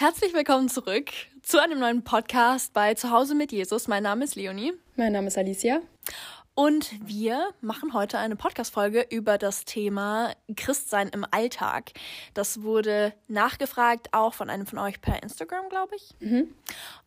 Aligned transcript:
Herzlich 0.00 0.32
willkommen 0.32 0.68
zurück 0.68 1.10
zu 1.42 1.60
einem 1.60 1.80
neuen 1.80 2.04
Podcast 2.04 2.72
bei 2.72 2.94
Zuhause 2.94 3.34
mit 3.34 3.50
Jesus. 3.50 3.88
Mein 3.88 4.04
Name 4.04 4.26
ist 4.26 4.36
Leonie. 4.36 4.72
Mein 4.94 5.10
Name 5.10 5.26
ist 5.26 5.36
Alicia. 5.36 5.80
Und 6.54 6.92
wir 7.04 7.48
machen 7.60 7.94
heute 7.94 8.16
eine 8.16 8.36
Podcast-Folge 8.36 9.04
über 9.10 9.38
das 9.38 9.64
Thema 9.64 10.34
Christsein 10.54 11.08
im 11.08 11.26
Alltag. 11.28 11.90
Das 12.32 12.62
wurde 12.62 13.12
nachgefragt, 13.26 14.10
auch 14.12 14.34
von 14.34 14.50
einem 14.50 14.66
von 14.66 14.78
euch 14.78 15.00
per 15.00 15.20
Instagram, 15.20 15.68
glaube 15.68 15.96
ich. 15.96 16.14
Mhm. 16.20 16.54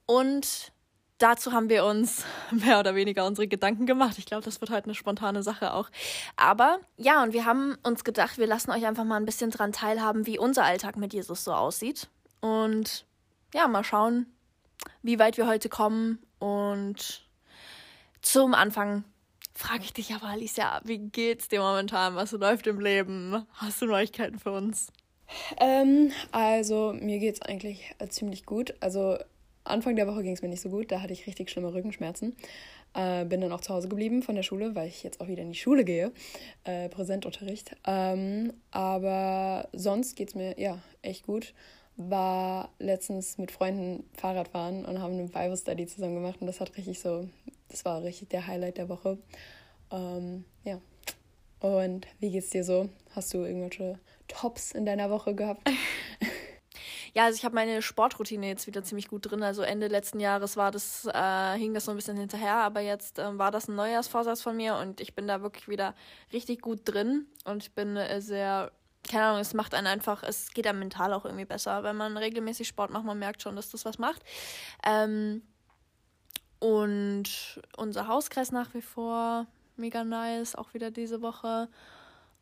Und 0.05 0.73
dazu 1.17 1.53
haben 1.53 1.69
wir 1.69 1.85
uns 1.85 2.25
mehr 2.51 2.77
oder 2.77 2.93
weniger 2.93 3.25
unsere 3.25 3.47
Gedanken 3.47 3.85
gemacht. 3.85 4.17
Ich 4.17 4.25
glaube, 4.25 4.43
das 4.43 4.59
wird 4.59 4.69
heute 4.69 4.83
eine 4.83 4.95
spontane 4.95 5.43
Sache 5.43 5.73
auch. 5.75 5.89
Aber 6.35 6.81
ja, 6.97 7.23
und 7.23 7.31
wir 7.31 7.45
haben 7.45 7.77
uns 7.83 8.03
gedacht, 8.03 8.37
wir 8.37 8.47
lassen 8.47 8.69
euch 8.69 8.85
einfach 8.85 9.05
mal 9.05 9.15
ein 9.15 9.25
bisschen 9.25 9.49
dran 9.49 9.71
teilhaben, 9.71 10.27
wie 10.27 10.37
unser 10.37 10.65
Alltag 10.65 10.97
mit 10.97 11.13
Jesus 11.13 11.45
so 11.45 11.53
aussieht. 11.53 12.09
Und 12.41 13.05
ja, 13.53 13.67
mal 13.67 13.83
schauen, 13.83 14.25
wie 15.01 15.19
weit 15.19 15.37
wir 15.37 15.47
heute 15.47 15.69
kommen. 15.69 16.19
Und 16.39 17.25
zum 18.21 18.53
Anfang 18.53 19.03
frage 19.53 19.83
ich 19.83 19.93
dich 19.93 20.13
aber, 20.13 20.27
Alicia, 20.27 20.81
wie 20.83 20.97
geht's 20.97 21.47
dir 21.47 21.61
momentan? 21.61 22.15
Was 22.15 22.31
läuft 22.31 22.67
im 22.67 22.79
Leben? 22.79 23.45
Hast 23.53 23.81
du 23.81 23.85
Neuigkeiten 23.85 24.39
für 24.39 24.51
uns? 24.51 24.91
Ähm, 25.59 26.11
also, 26.31 26.93
mir 26.93 27.19
geht's 27.19 27.41
eigentlich 27.41 27.95
äh, 27.99 28.07
ziemlich 28.07 28.45
gut. 28.45 28.73
Also, 28.79 29.17
Anfang 29.63 29.95
der 29.95 30.07
Woche 30.07 30.23
ging 30.23 30.33
es 30.33 30.41
mir 30.41 30.49
nicht 30.49 30.61
so 30.61 30.69
gut. 30.69 30.91
Da 30.91 31.01
hatte 31.01 31.13
ich 31.13 31.27
richtig 31.27 31.49
schlimme 31.49 31.73
Rückenschmerzen. 31.73 32.35
Äh, 32.93 33.25
bin 33.25 33.39
dann 33.39 33.51
auch 33.51 33.61
zu 33.61 33.73
Hause 33.73 33.87
geblieben 33.87 34.23
von 34.23 34.35
der 34.35 34.43
Schule, 34.43 34.75
weil 34.75 34.87
ich 34.87 35.03
jetzt 35.03 35.21
auch 35.21 35.27
wieder 35.27 35.43
in 35.43 35.51
die 35.51 35.59
Schule 35.59 35.85
gehe. 35.85 36.11
Äh, 36.63 36.89
Präsentunterricht. 36.89 37.75
Ähm, 37.85 38.53
aber 38.71 39.69
sonst 39.71 40.15
geht's 40.15 40.35
mir 40.35 40.59
ja 40.59 40.79
echt 41.01 41.25
gut 41.25 41.53
war 42.09 42.69
letztens 42.79 43.37
mit 43.37 43.51
Freunden 43.51 44.09
Fahrradfahren 44.13 44.85
und 44.85 44.99
haben 44.99 45.13
eine 45.13 45.27
Bible 45.27 45.57
Study 45.57 45.85
zusammen 45.87 46.15
gemacht 46.15 46.37
und 46.41 46.47
das 46.47 46.59
hat 46.59 46.75
richtig 46.77 46.99
so, 46.99 47.27
das 47.69 47.85
war 47.85 48.03
richtig 48.03 48.29
der 48.29 48.47
Highlight 48.47 48.77
der 48.77 48.89
Woche. 48.89 49.17
Ähm, 49.91 50.45
ja. 50.63 50.79
Und 51.59 52.07
wie 52.19 52.31
geht's 52.31 52.49
dir 52.49 52.63
so? 52.63 52.89
Hast 53.15 53.33
du 53.33 53.39
irgendwelche 53.39 53.99
Tops 54.27 54.71
in 54.71 54.85
deiner 54.85 55.09
Woche 55.09 55.35
gehabt? 55.35 55.69
Ja, 57.13 57.25
also 57.25 57.35
ich 57.35 57.43
habe 57.43 57.55
meine 57.55 57.81
Sportroutine 57.81 58.47
jetzt 58.47 58.67
wieder 58.67 58.83
ziemlich 58.83 59.09
gut 59.09 59.29
drin. 59.29 59.43
Also 59.43 59.63
Ende 59.63 59.87
letzten 59.87 60.21
Jahres 60.21 60.55
war 60.55 60.71
das, 60.71 61.05
äh, 61.13 61.57
hing 61.57 61.73
das 61.73 61.85
so 61.85 61.91
ein 61.91 61.97
bisschen 61.97 62.15
hinterher, 62.15 62.55
aber 62.55 62.79
jetzt 62.79 63.19
äh, 63.19 63.37
war 63.37 63.51
das 63.51 63.67
ein 63.67 63.75
Neujahrsvorsatz 63.75 64.41
von 64.41 64.55
mir 64.55 64.75
und 64.77 65.01
ich 65.01 65.13
bin 65.13 65.27
da 65.27 65.41
wirklich 65.41 65.67
wieder 65.67 65.93
richtig 66.31 66.61
gut 66.61 66.81
drin 66.85 67.27
und 67.43 67.63
ich 67.63 67.73
bin 67.73 67.97
äh, 67.97 68.21
sehr 68.21 68.71
keine 69.09 69.25
Ahnung, 69.25 69.41
es 69.41 69.53
macht 69.53 69.73
einen 69.73 69.87
einfach, 69.87 70.23
es 70.23 70.51
geht 70.53 70.67
einem 70.67 70.79
mental 70.79 71.13
auch 71.13 71.25
irgendwie 71.25 71.45
besser, 71.45 71.83
wenn 71.83 71.97
man 71.97 72.17
regelmäßig 72.17 72.67
Sport 72.67 72.91
macht, 72.91 73.05
man 73.05 73.19
merkt 73.19 73.41
schon, 73.41 73.55
dass 73.55 73.69
das 73.69 73.85
was 73.85 73.97
macht. 73.97 74.21
Ähm, 74.85 75.41
und 76.59 77.59
unser 77.75 78.07
Hauskreis 78.07 78.51
nach 78.51 78.73
wie 78.73 78.81
vor 78.81 79.47
mega 79.77 80.03
nice, 80.03 80.55
auch 80.55 80.73
wieder 80.73 80.91
diese 80.91 81.21
Woche. 81.21 81.69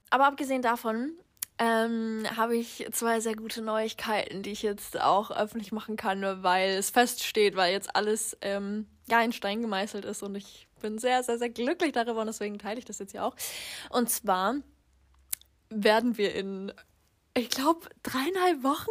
Aber 0.10 0.26
abgesehen 0.26 0.62
davon 0.62 1.14
ähm, 1.58 2.24
habe 2.36 2.58
ich 2.58 2.86
zwei 2.92 3.20
sehr 3.20 3.36
gute 3.36 3.62
Neuigkeiten, 3.62 4.44
die 4.44 4.52
ich 4.52 4.62
jetzt 4.62 5.00
auch 5.00 5.32
öffentlich 5.32 5.72
machen 5.72 5.96
kann, 5.96 6.22
weil 6.44 6.72
es 6.72 6.90
feststeht, 6.90 7.56
weil 7.56 7.72
jetzt 7.72 7.96
alles 7.96 8.38
ähm, 8.42 8.88
ja 9.10 9.22
in 9.22 9.34
Stein 9.34 9.62
gemeißelt 9.62 10.06
ist 10.06 10.24
und 10.24 10.36
ich 10.36 10.68
bin 10.82 10.98
sehr, 10.98 11.24
sehr, 11.24 11.38
sehr 11.38 11.50
glücklich 11.50 11.92
darüber 11.92 12.22
und 12.22 12.28
deswegen 12.28 12.60
teile 12.60 12.80
ich 12.80 12.86
das 12.86 13.00
jetzt 13.00 13.14
ja 13.14 13.26
auch. 13.26 13.36
Und 13.90 14.10
zwar 14.10 14.56
werden 15.70 16.18
wir 16.18 16.34
in, 16.36 16.72
ich 17.34 17.50
glaube, 17.50 17.88
dreieinhalb 18.04 18.64
Wochen 18.64 18.90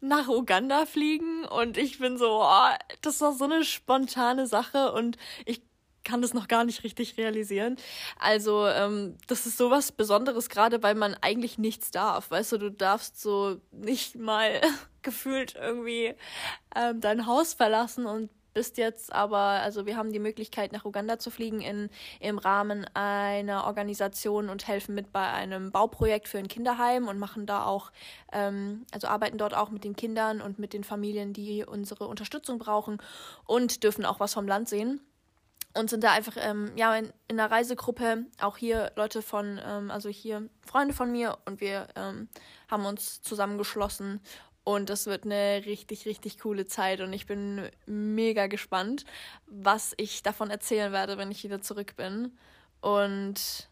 nach 0.00 0.28
Uganda 0.28 0.86
fliegen 0.86 1.44
und 1.44 1.76
ich 1.76 1.98
bin 1.98 2.18
so, 2.18 2.42
oh, 2.42 2.68
das 3.02 3.20
war 3.20 3.32
so 3.32 3.44
eine 3.44 3.64
spontane 3.64 4.46
Sache 4.46 4.92
und 4.92 5.16
ich 5.44 5.62
kann 6.04 6.22
das 6.22 6.32
noch 6.32 6.48
gar 6.48 6.64
nicht 6.64 6.84
richtig 6.84 7.18
realisieren. 7.18 7.76
Also, 8.18 8.66
ähm, 8.66 9.18
das 9.26 9.44
ist 9.44 9.58
sowas 9.58 9.92
Besonderes, 9.92 10.48
gerade 10.48 10.82
weil 10.82 10.94
man 10.94 11.14
eigentlich 11.20 11.58
nichts 11.58 11.90
darf. 11.90 12.30
Weißt 12.30 12.52
du, 12.52 12.58
du 12.58 12.70
darfst 12.70 13.20
so 13.20 13.60
nicht 13.72 14.16
mal 14.16 14.60
gefühlt 15.02 15.54
irgendwie 15.54 16.14
ähm, 16.74 17.00
dein 17.00 17.26
Haus 17.26 17.52
verlassen 17.52 18.06
und 18.06 18.30
bist 18.58 18.76
jetzt 18.76 19.12
aber, 19.12 19.38
also 19.38 19.86
wir 19.86 19.96
haben 19.96 20.10
die 20.10 20.18
Möglichkeit, 20.18 20.72
nach 20.72 20.84
Uganda 20.84 21.20
zu 21.20 21.30
fliegen 21.30 21.60
in, 21.60 21.90
im 22.18 22.38
Rahmen 22.38 22.86
einer 22.92 23.66
Organisation 23.66 24.48
und 24.48 24.66
helfen 24.66 24.96
mit 24.96 25.12
bei 25.12 25.30
einem 25.30 25.70
Bauprojekt 25.70 26.26
für 26.26 26.38
ein 26.38 26.48
Kinderheim 26.48 27.06
und 27.06 27.20
machen 27.20 27.46
da 27.46 27.64
auch, 27.64 27.92
ähm, 28.32 28.84
also 28.90 29.06
arbeiten 29.06 29.38
dort 29.38 29.54
auch 29.54 29.70
mit 29.70 29.84
den 29.84 29.94
Kindern 29.94 30.40
und 30.40 30.58
mit 30.58 30.72
den 30.72 30.82
Familien, 30.82 31.32
die 31.32 31.64
unsere 31.64 32.08
Unterstützung 32.08 32.58
brauchen 32.58 33.00
und 33.46 33.84
dürfen 33.84 34.04
auch 34.04 34.18
was 34.18 34.34
vom 34.34 34.48
Land 34.48 34.68
sehen 34.68 35.00
und 35.74 35.88
sind 35.88 36.02
da 36.02 36.10
einfach 36.10 36.34
ähm, 36.36 36.72
ja 36.74 36.96
in, 36.96 37.12
in, 37.28 37.38
einer 37.38 37.48
Reisegruppe. 37.48 38.24
Auch 38.40 38.56
hier 38.56 38.90
Leute 38.96 39.22
von 39.22 39.60
ähm, 39.64 39.92
also 39.92 40.08
hier 40.08 40.48
Freunde 40.66 40.94
von 40.94 41.12
mir 41.12 41.38
und 41.44 41.60
wir 41.60 41.86
ähm, 41.94 42.28
haben 42.68 42.86
uns 42.86 43.22
zusammengeschlossen 43.22 44.20
und 44.68 44.90
das 44.90 45.06
wird 45.06 45.24
eine 45.24 45.62
richtig, 45.64 46.04
richtig 46.04 46.38
coole 46.40 46.66
Zeit. 46.66 47.00
Und 47.00 47.14
ich 47.14 47.24
bin 47.24 47.70
mega 47.86 48.48
gespannt, 48.48 49.06
was 49.46 49.94
ich 49.96 50.22
davon 50.22 50.50
erzählen 50.50 50.92
werde, 50.92 51.16
wenn 51.16 51.30
ich 51.30 51.42
wieder 51.42 51.62
zurück 51.62 51.96
bin. 51.96 52.36
Und 52.82 53.70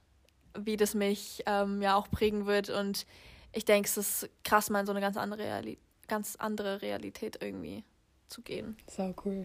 wie 0.58 0.78
das 0.78 0.94
mich 0.94 1.42
ähm, 1.44 1.82
ja 1.82 1.96
auch 1.96 2.10
prägen 2.10 2.46
wird. 2.46 2.70
Und 2.70 3.04
ich 3.52 3.66
denke, 3.66 3.86
es 3.86 3.98
ist 3.98 4.30
krass, 4.42 4.70
mal 4.70 4.80
in 4.80 4.86
so 4.86 4.92
eine 4.92 5.02
ganz 5.02 5.18
andere, 5.18 5.42
Reali 5.42 5.78
ganz 6.08 6.36
andere 6.36 6.80
Realität 6.80 7.42
irgendwie 7.42 7.84
zu 8.28 8.40
gehen. 8.40 8.78
So 8.90 9.14
cool. 9.26 9.44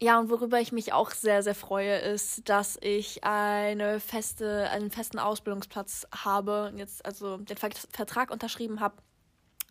Ja, 0.00 0.18
und 0.18 0.28
worüber 0.28 0.58
ich 0.58 0.72
mich 0.72 0.92
auch 0.92 1.12
sehr, 1.12 1.44
sehr 1.44 1.54
freue, 1.54 1.98
ist, 1.98 2.48
dass 2.48 2.76
ich 2.80 3.22
eine 3.22 4.00
feste, 4.00 4.68
einen 4.70 4.90
festen 4.90 5.20
Ausbildungsplatz 5.20 6.08
habe 6.12 6.66
und 6.66 6.78
jetzt 6.78 7.06
also 7.06 7.36
den 7.36 7.58
Vertrag 7.58 8.32
unterschrieben 8.32 8.80
habe 8.80 8.96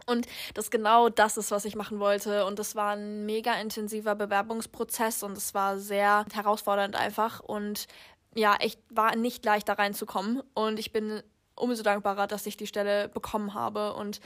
und 0.06 0.28
das 0.54 0.72
genau 0.72 1.10
das 1.10 1.38
ist, 1.38 1.52
was 1.52 1.66
ich 1.66 1.76
machen 1.76 2.00
wollte. 2.00 2.46
Und 2.46 2.60
das 2.60 2.76
war 2.76 2.92
ein 2.92 3.26
mega 3.26 3.54
intensiver 3.60 4.16
Bewerbungsprozess 4.16 5.24
und 5.24 5.38
es 5.38 5.54
war 5.54 5.78
sehr 5.78 6.26
herausfordernd 6.34 6.96
einfach. 6.96 7.40
Und 7.40 7.88
ja, 8.36 8.56
echt 8.56 8.80
war 8.90 9.16
nicht 9.16 9.46
leicht 9.46 9.70
da 9.70 9.74
reinzukommen. 9.74 10.42
Und 10.54 10.80
ich 10.80 10.92
bin 10.92 11.22
umso 11.56 11.84
dankbarer, 11.84 12.28
dass 12.28 12.46
ich 12.46 12.58
die 12.58 12.68
Stelle 12.68 13.10
bekommen 13.10 13.54
habe. 13.54 13.94
Und 13.94 14.22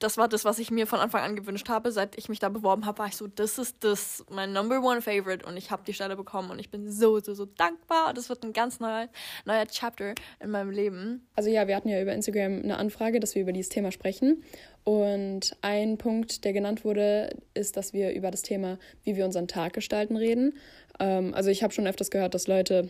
das 0.00 0.16
war 0.16 0.28
das, 0.28 0.46
was 0.46 0.58
ich 0.58 0.70
mir 0.70 0.86
von 0.86 0.98
Anfang 0.98 1.22
an 1.22 1.36
gewünscht 1.36 1.68
habe. 1.68 1.92
Seit 1.92 2.16
ich 2.16 2.28
mich 2.28 2.38
da 2.38 2.48
beworben 2.48 2.86
habe, 2.86 2.98
war 2.98 3.06
ich 3.06 3.16
so, 3.16 3.26
das 3.26 3.58
ist 3.58 3.84
das, 3.84 4.24
mein 4.30 4.52
Number 4.52 4.80
One 4.80 5.02
Favorite. 5.02 5.46
Und 5.46 5.56
ich 5.56 5.70
habe 5.70 5.82
die 5.86 5.92
Stelle 5.92 6.16
bekommen 6.16 6.50
und 6.50 6.58
ich 6.58 6.70
bin 6.70 6.90
so, 6.90 7.20
so, 7.20 7.34
so 7.34 7.44
dankbar. 7.44 8.14
Das 8.14 8.28
wird 8.30 8.42
ein 8.42 8.54
ganz 8.54 8.80
neuer, 8.80 9.08
neuer 9.44 9.66
Chapter 9.66 10.14
in 10.40 10.50
meinem 10.50 10.70
Leben. 10.70 11.28
Also 11.36 11.50
ja, 11.50 11.68
wir 11.68 11.76
hatten 11.76 11.88
ja 11.88 12.00
über 12.00 12.14
Instagram 12.14 12.62
eine 12.62 12.78
Anfrage, 12.78 13.20
dass 13.20 13.34
wir 13.34 13.42
über 13.42 13.52
dieses 13.52 13.68
Thema 13.68 13.92
sprechen. 13.92 14.42
Und 14.84 15.56
ein 15.60 15.98
Punkt, 15.98 16.44
der 16.44 16.52
genannt 16.52 16.84
wurde, 16.84 17.36
ist, 17.54 17.76
dass 17.76 17.92
wir 17.92 18.12
über 18.12 18.30
das 18.30 18.42
Thema, 18.42 18.78
wie 19.04 19.16
wir 19.16 19.24
unseren 19.24 19.48
Tag 19.48 19.74
gestalten, 19.74 20.16
reden. 20.16 20.54
Ähm, 20.98 21.34
also 21.34 21.50
ich 21.50 21.62
habe 21.62 21.72
schon 21.72 21.86
öfters 21.86 22.10
gehört, 22.10 22.34
dass 22.34 22.46
Leute, 22.46 22.88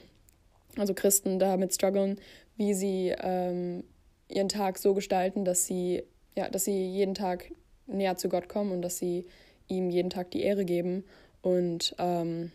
also 0.77 0.95
Christen, 0.95 1.39
damit 1.39 1.75
strugglen, 1.75 2.19
wie 2.57 2.75
sie 2.75 3.15
ähm, 3.21 3.85
ihren 4.29 4.49
Tag 4.49 4.79
so 4.79 4.95
gestalten, 4.95 5.45
dass 5.45 5.67
sie 5.67 6.05
ja, 6.37 6.49
dass 6.49 6.65
sie 6.65 6.87
jeden 6.87 7.15
Tag 7.15 7.51
näher 7.87 8.17
zu 8.17 8.29
Gott 8.29 8.49
kommen 8.49 8.73
und 8.73 8.83
dass 8.83 8.99
sie 8.99 9.27
ihm 9.69 9.91
jeden 9.91 10.11
Tag 10.11 10.31
die 10.31 10.43
Ehre 10.43 10.65
geben 10.65 11.05
und 11.43 11.95
ähm, 11.99 12.53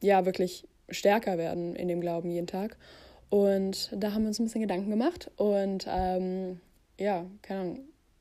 ja, 0.00 0.24
wirklich 0.24 0.66
stärker 0.88 1.38
werden 1.38 1.74
in 1.74 1.88
dem 1.88 2.00
Glauben 2.00 2.30
jeden 2.30 2.46
Tag. 2.46 2.76
Und 3.28 3.90
da 3.92 4.12
haben 4.12 4.22
wir 4.22 4.28
uns 4.28 4.38
ein 4.38 4.44
bisschen 4.44 4.60
Gedanken 4.60 4.90
gemacht 4.90 5.30
und 5.36 5.86
ähm, 5.88 6.60
ja, 6.98 7.26
keine 7.42 7.60
Ahnung, 7.60 7.78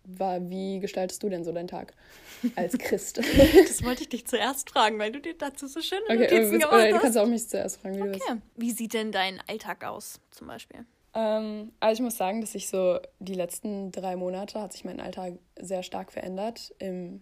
war, 0.08 0.50
wie 0.50 0.80
gestaltest 0.80 1.22
du 1.24 1.30
denn 1.30 1.44
so 1.44 1.52
deinen 1.52 1.68
Tag 1.68 1.94
als 2.56 2.78
Christ? 2.78 3.18
das 3.18 3.84
wollte 3.84 4.04
ich 4.04 4.10
dich 4.10 4.26
zuerst 4.26 4.70
fragen, 4.70 5.00
weil 5.00 5.12
du 5.12 5.20
dir 5.20 5.36
dazu 5.38 5.68
so 5.68 5.82
schöne 5.82 6.04
okay, 6.06 6.18
Notizen 6.18 6.60
gemacht 6.60 6.74
hast. 6.74 6.92
Du 6.92 7.00
kannst 7.00 7.18
auch 7.18 7.28
mich 7.28 7.48
zuerst 7.48 7.82
fragen, 7.82 7.96
wie 7.96 8.02
okay. 8.02 8.20
du 8.20 8.34
willst. 8.34 8.44
Wie 8.56 8.72
sieht 8.72 8.94
denn 8.94 9.12
dein 9.12 9.42
Alltag 9.48 9.84
aus, 9.84 10.20
zum 10.32 10.48
Beispiel? 10.48 10.86
Ähm, 11.14 11.72
also 11.80 12.00
ich 12.00 12.04
muss 12.04 12.18
sagen, 12.18 12.42
dass 12.42 12.52
sich 12.52 12.68
so 12.68 13.00
die 13.20 13.34
letzten 13.34 13.92
drei 13.92 14.16
Monate 14.16 14.62
hat 14.62 14.74
sich 14.74 14.84
mein 14.84 15.00
Alltag 15.00 15.34
sehr 15.60 15.82
stark 15.82 16.12
verändert 16.12 16.76
im 16.80 17.22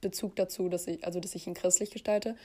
Bezug 0.00 0.36
dazu, 0.36 0.68
dass 0.68 0.86
ich, 0.86 1.04
also 1.04 1.20
dass 1.20 1.34
ich 1.34 1.46
ihn 1.46 1.54
christlich 1.54 1.90
gestalte. 1.90 2.36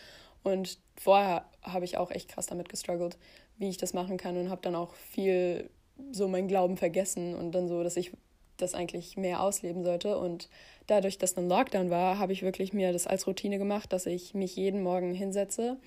Und 0.44 0.80
vorher 0.96 1.46
habe 1.62 1.86
ich 1.86 1.98
auch 1.98 2.12
echt 2.12 2.30
krass 2.30 2.48
damit 2.48 2.70
gestruggelt, 2.70 3.18
wie 3.58 3.70
ich 3.70 3.78
das 3.78 3.94
machen 3.94 4.18
kann 4.18 4.38
und 4.38 4.50
habe 4.50 4.62
dann 4.62 4.76
auch 4.76 4.94
viel 4.94 5.70
so 6.12 6.28
meinen 6.28 6.48
Glauben 6.48 6.78
vergessen 6.78 7.36
und 7.36 7.52
dann 7.54 7.68
so, 7.68 7.84
dass 7.84 7.98
ich 7.98 8.12
das 8.64 8.74
eigentlich 8.74 9.18
mehr 9.18 9.42
ausleben 9.42 9.84
sollte. 9.84 10.18
Und 10.18 10.50
dadurch, 10.88 11.18
dass 11.18 11.38
ein 11.38 11.48
Lockdown 11.48 11.90
war, 11.90 12.20
habe 12.20 12.34
ich 12.34 12.42
wirklich 12.42 12.74
mir 12.74 12.92
das 12.94 13.08
als 13.08 13.28
Routine 13.28 13.58
gemacht, 13.58 13.94
dass 13.94 14.06
ich 14.06 14.34
mich 14.34 14.56
jeden 14.56 14.82
Morgen 14.84 15.14
hinsetze, 15.14 15.78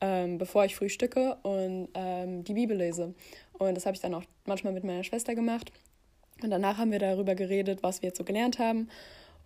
ähm, 0.00 0.38
bevor 0.38 0.64
ich 0.64 0.76
frühstücke 0.76 1.36
und 1.42 1.88
ähm, 1.94 2.44
die 2.44 2.54
Bibel 2.54 2.76
lese. 2.76 3.14
Und 3.58 3.76
das 3.76 3.86
habe 3.86 3.94
ich 3.94 4.02
dann 4.02 4.14
auch 4.14 4.24
manchmal 4.44 4.72
mit 4.72 4.84
meiner 4.84 5.04
Schwester 5.04 5.34
gemacht. 5.34 5.72
Und 6.42 6.50
danach 6.50 6.78
haben 6.78 6.92
wir 6.92 6.98
darüber 6.98 7.34
geredet, 7.34 7.82
was 7.82 8.02
wir 8.02 8.08
jetzt 8.08 8.18
so 8.18 8.24
gelernt 8.24 8.58
haben. 8.58 8.88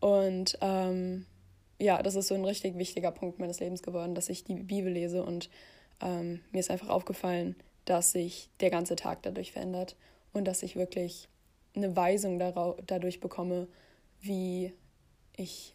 Und 0.01 0.59
ähm, 0.61 1.27
ja, 1.79 2.03
das 2.03 2.15
ist 2.15 2.29
so 2.29 2.35
ein 2.35 2.45
richtig 2.45 2.77
wichtiger 2.77 3.11
Punkt 3.11 3.39
meines 3.39 3.61
Lebens 3.61 3.83
geworden, 3.83 4.15
dass 4.15 4.29
ich 4.29 4.45
die 4.45 4.55
Bibel 4.55 4.93
lese 4.93 5.23
und 5.23 5.49
ähm, 6.01 6.41
mir 6.53 6.61
ist 6.61 6.71
einfach 6.71 6.89
aufgefallen, 6.89 7.57
dass 7.85 8.13
sich 8.13 8.51
der 8.61 8.71
ganze 8.71 8.97
Tag 8.97 9.23
dadurch 9.23 9.53
verändert 9.53 9.97
und 10.33 10.45
dass 10.45 10.63
ich 10.63 10.77
wirklich 10.77 11.29
eine 11.79 11.97
Weisung 11.97 12.39
dadurch 12.39 13.21
bekomme, 13.21 13.69
wie 14.21 14.73
ich 15.37 15.75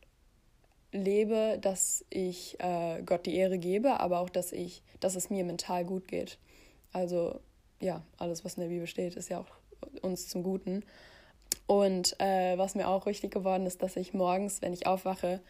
lebe, 0.91 1.57
dass 1.59 2.05
ich 2.09 2.59
äh, 2.59 3.01
Gott 3.03 3.25
die 3.25 3.35
Ehre 3.35 3.57
gebe, 3.57 3.99
aber 3.99 4.19
auch, 4.19 4.29
dass 4.29 4.51
ich, 4.51 4.83
dass 4.99 5.15
es 5.15 5.29
mir 5.29 5.43
mental 5.43 5.85
gut 5.85 6.07
geht. 6.07 6.37
Also 6.91 7.39
ja, 7.79 8.03
alles, 8.17 8.45
was 8.45 8.55
in 8.55 8.61
der 8.61 8.69
Bibel 8.69 8.87
steht, 8.87 9.15
ist 9.15 9.29
ja 9.29 9.39
auch 9.39 9.47
uns 10.01 10.29
zum 10.29 10.43
Guten. 10.43 10.83
Und 11.65 12.19
äh, 12.19 12.57
was 12.57 12.75
mir 12.75 12.87
auch 12.87 13.05
wichtig 13.05 13.31
geworden 13.31 13.65
ist, 13.65 13.81
dass 13.81 13.95
ich 13.95 14.13
morgens, 14.13 14.61
wenn 14.61 14.73
ich 14.73 14.85
aufwache, 14.85 15.41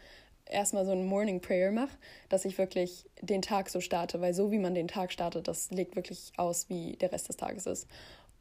erstmal 0.46 0.84
so 0.84 0.92
ein 0.92 1.06
Morning 1.06 1.40
Prayer 1.40 1.72
mache, 1.72 1.96
dass 2.28 2.44
ich 2.44 2.58
wirklich 2.58 3.06
den 3.20 3.42
Tag 3.42 3.70
so 3.70 3.80
starte, 3.80 4.20
weil 4.20 4.34
so 4.34 4.50
wie 4.50 4.58
man 4.58 4.74
den 4.74 4.88
Tag 4.88 5.12
startet, 5.12 5.48
das 5.48 5.70
legt 5.70 5.96
wirklich 5.96 6.32
aus, 6.36 6.68
wie 6.68 6.96
der 6.96 7.12
Rest 7.12 7.28
des 7.28 7.36
Tages 7.36 7.66
ist. 7.66 7.86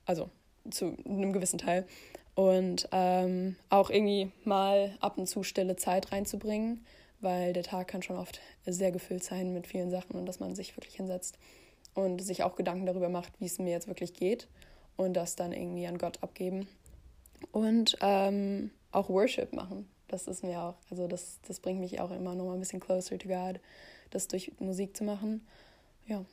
Also 0.06 0.30
zu 0.70 0.98
einem 1.06 1.34
gewissen 1.34 1.60
Teil. 1.60 1.86
Und 2.36 2.90
ähm, 2.92 3.56
auch 3.70 3.90
irgendwie 3.90 4.32
mal 4.44 4.98
ab 5.00 5.18
und 5.18 5.28
zu 5.28 5.44
stille 5.44 5.76
Zeit 5.76 6.12
reinzubringen, 6.12 6.84
weil 7.22 7.54
der 7.54 7.64
Tag 7.64 7.88
kann 7.88 8.02
schon 8.02 8.18
oft 8.18 8.42
sehr 8.66 8.92
gefüllt 8.92 9.24
sein 9.24 9.54
mit 9.54 9.68
vielen 9.68 9.92
Sachen 9.92 10.16
und 10.16 10.26
dass 10.26 10.40
man 10.40 10.56
sich 10.56 10.76
wirklich 10.76 10.96
hinsetzt 10.96 11.38
und 11.94 12.22
sich 12.24 12.44
auch 12.44 12.56
Gedanken 12.56 12.88
darüber 12.88 13.10
macht, 13.10 13.34
wie 13.40 13.46
es 13.46 13.60
mir 13.60 13.72
jetzt 13.72 13.88
wirklich 13.88 14.14
geht 14.14 14.48
und 14.98 15.14
das 15.14 15.36
dann 15.36 15.52
irgendwie 15.52 15.86
an 15.86 15.98
Gott 15.98 16.22
abgeben. 16.24 16.68
Und 17.52 17.98
ähm, 18.02 18.72
auch 18.92 19.10
Worship 19.10 19.54
machen. 19.54 19.88
Das 20.08 20.28
ist 20.28 20.44
mir 20.44 20.62
auch, 20.62 20.76
also 20.90 21.08
das, 21.08 21.40
das 21.48 21.60
bringt 21.60 21.80
mich 21.80 22.00
auch 22.00 22.12
immer 22.12 22.36
noch 22.36 22.46
mal 22.46 22.54
ein 22.54 22.60
bisschen 22.60 22.80
closer 22.80 23.18
to 23.18 23.28
God, 23.28 23.60
das 24.12 24.28
durch 24.28 24.52
Musik 24.60 24.96
zu 24.96 25.04
machen. 25.04 25.46
Ja. 26.08 26.24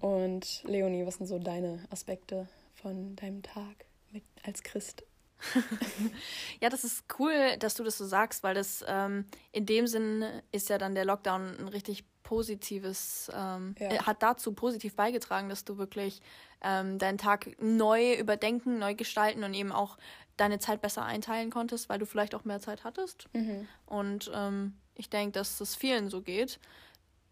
Und 0.00 0.62
Leonie, 0.64 1.06
was 1.06 1.16
sind 1.16 1.26
so 1.26 1.38
deine 1.38 1.80
Aspekte 1.90 2.48
von 2.82 3.16
deinem 3.16 3.42
Tag 3.42 3.86
mit, 4.10 4.24
als 4.42 4.62
Christ? 4.62 5.04
ja, 6.60 6.68
das 6.68 6.84
ist 6.84 7.04
cool, 7.18 7.56
dass 7.58 7.74
du 7.74 7.84
das 7.84 7.98
so 7.98 8.04
sagst, 8.04 8.42
weil 8.42 8.54
das 8.54 8.84
ähm, 8.88 9.24
in 9.52 9.66
dem 9.66 9.86
Sinn 9.86 10.24
ist 10.50 10.68
ja 10.68 10.78
dann 10.78 10.94
der 10.94 11.04
Lockdown 11.04 11.58
ein 11.58 11.68
richtig 11.68 12.04
positives, 12.24 13.30
ähm, 13.34 13.74
ja. 13.78 13.88
äh, 13.88 13.98
hat 14.00 14.22
dazu 14.22 14.52
positiv 14.52 14.96
beigetragen, 14.96 15.48
dass 15.48 15.64
du 15.64 15.78
wirklich 15.78 16.20
ähm, 16.60 16.98
deinen 16.98 17.18
Tag 17.18 17.56
neu 17.60 18.14
überdenken, 18.14 18.78
neu 18.78 18.94
gestalten 18.94 19.44
und 19.44 19.54
eben 19.54 19.72
auch 19.72 19.96
deine 20.36 20.58
Zeit 20.58 20.80
besser 20.80 21.04
einteilen 21.04 21.50
konntest, 21.50 21.88
weil 21.88 21.98
du 21.98 22.06
vielleicht 22.06 22.34
auch 22.34 22.44
mehr 22.44 22.60
Zeit 22.60 22.84
hattest. 22.84 23.28
Mhm. 23.32 23.66
Und 23.86 24.30
ähm, 24.34 24.74
ich 24.94 25.08
denke, 25.08 25.32
dass 25.32 25.58
das 25.58 25.74
vielen 25.74 26.10
so 26.10 26.20
geht 26.20 26.58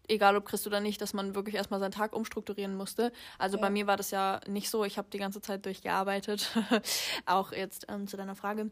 egal 0.07 0.35
ob 0.35 0.45
Christ 0.45 0.67
oder 0.67 0.79
nicht, 0.79 1.01
dass 1.01 1.13
man 1.13 1.35
wirklich 1.35 1.55
erstmal 1.55 1.79
seinen 1.79 1.91
Tag 1.91 2.13
umstrukturieren 2.13 2.75
musste. 2.75 3.11
Also 3.37 3.57
ja. 3.57 3.61
bei 3.61 3.69
mir 3.69 3.87
war 3.87 3.97
das 3.97 4.11
ja 4.11 4.39
nicht 4.47 4.69
so. 4.69 4.83
Ich 4.83 4.97
habe 4.97 5.09
die 5.11 5.17
ganze 5.17 5.41
Zeit 5.41 5.65
durchgearbeitet. 5.65 6.51
auch 7.25 7.51
jetzt 7.51 7.87
ähm, 7.89 8.07
zu 8.07 8.17
deiner 8.17 8.35
Frage. 8.35 8.71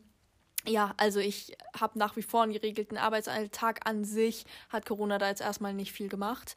Ja, 0.68 0.94
also 0.98 1.20
ich 1.20 1.56
habe 1.80 2.00
nach 2.00 2.16
wie 2.16 2.24
vor 2.24 2.44
einen 2.44 2.54
geregelten 2.54 2.98
Arbeitsalltag 2.98 3.88
an 3.88 4.04
sich. 4.04 4.46
Hat 4.70 4.86
Corona 4.86 5.18
da 5.18 5.30
jetzt 5.30 5.42
erstmal 5.42 5.74
nicht 5.74 5.92
viel 5.92 6.10
gemacht 6.10 6.56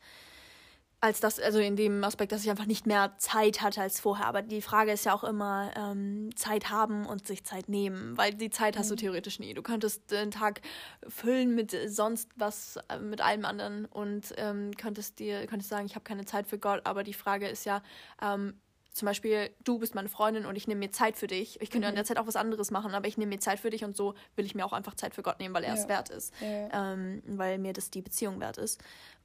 als 1.01 1.21
das, 1.21 1.39
also 1.39 1.61
in 1.61 1.77
dem 1.77 2.03
Aspekt, 2.03 2.33
dass 2.33 2.43
ich 2.43 2.51
einfach 2.51 2.67
nicht 2.67 2.87
mehr 2.87 3.13
Zeit 3.19 3.63
hatte 3.63 3.81
als 3.81 4.01
vorher. 4.01 4.27
Aber 4.27 4.43
die 4.43 4.61
Frage 4.61 4.91
ist 4.91 5.05
ja 5.05 5.15
auch 5.15 5.23
immer 5.23 5.71
ähm, 5.77 6.31
Zeit 6.35 6.71
haben 6.71 7.07
und 7.07 7.27
sich 7.27 7.45
Zeit 7.45 7.69
nehmen, 7.69 8.17
weil 8.19 8.35
die 8.35 8.51
Zeit 8.51 8.77
hast 8.77 8.91
du 8.91 8.95
mhm. 8.95 8.99
theoretisch 8.99 9.39
nie. 9.39 9.55
Du 9.55 9.63
könntest 9.63 10.11
den 10.11 10.33
Tag 10.33 10.61
füllen 11.07 11.55
mit 11.55 11.77
sonst 11.87 12.31
was, 12.35 12.79
äh, 12.89 12.99
mit 12.99 13.21
allem 13.21 13.45
anderen 13.45 13.85
und 13.85 14.35
ähm, 14.39 14.73
könntest 14.77 15.21
dir, 15.21 15.47
könntest 15.47 15.71
sagen, 15.71 15.87
ich 15.87 15.95
habe 15.95 16.05
keine 16.05 16.25
Zeit 16.25 16.49
für 16.49 16.59
Gott. 16.59 16.81
Aber 16.85 17.05
die 17.05 17.15
Frage 17.15 17.47
ist 17.47 17.65
ja, 17.65 17.81
ähm, 18.21 18.55
zum 18.93 19.07
Beispiel, 19.07 19.51
du 19.63 19.79
bist 19.79 19.95
meine 19.95 20.09
Freundin 20.09 20.47
und 20.47 20.57
ich 20.57 20.67
nehme 20.67 20.81
mir 20.81 20.91
Zeit 20.91 21.17
für 21.17 21.29
dich. 21.29 21.61
Ich 21.61 21.71
könnte 21.71 21.87
mhm. 21.87 21.91
in 21.91 21.95
der 21.95 22.05
Zeit 22.05 22.19
auch 22.19 22.27
was 22.27 22.35
anderes 22.35 22.73
machen, 22.73 22.93
aber 22.95 23.07
ich 23.07 23.17
nehme 23.17 23.31
mir 23.31 23.39
Zeit 23.39 23.61
für 23.61 23.71
dich 23.71 23.85
und 23.85 23.97
so 23.97 24.15
will 24.35 24.45
ich 24.45 24.57
mir 24.57 24.67
auch 24.67 24.73
einfach 24.73 24.97
Zeit 24.97 25.15
für 25.15 25.23
Gott 25.23 25.39
nehmen, 25.39 25.55
weil 25.55 25.63
er 25.63 25.77
ja. 25.77 25.81
es 25.81 25.87
wert 25.87 26.09
ist. 26.09 26.35
Ja. 26.41 26.93
Ähm, 26.93 27.23
weil 27.25 27.59
mir 27.59 27.73
das 27.73 27.91
die 27.91 28.03
Beziehung 28.03 28.41
wert 28.41 28.59
ist. 28.59 28.83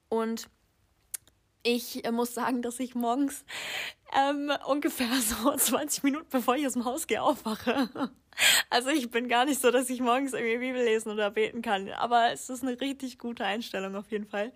Und 0.09 0.47
ich 1.63 2.05
äh, 2.05 2.11
muss 2.11 2.33
sagen, 2.33 2.61
dass 2.61 2.79
ich 2.79 2.95
morgens 2.95 3.45
ähm, 4.15 4.51
ungefähr 4.67 5.07
so 5.21 5.51
20 5.55 6.03
Minuten 6.03 6.27
bevor 6.29 6.55
ich 6.55 6.67
aus 6.67 6.73
dem 6.73 6.85
Haus 6.85 7.07
gehe 7.07 7.21
aufwache. 7.21 7.89
Also 8.69 8.89
ich 8.89 9.11
bin 9.11 9.27
gar 9.27 9.45
nicht 9.45 9.61
so, 9.61 9.69
dass 9.69 9.89
ich 9.91 10.01
morgens 10.01 10.33
irgendwie 10.33 10.57
Bibel 10.57 10.83
lesen 10.83 11.11
oder 11.11 11.29
beten 11.29 11.61
kann. 11.61 11.89
Aber 11.89 12.31
es 12.31 12.49
ist 12.49 12.63
eine 12.63 12.79
richtig 12.81 13.19
gute 13.19 13.45
Einstellung 13.45 13.95
auf 13.95 14.11
jeden 14.11 14.25
Fall. 14.25 14.51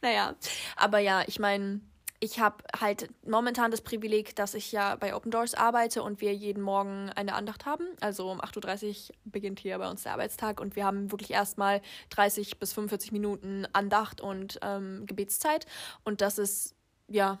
Naja, 0.00 0.34
aber 0.76 0.98
ja, 0.98 1.22
ich 1.26 1.38
meine, 1.38 1.80
ich 2.20 2.40
habe 2.40 2.64
halt 2.78 3.08
momentan 3.26 3.70
das 3.70 3.80
Privileg, 3.80 4.34
dass 4.34 4.54
ich 4.54 4.72
ja 4.72 4.96
bei 4.96 5.14
Open 5.14 5.30
Doors 5.30 5.54
arbeite 5.54 6.02
und 6.02 6.20
wir 6.20 6.34
jeden 6.34 6.62
Morgen 6.62 7.10
eine 7.10 7.34
Andacht 7.34 7.64
haben. 7.64 7.84
Also 8.00 8.30
um 8.30 8.40
8.30 8.40 9.10
Uhr 9.10 9.16
beginnt 9.24 9.60
hier 9.60 9.78
bei 9.78 9.88
uns 9.88 10.02
der 10.02 10.12
Arbeitstag 10.12 10.60
und 10.60 10.74
wir 10.74 10.84
haben 10.84 11.12
wirklich 11.12 11.30
erstmal 11.30 11.80
30 12.10 12.58
bis 12.58 12.72
45 12.72 13.12
Minuten 13.12 13.66
Andacht 13.72 14.20
und 14.20 14.58
ähm, 14.62 15.06
Gebetszeit. 15.06 15.66
Und 16.02 16.20
das 16.20 16.38
ist 16.38 16.74
ja 17.06 17.38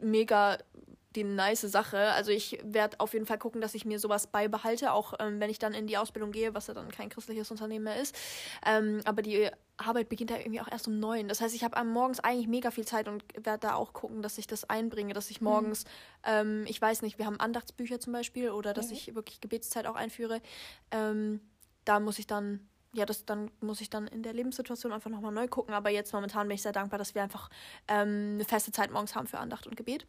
mega 0.00 0.58
die 1.16 1.24
nice 1.24 1.62
Sache. 1.62 1.98
Also 2.12 2.30
ich 2.30 2.58
werde 2.62 3.00
auf 3.00 3.14
jeden 3.14 3.26
Fall 3.26 3.38
gucken, 3.38 3.60
dass 3.60 3.74
ich 3.74 3.86
mir 3.86 3.98
sowas 3.98 4.26
beibehalte, 4.26 4.92
auch 4.92 5.14
ähm, 5.18 5.40
wenn 5.40 5.50
ich 5.50 5.58
dann 5.58 5.72
in 5.72 5.86
die 5.86 5.96
Ausbildung 5.96 6.32
gehe, 6.32 6.54
was 6.54 6.66
ja 6.66 6.74
dann 6.74 6.90
kein 6.90 7.08
christliches 7.08 7.50
Unternehmen 7.50 7.84
mehr 7.84 8.00
ist. 8.00 8.14
Ähm, 8.66 9.00
aber 9.04 9.22
die 9.22 9.50
Arbeit 9.78 10.08
beginnt 10.08 10.30
ja 10.30 10.36
irgendwie 10.36 10.60
auch 10.60 10.70
erst 10.70 10.88
um 10.88 10.98
neun. 10.98 11.28
Das 11.28 11.40
heißt, 11.40 11.54
ich 11.54 11.64
habe 11.64 11.76
am 11.76 11.88
morgens 11.88 12.20
eigentlich 12.20 12.48
mega 12.48 12.70
viel 12.70 12.84
Zeit 12.84 13.08
und 13.08 13.24
werde 13.34 13.60
da 13.60 13.74
auch 13.74 13.92
gucken, 13.92 14.22
dass 14.22 14.36
ich 14.38 14.46
das 14.46 14.68
einbringe, 14.68 15.14
dass 15.14 15.30
ich 15.30 15.40
morgens, 15.40 15.84
mhm. 15.84 15.90
ähm, 16.24 16.64
ich 16.66 16.80
weiß 16.80 17.02
nicht, 17.02 17.18
wir 17.18 17.26
haben 17.26 17.40
Andachtsbücher 17.40 18.00
zum 18.00 18.12
Beispiel 18.12 18.50
oder 18.50 18.74
dass 18.74 18.88
mhm. 18.88 18.94
ich 18.94 19.14
wirklich 19.14 19.40
Gebetszeit 19.40 19.86
auch 19.86 19.94
einführe. 19.94 20.40
Ähm, 20.90 21.40
da 21.84 22.00
muss 22.00 22.18
ich 22.18 22.26
dann 22.26 22.68
ja, 22.94 23.04
das 23.04 23.26
dann 23.26 23.50
muss 23.60 23.80
ich 23.82 23.90
dann 23.90 24.06
in 24.06 24.22
der 24.22 24.32
Lebenssituation 24.32 24.92
einfach 24.92 25.10
nochmal 25.10 25.32
neu 25.32 25.46
gucken. 25.46 25.74
Aber 25.74 25.90
jetzt 25.90 26.12
momentan 26.12 26.48
bin 26.48 26.54
ich 26.54 26.62
sehr 26.62 26.72
dankbar, 26.72 26.98
dass 26.98 27.14
wir 27.14 27.22
einfach 27.22 27.50
ähm, 27.86 28.32
eine 28.34 28.44
feste 28.44 28.72
Zeit 28.72 28.90
morgens 28.90 29.14
haben 29.14 29.26
für 29.26 29.38
Andacht 29.38 29.66
und 29.66 29.76
Gebet. 29.76 30.06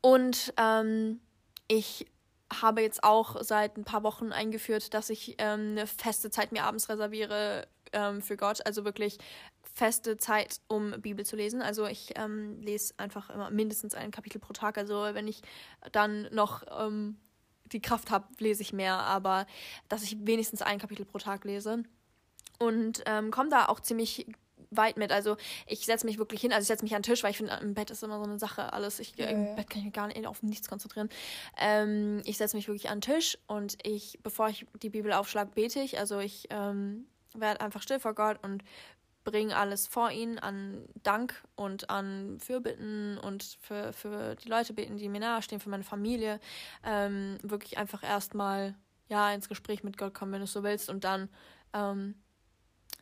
Und 0.00 0.54
ähm, 0.56 1.20
ich 1.66 2.06
habe 2.52 2.80
jetzt 2.80 3.04
auch 3.04 3.42
seit 3.42 3.76
ein 3.76 3.84
paar 3.84 4.02
Wochen 4.02 4.32
eingeführt, 4.32 4.94
dass 4.94 5.10
ich 5.10 5.34
ähm, 5.38 5.72
eine 5.72 5.86
feste 5.86 6.30
Zeit 6.30 6.52
mir 6.52 6.64
abends 6.64 6.88
reserviere 6.88 7.66
ähm, 7.92 8.22
für 8.22 8.36
Gott. 8.36 8.64
Also 8.66 8.84
wirklich 8.84 9.18
feste 9.74 10.16
Zeit, 10.16 10.60
um 10.68 10.92
Bibel 11.00 11.24
zu 11.24 11.36
lesen. 11.36 11.62
Also 11.62 11.86
ich 11.86 12.12
ähm, 12.16 12.60
lese 12.60 12.94
einfach 12.96 13.30
immer 13.30 13.50
mindestens 13.50 13.94
ein 13.94 14.10
Kapitel 14.10 14.38
pro 14.38 14.52
Tag. 14.52 14.78
Also 14.78 14.94
wenn 15.12 15.28
ich 15.28 15.42
dann 15.92 16.28
noch 16.32 16.64
ähm, 16.70 17.16
die 17.66 17.80
Kraft 17.80 18.10
habe, 18.10 18.26
lese 18.38 18.62
ich 18.62 18.72
mehr. 18.72 18.94
Aber 18.94 19.46
dass 19.88 20.02
ich 20.02 20.16
wenigstens 20.26 20.62
ein 20.62 20.78
Kapitel 20.78 21.04
pro 21.04 21.18
Tag 21.18 21.44
lese. 21.44 21.82
Und 22.58 23.02
ähm, 23.06 23.30
komme 23.30 23.50
da 23.50 23.66
auch 23.66 23.80
ziemlich 23.80 24.26
weit 24.70 24.96
mit. 24.96 25.12
Also 25.12 25.36
ich 25.66 25.86
setze 25.86 26.06
mich 26.06 26.18
wirklich 26.18 26.40
hin, 26.40 26.52
also 26.52 26.62
ich 26.62 26.68
setze 26.68 26.84
mich 26.84 26.94
an 26.94 27.02
den 27.02 27.10
Tisch, 27.10 27.22
weil 27.22 27.30
ich 27.30 27.36
finde, 27.36 27.58
im 27.62 27.74
Bett 27.74 27.90
ist 27.90 28.02
immer 28.02 28.18
so 28.18 28.24
eine 28.24 28.38
Sache, 28.38 28.72
alles. 28.72 29.00
Ich, 29.00 29.16
ja, 29.16 29.26
Im. 29.26 29.54
Bett 29.56 29.70
kann 29.70 29.80
ich 29.80 29.84
mich 29.84 29.94
gar 29.94 30.06
nicht 30.08 30.26
auf 30.26 30.42
nichts 30.42 30.68
konzentrieren. 30.68 31.08
Ähm, 31.58 32.22
ich 32.24 32.36
setze 32.36 32.56
mich 32.56 32.68
wirklich 32.68 32.90
an 32.90 33.00
den 33.00 33.14
Tisch 33.14 33.38
und 33.46 33.78
ich, 33.86 34.18
bevor 34.22 34.48
ich 34.48 34.66
die 34.82 34.90
Bibel 34.90 35.12
aufschlage, 35.12 35.50
bete 35.54 35.80
ich. 35.80 35.98
Also 35.98 36.18
ich 36.18 36.46
ähm, 36.50 37.06
werde 37.34 37.60
einfach 37.60 37.82
still 37.82 38.00
vor 38.00 38.14
Gott 38.14 38.38
und 38.42 38.62
bringe 39.24 39.56
alles 39.56 39.86
vor 39.86 40.10
ihn 40.10 40.38
an 40.38 40.84
Dank 41.02 41.34
und 41.54 41.90
an 41.90 42.38
Fürbitten 42.40 43.18
und 43.18 43.58
für, 43.60 43.92
für 43.92 44.36
die 44.36 44.48
Leute 44.48 44.72
beten, 44.72 44.96
die 44.96 45.08
mir 45.08 45.20
nahestehen, 45.20 45.60
für 45.60 45.68
meine 45.68 45.84
Familie. 45.84 46.40
Ähm, 46.82 47.38
wirklich 47.42 47.76
einfach 47.76 48.02
erstmal 48.02 48.74
ja 49.08 49.32
ins 49.32 49.48
Gespräch 49.48 49.84
mit 49.84 49.98
Gott 49.98 50.14
kommen, 50.14 50.32
wenn 50.32 50.40
du 50.40 50.44
es 50.44 50.52
so 50.52 50.62
willst. 50.62 50.88
Und 50.88 51.04
dann 51.04 51.28
ähm, 51.74 52.14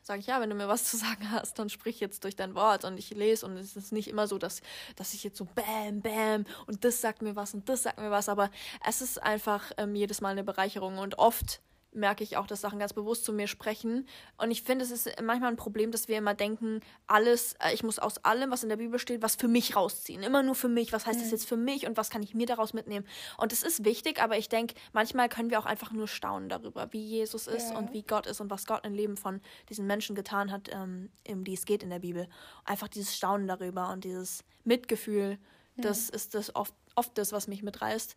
sage 0.02 0.20
ich, 0.20 0.26
ja, 0.26 0.40
wenn 0.40 0.50
du 0.50 0.56
mir 0.56 0.68
was 0.68 0.84
zu 0.90 0.96
sagen 0.96 1.30
hast, 1.30 1.58
dann 1.58 1.68
sprich 1.68 2.00
jetzt 2.00 2.24
durch 2.24 2.34
dein 2.34 2.54
Wort 2.54 2.84
und 2.84 2.98
ich 2.98 3.10
lese. 3.10 3.46
Und 3.46 3.56
es 3.56 3.76
ist 3.76 3.92
nicht 3.92 4.08
immer 4.08 4.26
so, 4.26 4.38
dass, 4.38 4.62
dass 4.96 5.14
ich 5.14 5.22
jetzt 5.22 5.36
so 5.36 5.44
bam, 5.44 6.00
bam 6.00 6.44
und 6.66 6.84
das 6.84 7.00
sagt 7.00 7.22
mir 7.22 7.36
was 7.36 7.54
und 7.54 7.68
das 7.68 7.84
sagt 7.84 7.98
mir 7.98 8.10
was, 8.10 8.28
aber 8.28 8.50
es 8.86 9.00
ist 9.00 9.22
einfach 9.22 9.70
ähm, 9.76 9.94
jedes 9.94 10.20
Mal 10.20 10.30
eine 10.30 10.44
Bereicherung. 10.44 10.98
Und 10.98 11.18
oft 11.18 11.60
merke 11.96 12.22
ich 12.22 12.36
auch, 12.36 12.46
dass 12.46 12.60
Sachen 12.60 12.78
ganz 12.78 12.92
bewusst 12.92 13.24
zu 13.24 13.32
mir 13.32 13.46
sprechen. 13.46 14.06
Und 14.36 14.50
ich 14.50 14.62
finde, 14.62 14.84
es 14.84 14.90
ist 14.90 15.10
manchmal 15.22 15.50
ein 15.50 15.56
Problem, 15.56 15.90
dass 15.90 16.08
wir 16.08 16.18
immer 16.18 16.34
denken, 16.34 16.80
alles, 17.06 17.54
äh, 17.54 17.74
ich 17.74 17.82
muss 17.82 17.98
aus 17.98 18.18
allem, 18.18 18.50
was 18.50 18.62
in 18.62 18.68
der 18.68 18.76
Bibel 18.76 18.98
steht, 18.98 19.22
was 19.22 19.36
für 19.36 19.48
mich 19.48 19.74
rausziehen. 19.74 20.22
Immer 20.22 20.42
nur 20.42 20.54
für 20.54 20.68
mich. 20.68 20.92
Was 20.92 21.06
heißt 21.06 21.18
mhm. 21.18 21.22
das 21.22 21.30
jetzt 21.32 21.48
für 21.48 21.56
mich 21.56 21.86
und 21.86 21.96
was 21.96 22.10
kann 22.10 22.22
ich 22.22 22.34
mir 22.34 22.46
daraus 22.46 22.72
mitnehmen? 22.74 23.06
Und 23.38 23.52
es 23.52 23.62
ist 23.62 23.84
wichtig, 23.84 24.22
aber 24.22 24.38
ich 24.38 24.48
denke, 24.48 24.74
manchmal 24.92 25.28
können 25.28 25.50
wir 25.50 25.58
auch 25.58 25.66
einfach 25.66 25.92
nur 25.92 26.08
staunen 26.08 26.48
darüber, 26.48 26.92
wie 26.92 27.02
Jesus 27.02 27.46
ist 27.46 27.70
ja. 27.70 27.78
und 27.78 27.92
wie 27.92 28.02
Gott 28.02 28.26
ist 28.26 28.40
und 28.40 28.50
was 28.50 28.66
Gott 28.66 28.84
im 28.84 28.94
Leben 28.94 29.16
von 29.16 29.40
diesen 29.68 29.86
Menschen 29.86 30.14
getan 30.14 30.52
hat, 30.52 30.70
ähm, 30.72 31.10
um 31.28 31.44
die 31.44 31.54
es 31.54 31.64
geht 31.64 31.82
in 31.82 31.90
der 31.90 32.00
Bibel. 32.00 32.28
Einfach 32.64 32.88
dieses 32.88 33.16
Staunen 33.16 33.48
darüber 33.48 33.90
und 33.90 34.04
dieses 34.04 34.44
Mitgefühl, 34.64 35.38
ja. 35.76 35.82
das 35.82 36.10
ist 36.10 36.34
das 36.34 36.54
oft, 36.54 36.74
oft 36.94 37.16
das, 37.18 37.32
was 37.32 37.48
mich 37.48 37.62
mitreißt. 37.62 38.16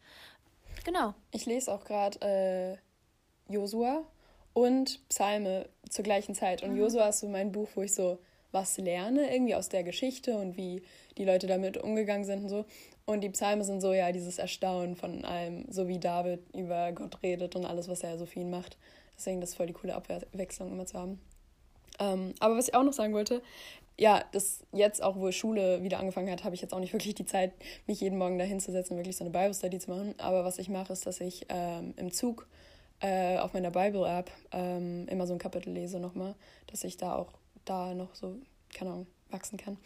Genau. 0.83 1.13
Ich 1.31 1.45
lese 1.45 1.71
auch 1.71 1.83
gerade. 1.83 2.19
Äh 2.21 2.88
Josua 3.50 4.03
und 4.53 5.08
Psalme 5.10 5.68
zur 5.89 6.03
gleichen 6.03 6.36
Zeit. 6.36 6.63
Und 6.63 6.74
mhm. 6.74 6.79
Josua 6.79 7.10
ist 7.10 7.20
so 7.20 7.27
mein 7.27 7.51
Buch, 7.51 7.70
wo 7.75 7.82
ich 7.82 7.94
so 7.94 8.20
was 8.51 8.77
lerne, 8.77 9.32
irgendwie 9.32 9.56
aus 9.56 9.70
der 9.70 9.84
Geschichte 9.84 10.36
und 10.36 10.58
wie 10.58 10.82
die 11.18 11.25
Leute 11.25 11.48
damit 11.48 11.77
umgegangen 11.77 12.25
sind 12.25 12.44
und 12.44 12.50
so. 12.50 12.65
Und 13.06 13.22
die 13.22 13.29
Psalme 13.29 13.63
sind 13.63 13.82
so, 13.82 13.94
ja, 13.94 14.12
dieses 14.12 14.38
Erstaunen 14.38 14.96
von 14.96 15.25
allem, 15.25 15.65
so 15.70 15.88
wie 15.88 16.00
David 16.00 16.41
über 16.56 16.91
Gott 16.91 17.22
redet 17.24 17.56
und 17.56 17.65
alles, 17.65 17.88
was 17.88 18.03
er 18.03 18.18
so 18.18 18.25
für 18.25 18.39
ihn 18.39 18.50
macht. 18.50 18.77
Deswegen 19.18 19.41
das 19.41 19.51
ist 19.51 19.56
voll 19.56 19.68
die 19.68 19.74
coole 19.74 19.96
Abwechslung 19.96 20.72
immer 20.72 20.86
zu 20.86 20.98
haben. 20.98 21.20
Ähm, 22.00 22.34
aber 22.39 22.56
was 22.56 22.68
ich 22.68 22.75
auch 22.75 22.84
noch 22.84 22.94
sagen 22.94 23.13
wollte, 23.13 23.41
ja, 23.98 24.24
das 24.32 24.63
jetzt 24.72 25.03
auch, 25.03 25.18
wo 25.18 25.32
Schule 25.32 25.84
wieder 25.84 26.00
angefangen 26.00 26.32
hat, 26.32 26.44
habe 26.44 26.56
ich 26.56 26.62
jetzt 26.62 26.74
auch 26.74 26.79
nicht 26.79 26.94
wirklich 26.94 27.15
die 27.15 27.25
Zeit, 27.25 27.51
mich 27.86 28.00
jeden 28.00 28.18
Morgen 28.18 28.38
dahin 28.38 28.60
zu 28.60 28.72
setzen 28.72 28.94
und 28.94 29.00
wirklich 29.00 29.18
so 29.18 29.24
eine 29.24 29.32
Bible 29.32 29.53
Study 29.53 29.79
zu 29.79 29.91
machen. 29.91 30.15
Aber 30.20 30.46
was 30.46 30.58
ich 30.58 30.70
mache, 30.70 30.94
ist, 30.94 31.06
dass 31.06 31.20
ich 31.20 31.46
ähm, 31.50 31.94
im 31.98 32.12
Zug 32.12 32.48
äh, 33.01 33.38
auf 33.38 33.53
meiner 33.53 33.72
Bible-App 33.72 34.32
ähm, 34.51 35.08
immer 35.08 35.27
so 35.27 35.34
ein 35.34 35.39
Kapitel 35.39 35.72
lese 35.72 36.00
nochmal, 36.00 36.36
dass 36.68 36.84
ich 36.84 36.98
da 36.98 37.15
auch 37.15 37.32
da 37.65 37.94
noch 37.94 38.13
so, 38.15 38.36
keine 38.74 38.91
Ahnung, 38.91 39.08
wachsen 39.29 39.58
kann. 39.58 39.77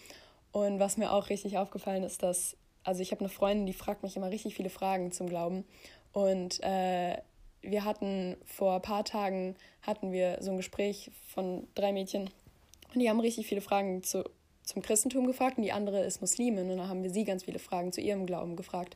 Und 0.52 0.80
was 0.80 0.98
mir 0.98 1.12
auch 1.12 1.30
richtig 1.30 1.58
aufgefallen 1.58 2.04
ist, 2.04 2.24
dass, 2.24 2.56
also 2.84 3.02
ich 3.02 3.12
habe 3.12 3.22
eine 3.22 3.30
Freundin, 3.30 3.66
die 3.66 3.74
fragt 3.74 4.04
mich 4.04 4.16
immer 4.16 4.30
richtig 4.30 4.56
viele 4.56 4.70
Fragen 4.70 5.12
zum 5.12 5.28
Glauben. 5.28 5.66
Und 6.12 6.62
äh, 6.64 7.18
wir 7.62 7.86
hatten 7.86 8.38
vor 8.46 8.76
ein 8.76 8.82
paar 8.82 9.04
Tagen, 9.04 9.56
hatten 9.82 10.12
wir 10.12 10.38
so 10.42 10.52
ein 10.52 10.58
Gespräch 10.58 11.12
von 11.34 11.68
drei 11.76 11.92
Mädchen 11.92 12.30
und 12.94 13.00
die 13.00 13.10
haben 13.10 13.20
richtig 13.20 13.48
viele 13.48 13.62
Fragen 13.62 14.04
zu, 14.04 14.24
zum 14.64 14.82
Christentum 14.82 15.26
gefragt 15.26 15.58
und 15.58 15.64
die 15.64 15.72
andere 15.72 16.04
ist 16.04 16.22
Muslimin 16.22 16.70
und 16.70 16.78
dann 16.78 16.90
haben 16.90 17.04
wir 17.04 17.10
sie 17.10 17.24
ganz 17.24 17.44
viele 17.44 17.60
Fragen 17.60 17.92
zu 17.92 18.02
ihrem 18.02 18.26
Glauben 18.26 18.56
gefragt. 18.56 18.96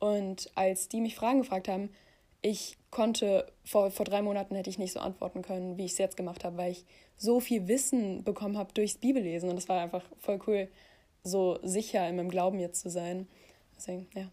Und 0.00 0.50
als 0.54 0.88
die 0.88 1.00
mich 1.00 1.14
Fragen 1.14 1.40
gefragt 1.40 1.68
haben, 1.68 1.90
ich 2.42 2.78
konnte, 2.90 3.50
vor, 3.64 3.90
vor 3.90 4.04
drei 4.04 4.22
Monaten 4.22 4.54
hätte 4.54 4.70
ich 4.70 4.78
nicht 4.78 4.92
so 4.92 5.00
antworten 5.00 5.42
können, 5.42 5.76
wie 5.76 5.84
ich 5.84 5.92
es 5.92 5.98
jetzt 5.98 6.16
gemacht 6.16 6.44
habe, 6.44 6.56
weil 6.56 6.72
ich 6.72 6.84
so 7.16 7.40
viel 7.40 7.68
Wissen 7.68 8.22
bekommen 8.24 8.56
habe 8.56 8.72
durchs 8.72 8.98
Bibellesen 8.98 9.50
und 9.50 9.56
das 9.56 9.68
war 9.68 9.80
einfach 9.80 10.04
voll 10.18 10.38
cool, 10.46 10.68
so 11.24 11.58
sicher 11.62 12.08
in 12.08 12.16
meinem 12.16 12.30
Glauben 12.30 12.60
jetzt 12.60 12.80
zu 12.80 12.90
sein. 12.90 13.28
Deswegen, 13.76 14.06
ja. 14.14 14.28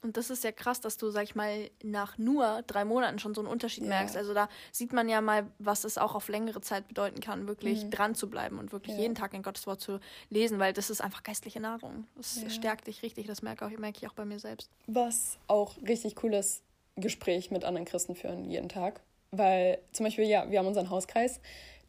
Und 0.00 0.16
das 0.16 0.30
ist 0.30 0.44
ja 0.44 0.52
krass, 0.52 0.80
dass 0.80 0.96
du, 0.96 1.10
sag 1.10 1.24
ich 1.24 1.34
mal, 1.34 1.70
nach 1.82 2.18
nur 2.18 2.62
drei 2.68 2.84
Monaten 2.84 3.18
schon 3.18 3.34
so 3.34 3.40
einen 3.40 3.50
Unterschied 3.50 3.82
ja. 3.82 3.88
merkst. 3.88 4.16
Also 4.16 4.32
da 4.32 4.48
sieht 4.70 4.92
man 4.92 5.08
ja 5.08 5.20
mal, 5.20 5.50
was 5.58 5.82
es 5.84 5.98
auch 5.98 6.14
auf 6.14 6.28
längere 6.28 6.60
Zeit 6.60 6.86
bedeuten 6.86 7.20
kann, 7.20 7.48
wirklich 7.48 7.84
mhm. 7.84 7.90
dran 7.90 8.14
zu 8.14 8.30
bleiben 8.30 8.58
und 8.58 8.70
wirklich 8.70 8.94
ja. 8.94 9.02
jeden 9.02 9.16
Tag 9.16 9.34
in 9.34 9.42
Gottes 9.42 9.66
Wort 9.66 9.80
zu 9.80 9.98
lesen, 10.30 10.60
weil 10.60 10.72
das 10.72 10.90
ist 10.90 11.00
einfach 11.00 11.24
geistliche 11.24 11.58
Nahrung. 11.58 12.06
Das 12.14 12.40
ja. 12.40 12.48
stärkt 12.48 12.86
dich 12.86 13.02
richtig, 13.02 13.26
das 13.26 13.42
merke, 13.42 13.66
auch, 13.66 13.70
merke 13.70 13.98
ich 14.00 14.08
auch 14.08 14.14
bei 14.14 14.24
mir 14.24 14.38
selbst. 14.38 14.70
Was 14.86 15.36
auch 15.48 15.76
richtig 15.78 16.22
cool 16.22 16.34
ist, 16.34 16.62
Gespräch 17.00 17.50
mit 17.50 17.64
anderen 17.64 17.86
Christen 17.86 18.14
führen, 18.14 18.44
jeden 18.44 18.68
Tag. 18.68 19.00
Weil 19.30 19.78
zum 19.92 20.04
Beispiel, 20.04 20.24
ja, 20.24 20.50
wir 20.50 20.58
haben 20.58 20.66
unseren 20.66 20.90
Hauskreis. 20.90 21.40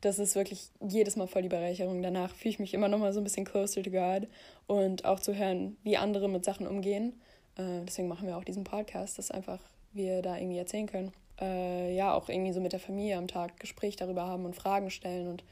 Das 0.01 0.19
ist 0.19 0.35
wirklich 0.35 0.69
jedes 0.81 1.15
Mal 1.15 1.27
voll 1.27 1.41
die 1.41 1.49
Bereicherung. 1.49 2.01
Danach 2.01 2.33
fühle 2.33 2.51
ich 2.51 2.59
mich 2.59 2.73
immer 2.73 2.87
noch 2.87 2.99
mal 2.99 3.13
so 3.13 3.19
ein 3.19 3.23
bisschen 3.23 3.45
closer 3.45 3.83
to 3.83 3.91
God 3.91 4.27
und 4.67 5.05
auch 5.05 5.19
zu 5.19 5.35
hören, 5.35 5.77
wie 5.83 5.97
andere 5.97 6.29
mit 6.29 6.45
Sachen 6.45 6.67
umgehen 6.67 7.19
äh, 7.59 7.83
deswegen 7.85 8.07
machen 8.07 8.27
wir 8.27 8.37
auch 8.37 8.43
diesen 8.43 8.63
Podcast, 8.63 9.17
dass 9.17 9.31
einfach 9.31 9.59
wir 9.91 10.21
da 10.21 10.37
irgendwie 10.37 10.57
erzählen 10.57 10.87
können. 10.87 11.11
Äh, 11.39 11.93
ja, 11.95 12.13
auch 12.13 12.29
irgendwie 12.29 12.53
so 12.53 12.61
mit 12.61 12.73
der 12.73 12.79
Familie 12.79 13.17
am 13.17 13.27
Tag 13.27 13.59
Gespräch 13.59 13.95
darüber 13.95 14.25
haben 14.25 14.45
und 14.45 14.55
Fragen 14.55 14.89
stellen. 14.89 15.27
Und 15.27 15.43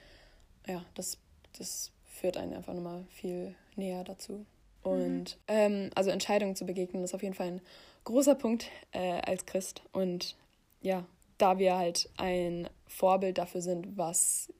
ja, 0.65 0.83
das, 0.95 1.17
das 1.57 1.91
führt 2.05 2.37
einen 2.37 2.53
einfach 2.53 2.73
nochmal 2.73 3.05
viel 3.09 3.55
näher 3.75 4.03
dazu. 4.03 4.45
Und 4.83 5.37
mhm. 5.37 5.41
ähm, 5.47 5.89
also 5.95 6.09
Entscheidungen 6.09 6.55
zu 6.55 6.65
begegnen, 6.65 7.03
ist 7.03 7.13
auf 7.13 7.23
jeden 7.23 7.35
Fall 7.35 7.47
ein 7.47 7.61
großer 8.07 8.35
Punkt 8.35 8.69
äh, 8.93 9.19
als 9.21 9.45
Christ. 9.45 9.81
Und 9.91 10.37
ja, 10.81 11.05
da 11.37 11.59
wir 11.59 11.77
halt 11.77 12.09
ein 12.15 12.69
Vorbild 12.87 13.37
dafür 13.37 13.61
sind, 13.61 13.97
was 13.97 14.51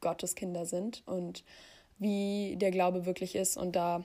Gottes 0.00 0.34
Kinder 0.34 0.66
sind 0.66 1.02
und 1.06 1.44
wie 1.98 2.56
der 2.58 2.72
Glaube 2.72 3.06
wirklich 3.06 3.36
ist 3.36 3.56
und 3.56 3.76
da 3.76 4.04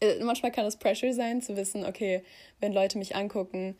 äh, 0.00 0.22
manchmal 0.22 0.52
kann 0.52 0.64
es 0.64 0.76
Pressure 0.76 1.12
sein, 1.12 1.42
zu 1.42 1.56
wissen, 1.56 1.84
okay, 1.84 2.22
wenn 2.60 2.72
Leute 2.72 2.96
mich 2.96 3.16
angucken 3.16 3.76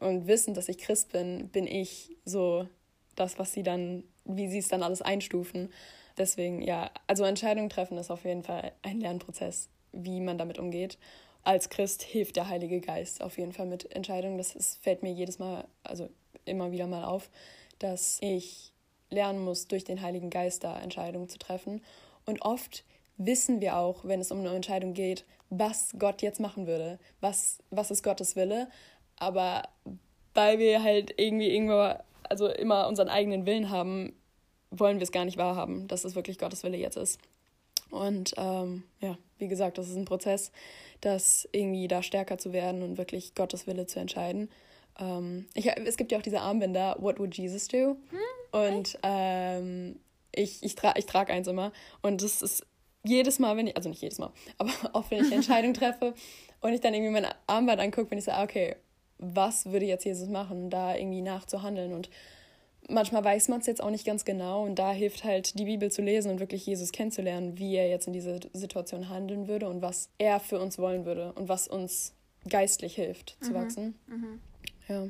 und 0.00 0.26
wissen, 0.26 0.54
dass 0.54 0.70
ich 0.70 0.78
Christ 0.78 1.12
bin, 1.12 1.48
bin 1.48 1.66
ich 1.66 2.16
so 2.24 2.66
das, 3.14 3.38
was 3.38 3.52
sie 3.52 3.62
dann, 3.62 4.04
wie 4.24 4.48
sie 4.48 4.58
es 4.58 4.68
dann 4.68 4.82
alles 4.82 5.02
einstufen. 5.02 5.70
Deswegen, 6.16 6.62
ja, 6.62 6.90
also 7.06 7.24
Entscheidungen 7.24 7.68
treffen 7.68 7.98
ist 7.98 8.10
auf 8.10 8.24
jeden 8.24 8.42
Fall 8.42 8.72
ein 8.80 9.00
Lernprozess, 9.00 9.68
wie 9.92 10.20
man 10.20 10.38
damit 10.38 10.58
umgeht. 10.58 10.96
Als 11.48 11.70
Christ 11.70 12.02
hilft 12.02 12.36
der 12.36 12.50
Heilige 12.50 12.78
Geist 12.78 13.22
auf 13.22 13.38
jeden 13.38 13.54
Fall 13.54 13.64
mit 13.64 13.90
Entscheidungen. 13.96 14.36
Das 14.36 14.54
ist, 14.54 14.82
fällt 14.82 15.02
mir 15.02 15.12
jedes 15.12 15.38
Mal, 15.38 15.64
also 15.82 16.10
immer 16.44 16.72
wieder 16.72 16.86
mal 16.86 17.04
auf, 17.04 17.30
dass 17.78 18.18
ich 18.20 18.74
lernen 19.08 19.42
muss, 19.42 19.66
durch 19.66 19.82
den 19.82 20.02
Heiligen 20.02 20.28
Geist 20.28 20.62
da 20.62 20.78
Entscheidungen 20.78 21.30
zu 21.30 21.38
treffen. 21.38 21.82
Und 22.26 22.42
oft 22.42 22.84
wissen 23.16 23.62
wir 23.62 23.78
auch, 23.78 24.04
wenn 24.04 24.20
es 24.20 24.30
um 24.30 24.40
eine 24.40 24.54
Entscheidung 24.54 24.92
geht, 24.92 25.24
was 25.48 25.94
Gott 25.98 26.20
jetzt 26.20 26.38
machen 26.38 26.66
würde, 26.66 26.98
was, 27.22 27.60
was 27.70 27.90
ist 27.90 28.02
Gottes 28.02 28.36
Wille. 28.36 28.68
Aber 29.16 29.62
weil 30.34 30.58
wir 30.58 30.82
halt 30.82 31.14
irgendwie 31.16 31.48
irgendwo, 31.48 31.94
also 32.24 32.48
immer 32.48 32.88
unseren 32.88 33.08
eigenen 33.08 33.46
Willen 33.46 33.70
haben, 33.70 34.12
wollen 34.70 34.98
wir 34.98 35.04
es 35.04 35.12
gar 35.12 35.24
nicht 35.24 35.38
wahrhaben, 35.38 35.88
dass 35.88 36.04
es 36.04 36.14
wirklich 36.14 36.36
Gottes 36.36 36.62
Wille 36.62 36.76
jetzt 36.76 36.98
ist. 36.98 37.18
Und 37.90 38.34
ähm, 38.36 38.84
ja, 39.00 39.16
wie 39.38 39.48
gesagt, 39.48 39.78
das 39.78 39.88
ist 39.88 39.96
ein 39.96 40.04
Prozess, 40.04 40.52
das 41.00 41.48
irgendwie 41.52 41.88
da 41.88 42.02
stärker 42.02 42.38
zu 42.38 42.52
werden 42.52 42.82
und 42.82 42.98
wirklich 42.98 43.34
Gottes 43.34 43.66
Wille 43.66 43.86
zu 43.86 44.00
entscheiden. 44.00 44.50
Ähm, 44.98 45.46
ich, 45.54 45.66
es 45.66 45.96
gibt 45.96 46.12
ja 46.12 46.18
auch 46.18 46.22
diese 46.22 46.40
Armbänder, 46.40 46.96
What 46.98 47.18
Would 47.18 47.36
Jesus 47.36 47.68
Do? 47.68 47.96
Hm, 48.10 48.18
und 48.50 48.98
ähm, 49.02 50.00
ich, 50.34 50.62
ich, 50.62 50.74
tra 50.74 50.94
ich 50.96 51.06
trage 51.06 51.32
eins 51.32 51.48
immer. 51.48 51.72
Und 52.02 52.22
das 52.22 52.42
ist 52.42 52.66
jedes 53.04 53.38
Mal, 53.38 53.56
wenn 53.56 53.68
ich, 53.68 53.76
also 53.76 53.88
nicht 53.88 54.02
jedes 54.02 54.18
Mal, 54.18 54.32
aber 54.58 54.70
oft, 54.92 55.10
wenn 55.10 55.20
ich 55.20 55.26
eine 55.26 55.34
Entscheidung 55.36 55.74
treffe 55.74 56.14
und 56.60 56.72
ich 56.72 56.80
dann 56.80 56.94
irgendwie 56.94 57.12
mein 57.12 57.26
Armband 57.46 57.80
angucke, 57.80 58.08
bin 58.08 58.18
ich 58.18 58.24
so, 58.24 58.32
ah, 58.32 58.42
okay, 58.42 58.76
was 59.18 59.66
würde 59.66 59.86
jetzt 59.86 60.04
Jesus 60.04 60.28
machen, 60.28 60.70
da 60.70 60.94
irgendwie 60.94 61.22
nachzuhandeln 61.22 61.92
und 61.92 62.08
manchmal 62.88 63.24
weiß 63.24 63.48
man 63.48 63.60
es 63.60 63.66
jetzt 63.66 63.82
auch 63.82 63.90
nicht 63.90 64.06
ganz 64.06 64.24
genau 64.24 64.64
und 64.64 64.78
da 64.78 64.92
hilft 64.92 65.24
halt 65.24 65.58
die 65.58 65.64
Bibel 65.64 65.90
zu 65.90 66.02
lesen 66.02 66.30
und 66.30 66.40
wirklich 66.40 66.66
Jesus 66.66 66.92
kennenzulernen, 66.92 67.58
wie 67.58 67.76
er 67.76 67.88
jetzt 67.88 68.06
in 68.06 68.12
dieser 68.12 68.40
Situation 68.52 69.08
handeln 69.08 69.46
würde 69.46 69.68
und 69.68 69.82
was 69.82 70.10
er 70.18 70.40
für 70.40 70.58
uns 70.58 70.78
wollen 70.78 71.04
würde 71.04 71.32
und 71.34 71.48
was 71.48 71.68
uns 71.68 72.14
geistlich 72.48 72.94
hilft 72.94 73.36
zu 73.40 73.50
mhm. 73.50 73.54
wachsen. 73.54 73.98
Mhm. 74.06 74.40
Ja. 74.88 75.08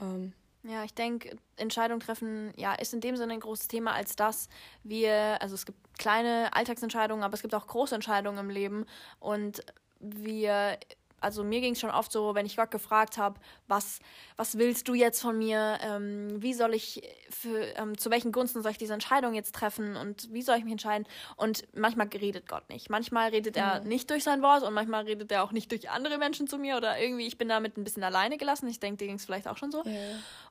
Ähm, 0.00 0.32
ja, 0.64 0.82
ich 0.84 0.94
denke, 0.94 1.36
Entscheidung 1.56 2.00
treffen, 2.00 2.52
ja, 2.56 2.74
ist 2.74 2.94
in 2.94 3.00
dem 3.00 3.16
Sinne 3.16 3.34
ein 3.34 3.40
großes 3.40 3.68
Thema, 3.68 3.92
als 3.92 4.16
dass 4.16 4.48
wir, 4.82 5.40
also 5.42 5.54
es 5.54 5.66
gibt 5.66 5.98
kleine 5.98 6.54
Alltagsentscheidungen, 6.54 7.22
aber 7.22 7.34
es 7.34 7.42
gibt 7.42 7.54
auch 7.54 7.66
große 7.66 7.94
Entscheidungen 7.94 8.38
im 8.38 8.50
Leben 8.50 8.86
und 9.20 9.62
wir 10.00 10.78
also 11.24 11.42
mir 11.42 11.60
ging 11.60 11.72
es 11.72 11.80
schon 11.80 11.90
oft 11.90 12.12
so, 12.12 12.34
wenn 12.34 12.44
ich 12.44 12.56
Gott 12.56 12.70
gefragt 12.70 13.16
habe, 13.16 13.40
was, 13.66 13.98
was 14.36 14.58
willst 14.58 14.86
du 14.88 14.94
jetzt 14.94 15.22
von 15.22 15.38
mir? 15.38 15.78
Ähm, 15.80 16.42
wie 16.42 16.52
soll 16.52 16.74
ich 16.74 17.02
für, 17.30 17.60
ähm, 17.76 17.96
zu 17.96 18.10
welchen 18.10 18.30
Gunsten 18.30 18.62
soll 18.62 18.72
ich 18.72 18.78
diese 18.78 18.92
Entscheidung 18.92 19.34
jetzt 19.34 19.54
treffen 19.54 19.96
und 19.96 20.32
wie 20.32 20.42
soll 20.42 20.58
ich 20.58 20.64
mich 20.64 20.72
entscheiden? 20.72 21.06
Und 21.36 21.66
manchmal 21.74 22.08
redet 22.08 22.46
Gott 22.46 22.68
nicht. 22.68 22.90
Manchmal 22.90 23.30
redet 23.30 23.56
er 23.56 23.80
mhm. 23.80 23.88
nicht 23.88 24.10
durch 24.10 24.22
sein 24.22 24.42
Wort 24.42 24.62
und 24.62 24.74
manchmal 24.74 25.04
redet 25.04 25.32
er 25.32 25.42
auch 25.42 25.52
nicht 25.52 25.70
durch 25.70 25.90
andere 25.90 26.18
Menschen 26.18 26.46
zu 26.46 26.58
mir 26.58 26.76
oder 26.76 27.00
irgendwie, 27.00 27.26
ich 27.26 27.38
bin 27.38 27.48
damit 27.48 27.78
ein 27.78 27.84
bisschen 27.84 28.04
alleine 28.04 28.36
gelassen. 28.36 28.68
Ich 28.68 28.78
denke, 28.78 28.98
dir 28.98 29.06
ging 29.06 29.16
es 29.16 29.24
vielleicht 29.24 29.48
auch 29.48 29.56
schon 29.56 29.72
so. 29.72 29.82
Ja. 29.84 29.92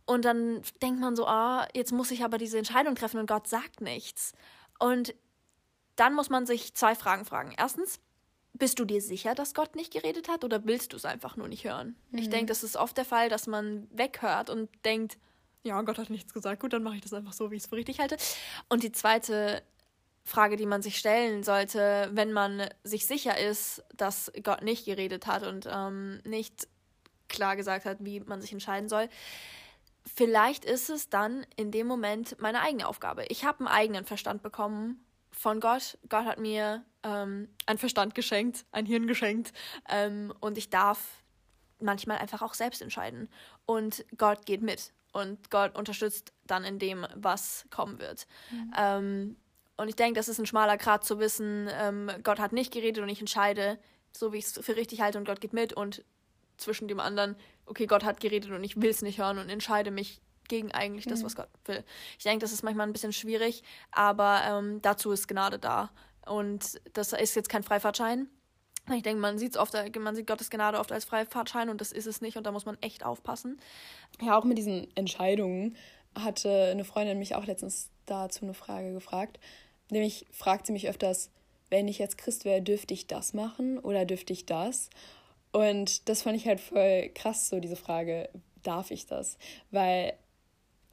Und 0.06 0.25
dann 0.25 0.62
denkt 0.82 1.00
man 1.00 1.15
so, 1.15 1.27
ah, 1.27 1.68
jetzt 1.74 1.92
muss 1.92 2.10
ich 2.10 2.24
aber 2.24 2.39
diese 2.39 2.58
Entscheidung 2.58 2.96
treffen 2.96 3.20
und 3.20 3.27
Gott 3.27 3.48
sagt 3.48 3.80
nichts. 3.80 4.34
Und 4.80 5.13
dann 5.96 6.15
muss 6.15 6.30
man 6.30 6.48
sich 6.48 6.74
zwei 6.74 6.96
Fragen 6.96 7.25
fragen. 7.25 7.53
Erstens, 7.56 8.00
bist 8.53 8.79
du 8.79 8.86
dir 8.86 9.01
sicher, 9.01 9.36
dass 9.36 9.53
Gott 9.53 9.75
nicht 9.75 9.91
geredet 9.91 10.29
hat 10.29 10.43
oder 10.43 10.63
willst 10.65 10.93
du 10.93 10.98
es 10.98 11.05
einfach 11.05 11.36
nur 11.36 11.48
nicht 11.48 11.65
hören? 11.65 11.95
Mhm. 12.12 12.19
Ich 12.19 12.29
denke, 12.29 12.48
das 12.48 12.63
ist 12.63 12.75
oft 12.75 12.95
der 12.98 13.05
Fall, 13.05 13.29
dass 13.29 13.48
man 13.48 13.88
weghört 13.91 14.50
und 14.50 14.69
denkt, 14.86 15.17
ja, 15.63 15.81
Gott 15.81 15.98
hat 15.98 16.10
nichts 16.10 16.33
gesagt, 16.33 16.62
gut, 16.62 16.74
dann 16.74 16.83
mache 16.83 16.95
ich 16.95 17.01
das 17.01 17.13
einfach 17.13 17.33
so, 17.33 17.50
wie 17.50 17.55
ich 17.55 17.63
es 17.63 17.69
für 17.69 17.75
richtig 17.75 18.00
halte. 18.00 18.17
Und 18.69 18.83
die 18.83 18.91
zweite 18.91 19.63
Frage, 20.24 20.55
die 20.55 20.65
man 20.65 20.81
sich 20.81 20.98
stellen 20.98 21.43
sollte, 21.43 22.10
wenn 22.13 22.31
man 22.31 22.69
sich 22.83 23.05
sicher 23.05 23.38
ist, 23.38 23.83
dass 23.95 24.31
Gott 24.43 24.62
nicht 24.62 24.86
geredet 24.86 25.25
hat 25.25 25.45
und 25.45 25.67
ähm, 25.69 26.22
nicht 26.25 26.67
klar 27.27 27.55
gesagt 27.55 27.86
hat, 27.86 27.98
wie 28.01 28.19
man 28.19 28.41
sich 28.41 28.51
entscheiden 28.51 28.88
soll, 28.88 29.10
vielleicht 30.15 30.65
ist 30.65 30.89
es 30.89 31.10
dann 31.10 31.45
in 31.55 31.72
dem 31.72 31.88
Moment 31.88 32.39
meine 32.39 32.62
eigene 32.62 32.88
Aufgabe. 32.88 33.25
Ich 33.29 33.43
habe 33.45 33.60
einen 33.60 33.67
eigenen 33.67 34.05
Verstand 34.05 34.43
bekommen 34.43 35.03
von 35.34 35.60
Gott. 35.60 35.98
Gott 36.10 36.25
hat 36.25 36.40
mir 36.40 36.86
ähm, 37.04 37.50
einen 37.66 37.80
Verstand 37.80 38.16
geschenkt, 38.16 38.66
ein 38.72 38.86
Hirn 38.86 39.08
geschenkt 39.08 39.52
ähm, 39.90 40.34
und 40.40 40.58
ich 40.58 40.70
darf 40.70 41.24
manchmal 41.80 42.20
einfach 42.20 42.42
auch 42.42 42.54
selbst 42.54 42.82
entscheiden. 42.82 43.30
Und 43.66 44.06
Gott 44.18 44.46
geht 44.46 44.62
mit 44.62 44.94
und 45.12 45.50
Gott 45.50 45.75
unterstützt 45.78 46.34
dann 46.46 46.63
in 46.63 46.80
dem, 46.80 47.06
was 47.16 47.66
kommen 47.70 48.00
wird. 48.00 48.28
Mhm. 48.52 48.74
Ähm, 48.78 49.38
und 49.75 49.88
ich 49.90 49.96
denke, 49.96 50.20
das 50.20 50.30
ist 50.30 50.40
ein 50.40 50.46
schmaler 50.46 50.78
Grad 50.78 51.04
zu 51.04 51.20
wissen, 51.20 51.70
ähm, 51.74 52.10
Gott 52.24 52.40
hat 52.40 52.54
nicht 52.54 52.72
geredet 52.72 53.04
und 53.04 53.10
ich 53.10 53.20
entscheide, 53.20 53.80
so 54.16 54.32
wie 54.32 54.38
ich 54.38 54.46
es 54.46 54.60
für 54.60 54.75
richtig 54.75 55.02
halte 55.02 55.18
und 55.18 55.25
Gott 55.25 55.42
geht 55.42 55.54
mit 55.54 55.74
und 55.74 56.04
zwischen 56.58 56.88
dem 56.88 57.00
anderen, 57.00 57.36
okay, 57.66 57.88
Gott 57.88 58.04
hat 58.04 58.20
geredet 58.20 58.52
und 58.52 58.63
ich 58.63 58.80
will 58.80 58.90
es 58.90 59.02
nicht 59.02 59.20
hören 59.20 59.40
und 59.40 59.50
entscheide 59.50 59.92
mich 59.92 60.22
gegen 60.47 60.71
eigentlich 60.71 61.05
das, 61.05 61.23
was 61.23 61.35
Gott 61.35 61.50
will. 61.65 61.83
Ich 62.17 62.23
denke, 62.23 62.39
das 62.39 62.51
ist 62.51 62.63
manchmal 62.63 62.88
ein 62.88 62.93
bisschen 62.93 63.13
schwierig, 63.13 63.63
aber 63.91 64.41
ähm, 64.47 64.81
dazu 64.81 65.12
ist 65.12 65.27
Gnade 65.27 65.59
da. 65.59 65.91
Und 66.25 66.79
das 66.93 67.13
ist 67.13 67.35
jetzt 67.35 67.50
kein 67.50 67.63
Freifahrtschein. 67.63 68.27
Ich 68.93 69.03
denke, 69.03 69.21
man 69.21 69.38
sieht 69.38 69.55
oft, 69.55 69.73
man 69.97 70.15
sieht 70.15 70.27
Gottes 70.27 70.50
Gnade 70.50 70.77
oft 70.77 70.91
als 70.91 71.05
Freifahrtschein 71.05 71.69
und 71.69 71.79
das 71.79 71.93
ist 71.93 72.05
es 72.05 72.21
nicht 72.21 72.35
und 72.35 72.45
da 72.45 72.51
muss 72.51 72.65
man 72.65 72.77
echt 72.81 73.05
aufpassen. 73.05 73.59
Ja, 74.21 74.38
auch 74.38 74.43
mit 74.43 74.57
diesen 74.57 74.88
Entscheidungen 74.95 75.77
hatte 76.15 76.65
eine 76.71 76.83
Freundin 76.83 77.17
mich 77.17 77.35
auch 77.35 77.45
letztens 77.45 77.89
dazu 78.05 78.43
eine 78.43 78.53
Frage 78.53 78.91
gefragt. 78.93 79.39
Nämlich 79.89 80.25
fragt 80.31 80.65
sie 80.65 80.73
mich 80.73 80.89
öfters, 80.89 81.29
wenn 81.69 81.88
ich 81.88 81.97
jetzt 81.97 82.17
Christ 82.17 82.45
wäre, 82.45 82.62
dürfte 82.62 82.93
ich 82.93 83.07
das 83.07 83.33
machen 83.33 83.79
oder 83.79 84.05
dürfte 84.05 84.33
ich 84.33 84.45
das? 84.45 84.89
Und 85.51 86.09
das 86.09 86.23
fand 86.23 86.35
ich 86.35 86.47
halt 86.47 86.59
voll 86.59 87.09
krass, 87.15 87.50
so 87.50 87.59
diese 87.59 87.75
Frage, 87.75 88.29
darf 88.63 88.91
ich 88.91 89.05
das? 89.05 89.38
Weil 89.71 90.13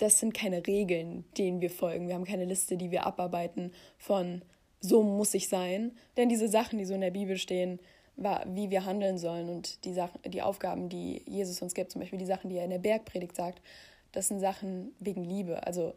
das 0.01 0.19
sind 0.19 0.35
keine 0.35 0.67
Regeln, 0.67 1.25
denen 1.37 1.61
wir 1.61 1.71
folgen. 1.71 2.09
Wir 2.09 2.15
haben 2.15 2.25
keine 2.25 2.47
Liste, 2.47 2.77
die 2.77 2.91
wir 2.91 3.07
abarbeiten 3.07 3.73
von 3.99 4.43
so 4.81 5.03
muss 5.03 5.35
ich 5.35 5.49
sein. 5.49 5.93
Denn 6.17 6.31
diese 6.31 6.49
Sachen, 6.49 6.79
die 6.79 6.87
so 6.87 6.95
in 6.95 7.03
der 7.03 7.11
Bibel 7.11 7.37
stehen, 7.37 7.79
wie 8.17 8.71
wir 8.71 8.85
handeln 8.85 9.19
sollen 9.19 9.49
und 9.49 9.85
die 9.85 9.93
Sachen, 9.93 10.21
die 10.27 10.43
Aufgaben, 10.43 10.89
die 10.89 11.23
Jesus 11.27 11.61
uns 11.63 11.75
gibt, 11.75 11.93
zum 11.93 12.01
Beispiel 12.01 12.19
die 12.19 12.27
Sachen, 12.27 12.51
die 12.51 12.57
er 12.57 12.65
in 12.65 12.71
der 12.71 12.79
Bergpredigt 12.79 13.37
sagt, 13.37 13.63
das 14.13 14.29
sind 14.29 14.41
Sachen 14.41 14.93
wegen 14.99 15.23
Liebe. 15.23 15.67
Also 15.67 15.95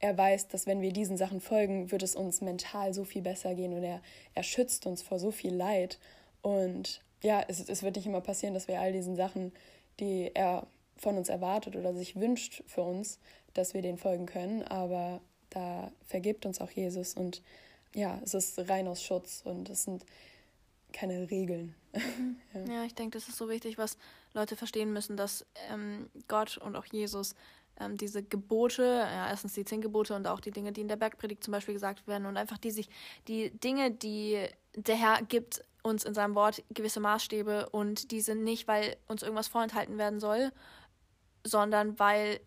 er 0.00 0.18
weiß, 0.18 0.48
dass 0.48 0.66
wenn 0.66 0.80
wir 0.80 0.92
diesen 0.92 1.16
Sachen 1.16 1.40
folgen, 1.40 1.90
wird 1.90 2.02
es 2.02 2.14
uns 2.14 2.40
mental 2.40 2.92
so 2.94 3.04
viel 3.04 3.22
besser 3.22 3.54
gehen 3.54 3.72
und 3.72 3.82
er, 3.82 4.02
er 4.34 4.42
schützt 4.42 4.86
uns 4.86 5.02
vor 5.02 5.18
so 5.18 5.30
viel 5.30 5.54
Leid. 5.54 5.98
Und 6.42 7.00
ja, 7.22 7.42
es, 7.46 7.68
es 7.68 7.82
wird 7.82 7.96
nicht 7.96 8.06
immer 8.06 8.20
passieren, 8.20 8.54
dass 8.54 8.68
wir 8.68 8.80
all 8.80 8.92
diesen 8.92 9.16
Sachen, 9.16 9.52
die 9.98 10.30
er 10.34 10.66
von 10.96 11.16
uns 11.16 11.28
erwartet 11.28 11.76
oder 11.76 11.94
sich 11.94 12.16
wünscht 12.16 12.62
für 12.66 12.82
uns, 12.82 13.18
dass 13.54 13.74
wir 13.74 13.82
denen 13.82 13.98
folgen 13.98 14.26
können. 14.26 14.62
Aber 14.62 15.20
da 15.50 15.90
vergibt 16.06 16.46
uns 16.46 16.60
auch 16.60 16.70
Jesus 16.70 17.14
und 17.14 17.42
ja, 17.94 18.20
es 18.22 18.34
ist 18.34 18.58
rein 18.68 18.88
aus 18.88 19.02
Schutz 19.02 19.42
und 19.44 19.70
es 19.70 19.84
sind 19.84 20.04
keine 20.92 21.30
Regeln. 21.30 21.74
ja. 22.54 22.74
ja. 22.74 22.84
ich 22.84 22.94
denke, 22.94 23.18
das 23.18 23.28
ist 23.28 23.36
so 23.36 23.48
wichtig, 23.48 23.78
was 23.78 23.96
Leute 24.34 24.56
verstehen 24.56 24.92
müssen, 24.92 25.16
dass 25.16 25.46
ähm, 25.70 26.10
Gott 26.28 26.58
und 26.58 26.76
auch 26.76 26.86
Jesus 26.86 27.34
ähm, 27.80 27.96
diese 27.96 28.22
Gebote, 28.22 28.82
ja, 28.82 29.28
erstens 29.28 29.54
die 29.54 29.64
zehn 29.64 29.80
Gebote 29.80 30.14
und 30.14 30.26
auch 30.26 30.40
die 30.40 30.50
Dinge, 30.50 30.72
die 30.72 30.82
in 30.82 30.88
der 30.88 30.96
Bergpredigt 30.96 31.44
zum 31.44 31.52
Beispiel 31.52 31.74
gesagt 31.74 32.06
werden 32.06 32.26
und 32.26 32.36
einfach 32.36 32.58
die 32.58 32.70
sich, 32.70 32.88
die 33.28 33.50
Dinge, 33.50 33.90
die 33.90 34.46
der 34.74 34.96
Herr 34.96 35.22
gibt 35.22 35.62
uns 35.82 36.04
in 36.04 36.14
seinem 36.14 36.34
Wort 36.34 36.62
gewisse 36.70 37.00
Maßstäbe 37.00 37.68
und 37.70 38.10
die 38.10 38.20
sind 38.20 38.42
nicht, 38.42 38.66
weil 38.66 38.96
uns 39.06 39.22
irgendwas 39.22 39.48
vorenthalten 39.48 39.98
werden 39.98 40.20
soll, 40.20 40.52
sondern 41.46 41.98
weil 41.98 42.40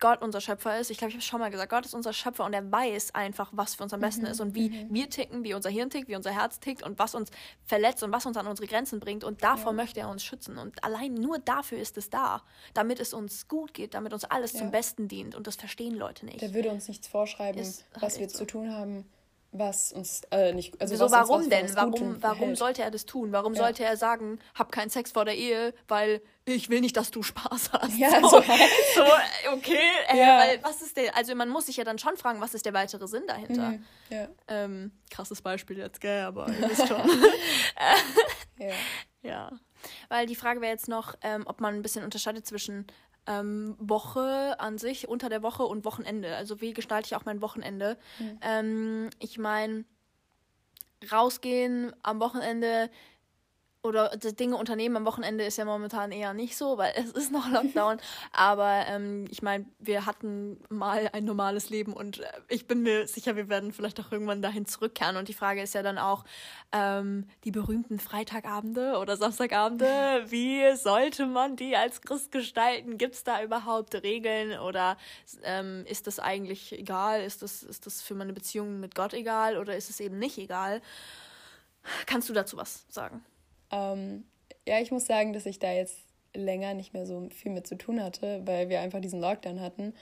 Gott 0.00 0.22
unser 0.22 0.40
Schöpfer 0.40 0.78
ist. 0.78 0.90
Ich 0.90 0.98
glaube, 0.98 1.10
ich 1.10 1.14
habe 1.14 1.22
es 1.22 1.26
schon 1.26 1.40
mal 1.40 1.50
gesagt, 1.50 1.70
Gott 1.70 1.84
ist 1.84 1.94
unser 1.94 2.12
Schöpfer 2.12 2.44
und 2.44 2.52
er 2.52 2.70
weiß 2.70 3.14
einfach, 3.14 3.50
was 3.52 3.74
für 3.74 3.82
uns 3.82 3.92
am 3.92 4.00
besten 4.00 4.22
mhm. 4.22 4.30
ist 4.30 4.40
und 4.40 4.54
wie 4.54 4.70
mhm. 4.70 4.94
wir 4.94 5.10
ticken, 5.10 5.44
wie 5.44 5.54
unser 5.54 5.70
Hirn 5.70 5.90
tickt, 5.90 6.08
wie 6.08 6.16
unser 6.16 6.30
Herz 6.30 6.60
tickt 6.60 6.82
und 6.82 6.98
was 6.98 7.14
uns 7.14 7.30
verletzt 7.64 8.02
und 8.02 8.12
was 8.12 8.26
uns 8.26 8.36
an 8.36 8.46
unsere 8.46 8.68
Grenzen 8.68 9.00
bringt. 9.00 9.24
Und 9.24 9.42
davor 9.42 9.72
ja. 9.72 9.76
möchte 9.76 10.00
er 10.00 10.08
uns 10.08 10.22
schützen. 10.22 10.58
Und 10.58 10.82
allein 10.84 11.14
nur 11.14 11.38
dafür 11.38 11.78
ist 11.78 11.98
es 11.98 12.10
da, 12.10 12.42
damit 12.74 13.00
es 13.00 13.12
uns 13.12 13.48
gut 13.48 13.74
geht, 13.74 13.94
damit 13.94 14.12
uns 14.12 14.24
alles 14.24 14.52
ja. 14.52 14.60
zum 14.60 14.70
Besten 14.70 15.08
dient. 15.08 15.34
Und 15.34 15.46
das 15.46 15.56
verstehen 15.56 15.94
Leute 15.94 16.26
nicht. 16.26 16.40
Der 16.40 16.54
würde 16.54 16.70
uns 16.70 16.88
nichts 16.88 17.08
vorschreiben, 17.08 17.60
ist 17.60 17.84
was 17.98 18.18
wir 18.18 18.28
so. 18.28 18.38
zu 18.38 18.46
tun 18.46 18.72
haben 18.72 19.04
was 19.50 19.92
uns 19.92 20.22
äh, 20.30 20.52
nicht. 20.52 20.78
Also 20.80 20.96
so, 20.96 21.10
warum 21.10 21.48
denn? 21.48 21.74
Warum, 21.74 22.22
warum 22.22 22.54
sollte 22.54 22.82
er 22.82 22.90
das 22.90 23.06
tun? 23.06 23.32
Warum 23.32 23.54
ja. 23.54 23.62
sollte 23.62 23.82
er 23.82 23.96
sagen, 23.96 24.38
hab 24.54 24.70
keinen 24.70 24.90
Sex 24.90 25.12
vor 25.12 25.24
der 25.24 25.36
Ehe, 25.36 25.72
weil 25.88 26.20
ich 26.44 26.68
will 26.68 26.80
nicht, 26.80 26.96
dass 26.96 27.10
du 27.10 27.22
Spaß 27.22 27.72
hast? 27.72 27.98
Ja, 27.98 28.20
so, 28.20 28.28
so, 28.28 28.42
so 28.94 29.02
okay, 29.52 29.78
äh, 30.08 30.18
ja. 30.18 30.38
weil 30.38 30.62
was 30.62 30.82
ist 30.82 30.96
der? 30.98 31.16
Also 31.16 31.34
man 31.34 31.48
muss 31.48 31.66
sich 31.66 31.78
ja 31.78 31.84
dann 31.84 31.98
schon 31.98 32.16
fragen, 32.18 32.40
was 32.42 32.52
ist 32.52 32.66
der 32.66 32.74
weitere 32.74 33.08
Sinn 33.08 33.24
dahinter? 33.26 33.70
Mhm. 33.70 33.84
Ja. 34.10 34.28
Ähm, 34.48 34.92
krasses 35.10 35.40
Beispiel 35.40 35.78
jetzt, 35.78 36.00
gell, 36.00 36.22
aber 36.22 36.48
ihr 36.48 36.68
wisst 36.68 36.86
schon. 36.86 36.98
ja. 38.58 38.74
ja. 39.22 39.50
Weil 40.10 40.26
die 40.26 40.36
Frage 40.36 40.60
wäre 40.60 40.72
jetzt 40.72 40.88
noch, 40.88 41.14
ähm, 41.22 41.44
ob 41.46 41.60
man 41.60 41.74
ein 41.74 41.82
bisschen 41.82 42.04
unterscheidet 42.04 42.46
zwischen 42.46 42.86
ähm, 43.28 43.76
Woche 43.78 44.58
an 44.58 44.78
sich, 44.78 45.08
unter 45.08 45.28
der 45.28 45.42
Woche 45.42 45.62
und 45.62 45.84
Wochenende. 45.84 46.34
Also 46.34 46.60
wie 46.60 46.72
gestalte 46.72 47.06
ich 47.06 47.16
auch 47.16 47.26
mein 47.26 47.42
Wochenende? 47.42 47.96
Mhm. 48.18 48.38
Ähm, 48.40 49.10
ich 49.20 49.38
meine, 49.38 49.84
rausgehen 51.12 51.92
am 52.02 52.18
Wochenende 52.20 52.90
oder 53.82 54.08
Dinge 54.16 54.56
unternehmen 54.56 54.96
am 54.96 55.04
Wochenende 55.04 55.44
ist 55.44 55.56
ja 55.56 55.64
momentan 55.64 56.10
eher 56.10 56.34
nicht 56.34 56.56
so, 56.56 56.78
weil 56.78 56.92
es 56.96 57.10
ist 57.12 57.30
noch 57.30 57.48
Lockdown. 57.48 57.98
Aber 58.32 58.84
ähm, 58.88 59.26
ich 59.30 59.42
meine, 59.42 59.66
wir 59.78 60.04
hatten 60.04 60.60
mal 60.68 61.08
ein 61.12 61.24
normales 61.24 61.70
Leben 61.70 61.92
und 61.92 62.20
äh, 62.20 62.26
ich 62.48 62.66
bin 62.66 62.82
mir 62.82 63.06
sicher, 63.06 63.36
wir 63.36 63.48
werden 63.48 63.72
vielleicht 63.72 64.00
auch 64.00 64.10
irgendwann 64.10 64.42
dahin 64.42 64.66
zurückkehren. 64.66 65.16
Und 65.16 65.28
die 65.28 65.34
Frage 65.34 65.62
ist 65.62 65.74
ja 65.74 65.82
dann 65.82 65.98
auch, 65.98 66.24
ähm, 66.72 67.26
die 67.44 67.50
berühmten 67.50 67.98
Freitagabende 68.00 68.98
oder 68.98 69.16
Samstagabende, 69.16 69.86
wie 70.26 70.76
sollte 70.76 71.26
man 71.26 71.56
die 71.56 71.76
als 71.76 72.00
Christ 72.00 72.32
gestalten? 72.32 72.98
Gibt 72.98 73.14
es 73.14 73.24
da 73.24 73.42
überhaupt 73.42 73.94
Regeln 73.94 74.58
oder 74.58 74.96
ähm, 75.44 75.84
ist 75.86 76.06
das 76.08 76.18
eigentlich 76.18 76.72
egal? 76.72 77.22
Ist 77.22 77.42
das, 77.42 77.62
ist 77.62 77.86
das 77.86 78.02
für 78.02 78.14
meine 78.14 78.32
Beziehung 78.32 78.80
mit 78.80 78.94
Gott 78.96 79.14
egal 79.14 79.56
oder 79.56 79.76
ist 79.76 79.88
es 79.88 80.00
eben 80.00 80.18
nicht 80.18 80.36
egal? 80.38 80.82
Kannst 82.06 82.28
du 82.28 82.32
dazu 82.32 82.56
was 82.56 82.84
sagen? 82.88 83.24
Ähm, 83.70 84.24
ja, 84.66 84.80
ich 84.80 84.90
muss 84.90 85.06
sagen, 85.06 85.32
dass 85.32 85.46
ich 85.46 85.58
da 85.58 85.72
jetzt 85.72 85.98
länger 86.34 86.74
nicht 86.74 86.92
mehr 86.92 87.06
so 87.06 87.28
viel 87.30 87.52
mit 87.52 87.66
zu 87.66 87.76
tun 87.76 88.02
hatte, 88.02 88.42
weil 88.44 88.68
wir 88.68 88.80
einfach 88.80 89.00
diesen 89.00 89.20
Lockdown 89.20 89.60
hatten. 89.60 89.94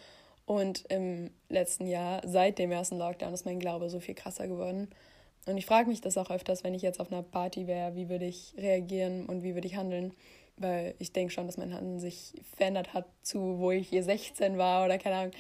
Und 0.44 0.85
im 0.88 1.31
letzten 1.48 1.87
Jahr, 1.87 2.22
seit 2.24 2.59
dem 2.59 2.70
ersten 2.70 2.98
Lockdown, 2.98 3.35
ist 3.35 3.44
mein 3.44 3.59
Glaube 3.59 3.90
so 3.90 4.00
viel 4.00 4.14
krasser 4.14 4.46
geworden. 4.46 4.88
Und 5.46 5.57
ich 5.57 5.66
frage 5.66 5.88
mich 5.88 6.00
das 6.00 6.18
auch 6.18 6.31
öfters, 6.31 6.64
wenn 6.64 6.74
ich 6.74 6.83
jetzt 6.83 7.00
auf 7.00 7.12
einer 7.12 7.22
Party 7.22 7.66
wäre, 7.66 7.94
wie 7.94 8.09
würde 8.09 8.26
ich 8.26 8.55
reagieren 8.57 9.26
und 9.26 9.42
wie 9.42 9.55
würde 9.55 9.66
ich 9.66 9.76
handeln. 9.76 10.12
Weil 10.57 10.94
ich 10.98 11.12
denke 11.12 11.33
schon, 11.33 11.46
dass 11.46 11.57
mein 11.57 11.74
Handeln 11.74 12.00
sich 12.00 12.35
verändert 12.57 12.94
hat 12.94 13.07
zu, 13.22 13.59
wo 13.59 13.70
ich 13.70 13.88
hier 13.88 14.02
16 14.02 14.57
war 14.57 14.85
oder 14.85 14.98
keine 14.98 15.16
Ahnung. 15.16 15.35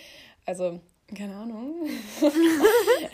Also 0.44 0.80
keine 1.14 1.36
Ahnung. 1.36 1.74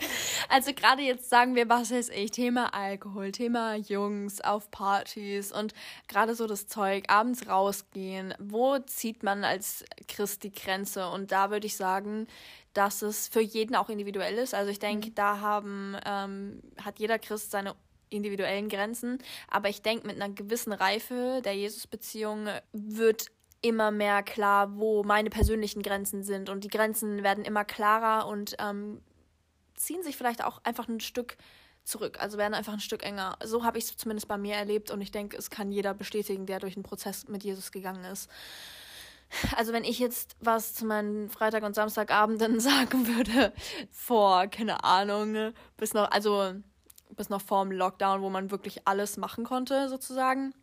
also 0.53 0.71
gerade 0.71 1.01
jetzt 1.01 1.31
sagen 1.31 1.55
wir, 1.55 1.67
was 1.67 1.89
ist 1.89 2.11
ich, 2.11 2.29
Thema 2.29 2.75
Alkohol, 2.75 3.31
Thema 3.31 3.73
Jungs 3.73 4.39
auf 4.39 4.69
Partys 4.69 5.51
und 5.51 5.73
gerade 6.07 6.35
so 6.35 6.45
das 6.45 6.67
Zeug, 6.67 7.05
abends 7.07 7.47
rausgehen. 7.47 8.35
Wo 8.37 8.77
zieht 8.77 9.23
man 9.23 9.45
als 9.45 9.83
Christ 10.07 10.43
die 10.43 10.51
Grenze? 10.51 11.09
Und 11.09 11.31
da 11.31 11.49
würde 11.49 11.65
ich 11.65 11.75
sagen, 11.75 12.27
dass 12.75 13.01
es 13.01 13.27
für 13.29 13.41
jeden 13.41 13.75
auch 13.75 13.89
individuell 13.89 14.35
ist. 14.35 14.53
Also 14.53 14.69
ich 14.69 14.77
denke, 14.77 15.09
mhm. 15.09 15.15
da 15.15 15.39
haben, 15.39 15.97
ähm, 16.05 16.61
hat 16.79 16.99
jeder 16.99 17.17
Christ 17.17 17.49
seine 17.49 17.73
individuellen 18.11 18.69
Grenzen. 18.69 19.17
Aber 19.49 19.69
ich 19.69 19.81
denke, 19.81 20.05
mit 20.05 20.21
einer 20.21 20.31
gewissen 20.31 20.71
Reife 20.71 21.41
der 21.43 21.55
Jesus-Beziehung 21.55 22.47
wird 22.73 23.31
immer 23.63 23.89
mehr 23.89 24.21
klar, 24.21 24.77
wo 24.77 25.03
meine 25.03 25.31
persönlichen 25.31 25.81
Grenzen 25.81 26.21
sind. 26.21 26.49
Und 26.51 26.63
die 26.63 26.69
Grenzen 26.69 27.23
werden 27.23 27.43
immer 27.43 27.65
klarer 27.65 28.27
und 28.27 28.55
ähm, 28.59 29.01
ziehen 29.75 30.03
sich 30.03 30.17
vielleicht 30.17 30.43
auch 30.43 30.61
einfach 30.63 30.87
ein 30.87 30.99
Stück 30.99 31.37
zurück, 31.83 32.19
also 32.19 32.37
werden 32.37 32.53
einfach 32.53 32.73
ein 32.73 32.79
Stück 32.79 33.03
enger. 33.03 33.37
So 33.43 33.63
habe 33.63 33.77
ich 33.77 33.85
es 33.85 33.97
zumindest 33.97 34.27
bei 34.27 34.37
mir 34.37 34.55
erlebt 34.55 34.91
und 34.91 35.01
ich 35.01 35.11
denke, 35.11 35.37
es 35.37 35.49
kann 35.49 35.71
jeder 35.71 35.93
bestätigen, 35.93 36.45
der 36.45 36.59
durch 36.59 36.75
den 36.75 36.83
Prozess 36.83 37.27
mit 37.27 37.43
Jesus 37.43 37.71
gegangen 37.71 38.05
ist. 38.05 38.29
Also 39.57 39.73
wenn 39.73 39.83
ich 39.83 39.99
jetzt 39.99 40.35
was 40.39 40.73
zu 40.73 40.85
meinen 40.85 41.29
Freitag- 41.29 41.63
und 41.63 41.75
Samstagabenden 41.75 42.59
sagen 42.59 43.07
würde, 43.07 43.53
vor, 43.91 44.47
keine 44.47 44.83
Ahnung, 44.83 45.53
bis 45.77 45.93
noch, 45.93 46.11
also 46.11 46.53
bis 47.09 47.29
noch 47.29 47.41
vorm 47.41 47.71
Lockdown, 47.71 48.21
wo 48.21 48.29
man 48.29 48.51
wirklich 48.51 48.87
alles 48.87 49.17
machen 49.17 49.43
konnte, 49.43 49.89
sozusagen, 49.89 50.53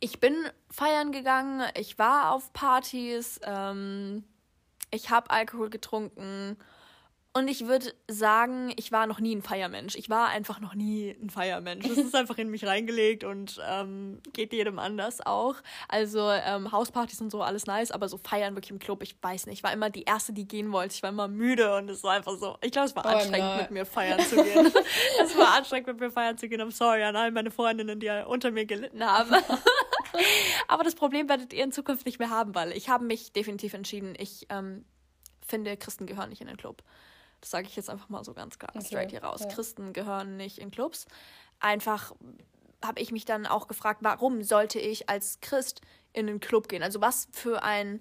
ich 0.00 0.20
bin 0.20 0.34
feiern 0.70 1.12
gegangen, 1.12 1.62
ich 1.74 1.98
war 1.98 2.32
auf 2.32 2.52
Partys, 2.52 3.40
ähm, 3.42 4.24
ich 4.90 5.10
habe 5.10 5.30
Alkohol 5.30 5.70
getrunken 5.70 6.56
und 7.36 7.48
ich 7.48 7.66
würde 7.66 7.92
sagen, 8.08 8.72
ich 8.76 8.92
war 8.92 9.06
noch 9.06 9.20
nie 9.20 9.36
ein 9.36 9.42
Feiermensch. 9.42 9.94
Ich 9.96 10.08
war 10.08 10.28
einfach 10.28 10.58
noch 10.58 10.74
nie 10.74 11.14
ein 11.20 11.28
Feiermensch. 11.28 11.86
Das 11.86 11.98
ist 11.98 12.14
einfach 12.14 12.38
in 12.38 12.48
mich 12.48 12.64
reingelegt 12.64 13.24
und 13.24 13.60
ähm, 13.68 14.22
geht 14.32 14.54
jedem 14.54 14.78
anders 14.78 15.20
auch. 15.20 15.56
Also 15.86 16.30
ähm, 16.30 16.72
Hauspartys 16.72 17.20
und 17.20 17.28
so, 17.30 17.42
alles 17.42 17.66
nice, 17.66 17.90
aber 17.90 18.08
so 18.08 18.16
feiern 18.16 18.54
wirklich 18.54 18.70
im 18.70 18.78
Club, 18.78 19.02
ich 19.02 19.16
weiß 19.20 19.44
nicht. 19.44 19.58
Ich 19.58 19.62
war 19.62 19.70
immer 19.70 19.90
die 19.90 20.04
Erste, 20.04 20.32
die 20.32 20.48
gehen 20.48 20.72
wollte. 20.72 20.94
Ich 20.94 21.02
war 21.02 21.10
immer 21.10 21.28
müde 21.28 21.76
und 21.76 21.90
es 21.90 22.02
war 22.02 22.14
einfach 22.14 22.38
so. 22.38 22.56
Ich 22.62 22.72
glaube, 22.72 22.88
es 22.88 22.96
war 22.96 23.04
oh, 23.04 23.08
anstrengend, 23.08 23.50
no. 23.50 23.56
mit 23.60 23.70
mir 23.70 23.84
feiern 23.84 24.20
zu 24.20 24.36
gehen. 24.36 24.72
es 25.22 25.36
war 25.36 25.58
anstrengend, 25.58 25.88
mit 25.88 26.00
mir 26.00 26.10
feiern 26.10 26.38
zu 26.38 26.48
gehen. 26.48 26.62
I'm 26.62 26.72
sorry 26.72 27.02
an 27.02 27.16
all 27.16 27.30
meine 27.32 27.50
Freundinnen, 27.50 28.00
die 28.00 28.08
unter 28.26 28.50
mir 28.50 28.64
gelitten 28.64 29.04
haben. 29.04 29.34
aber 30.68 30.84
das 30.84 30.94
Problem 30.94 31.28
werdet 31.28 31.52
ihr 31.52 31.64
in 31.64 31.72
Zukunft 31.72 32.06
nicht 32.06 32.18
mehr 32.18 32.30
haben, 32.30 32.54
weil 32.54 32.72
ich 32.72 32.88
habe 32.88 33.04
mich 33.04 33.34
definitiv 33.34 33.74
entschieden, 33.74 34.14
ich 34.16 34.46
ähm, 34.48 34.86
finde, 35.46 35.76
Christen 35.76 36.06
gehören 36.06 36.30
nicht 36.30 36.40
in 36.40 36.46
den 36.46 36.56
Club. 36.56 36.82
Das 37.40 37.50
sage 37.50 37.66
ich 37.66 37.76
jetzt 37.76 37.90
einfach 37.90 38.08
mal 38.08 38.24
so 38.24 38.34
ganz 38.34 38.58
klar 38.58 38.72
okay, 38.74 38.84
straight 38.84 39.10
hier 39.10 39.22
raus. 39.22 39.40
Ja. 39.42 39.48
Christen 39.48 39.92
gehören 39.92 40.36
nicht 40.36 40.58
in 40.58 40.70
Clubs. 40.70 41.06
Einfach 41.60 42.12
habe 42.84 43.00
ich 43.00 43.12
mich 43.12 43.24
dann 43.24 43.46
auch 43.46 43.68
gefragt, 43.68 44.00
warum 44.02 44.42
sollte 44.42 44.78
ich 44.78 45.08
als 45.08 45.40
Christ 45.40 45.80
in 46.12 46.28
einen 46.28 46.40
Club 46.40 46.68
gehen? 46.68 46.82
Also 46.82 47.00
was 47.00 47.28
für 47.32 47.62
ein 47.62 48.00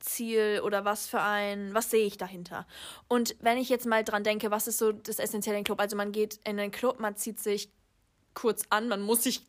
Ziel 0.00 0.60
oder 0.64 0.84
was 0.84 1.06
für 1.06 1.20
ein, 1.20 1.72
was 1.74 1.90
sehe 1.90 2.06
ich 2.06 2.16
dahinter? 2.18 2.66
Und 3.08 3.36
wenn 3.40 3.58
ich 3.58 3.68
jetzt 3.68 3.86
mal 3.86 4.04
dran 4.04 4.24
denke, 4.24 4.50
was 4.50 4.66
ist 4.66 4.78
so 4.78 4.92
das 4.92 5.18
Essentielle 5.18 5.58
im 5.58 5.64
Club? 5.64 5.80
Also 5.80 5.96
man 5.96 6.12
geht 6.12 6.40
in 6.44 6.58
einen 6.58 6.72
Club, 6.72 7.00
man 7.00 7.16
zieht 7.16 7.40
sich 7.40 7.70
kurz 8.34 8.64
an, 8.70 8.88
man 8.88 9.02
muss 9.02 9.22
sich 9.24 9.46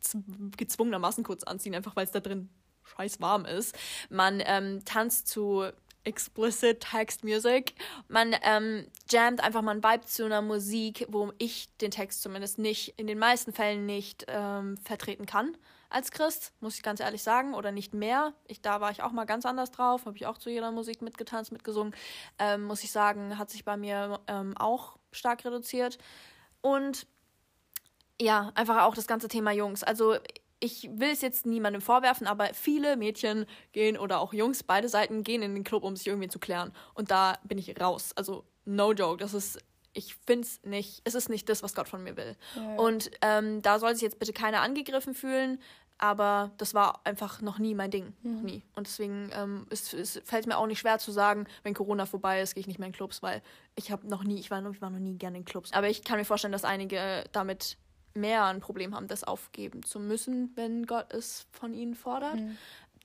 gezwungenermaßen 0.56 1.24
kurz 1.24 1.42
anziehen, 1.42 1.74
einfach 1.74 1.96
weil 1.96 2.04
es 2.04 2.12
da 2.12 2.20
drin 2.20 2.50
scheiß 2.84 3.20
warm 3.20 3.44
ist. 3.46 3.74
Man 4.10 4.42
ähm, 4.44 4.84
tanzt 4.84 5.28
zu 5.28 5.70
explicit 6.04 6.80
Text 6.80 7.24
Music. 7.24 7.74
Man 8.08 8.34
ähm, 8.42 8.86
jammt 9.10 9.42
einfach 9.42 9.62
mal 9.62 9.76
ein 9.76 9.82
Vibe 9.82 10.06
zu 10.06 10.24
einer 10.24 10.42
Musik, 10.42 11.06
wo 11.08 11.32
ich 11.38 11.68
den 11.78 11.90
Text 11.90 12.22
zumindest 12.22 12.58
nicht, 12.58 12.94
in 12.98 13.06
den 13.06 13.18
meisten 13.18 13.52
Fällen 13.52 13.86
nicht 13.86 14.24
ähm, 14.28 14.76
vertreten 14.78 15.26
kann 15.26 15.56
als 15.94 16.10
Christ, 16.10 16.52
muss 16.60 16.74
ich 16.74 16.82
ganz 16.82 16.98
ehrlich 16.98 17.22
sagen, 17.22 17.54
oder 17.54 17.70
nicht 17.70 17.94
mehr. 17.94 18.34
Ich, 18.48 18.60
da 18.60 18.80
war 18.80 18.90
ich 18.90 19.02
auch 19.02 19.12
mal 19.12 19.26
ganz 19.26 19.46
anders 19.46 19.70
drauf, 19.70 20.06
habe 20.06 20.16
ich 20.16 20.26
auch 20.26 20.38
zu 20.38 20.50
jeder 20.50 20.72
Musik 20.72 21.02
mitgetanzt, 21.02 21.52
mitgesungen. 21.52 21.94
Ähm, 22.38 22.64
muss 22.64 22.82
ich 22.82 22.90
sagen, 22.90 23.38
hat 23.38 23.48
sich 23.48 23.64
bei 23.64 23.76
mir 23.76 24.18
ähm, 24.26 24.56
auch 24.56 24.96
stark 25.12 25.44
reduziert. 25.44 25.98
Und 26.60 27.06
ja, 28.20 28.50
einfach 28.56 28.82
auch 28.82 28.96
das 28.96 29.06
ganze 29.06 29.28
Thema 29.28 29.52
Jungs. 29.52 29.84
Also 29.84 30.16
ich 30.60 30.88
will 30.92 31.10
es 31.10 31.20
jetzt 31.20 31.46
niemandem 31.46 31.82
vorwerfen, 31.82 32.26
aber 32.26 32.54
viele 32.54 32.96
Mädchen 32.96 33.46
gehen 33.72 33.98
oder 33.98 34.20
auch 34.20 34.32
Jungs, 34.32 34.62
beide 34.62 34.88
Seiten 34.88 35.22
gehen 35.22 35.42
in 35.42 35.54
den 35.54 35.64
Club, 35.64 35.84
um 35.84 35.96
sich 35.96 36.06
irgendwie 36.06 36.28
zu 36.28 36.38
klären. 36.38 36.72
Und 36.94 37.10
da 37.10 37.38
bin 37.44 37.58
ich 37.58 37.80
raus. 37.80 38.12
Also 38.16 38.44
no 38.64 38.92
joke, 38.92 39.18
das 39.18 39.34
ist 39.34 39.58
ich 39.94 40.16
finde 40.26 40.46
es 40.46 40.60
nicht, 40.64 41.00
es 41.04 41.14
ist 41.14 41.28
nicht 41.28 41.48
das, 41.48 41.62
was 41.62 41.74
Gott 41.74 41.88
von 41.88 42.02
mir 42.02 42.16
will. 42.16 42.36
Ja. 42.56 42.74
Und 42.76 43.10
ähm, 43.22 43.62
da 43.62 43.78
soll 43.78 43.94
sich 43.94 44.02
jetzt 44.02 44.18
bitte 44.18 44.32
keiner 44.32 44.60
angegriffen 44.60 45.14
fühlen, 45.14 45.60
aber 45.98 46.50
das 46.58 46.74
war 46.74 47.00
einfach 47.04 47.40
noch 47.40 47.58
nie 47.58 47.74
mein 47.74 47.90
Ding. 47.90 48.12
Mhm. 48.22 48.34
Noch 48.34 48.42
nie. 48.42 48.62
Und 48.74 48.86
deswegen 48.88 49.30
ähm, 49.32 49.66
es, 49.70 49.94
es 49.94 50.20
fällt 50.24 50.46
mir 50.46 50.58
auch 50.58 50.66
nicht 50.66 50.80
schwer 50.80 50.98
zu 50.98 51.12
sagen, 51.12 51.46
wenn 51.62 51.74
Corona 51.74 52.06
vorbei 52.06 52.40
ist, 52.40 52.54
gehe 52.54 52.62
ich 52.62 52.66
nicht 52.66 52.78
mehr 52.78 52.88
in 52.88 52.92
Clubs, 52.92 53.22
weil 53.22 53.42
ich 53.76 53.92
habe 53.92 54.06
noch 54.08 54.24
nie, 54.24 54.40
ich 54.40 54.50
war, 54.50 54.68
ich 54.70 54.82
war 54.82 54.90
noch 54.90 54.98
nie 54.98 55.16
gerne 55.16 55.38
in 55.38 55.44
Clubs. 55.44 55.72
Aber 55.72 55.88
ich 55.88 56.02
kann 56.02 56.18
mir 56.18 56.24
vorstellen, 56.24 56.52
dass 56.52 56.64
einige 56.64 57.24
damit 57.32 57.78
mehr 58.14 58.44
ein 58.44 58.60
Problem 58.60 58.94
haben, 58.94 59.08
das 59.08 59.24
aufgeben 59.24 59.82
zu 59.82 59.98
müssen, 59.98 60.52
wenn 60.54 60.86
Gott 60.86 61.12
es 61.12 61.46
von 61.50 61.74
ihnen 61.74 61.94
fordert. 61.94 62.36
Mhm. 62.36 62.56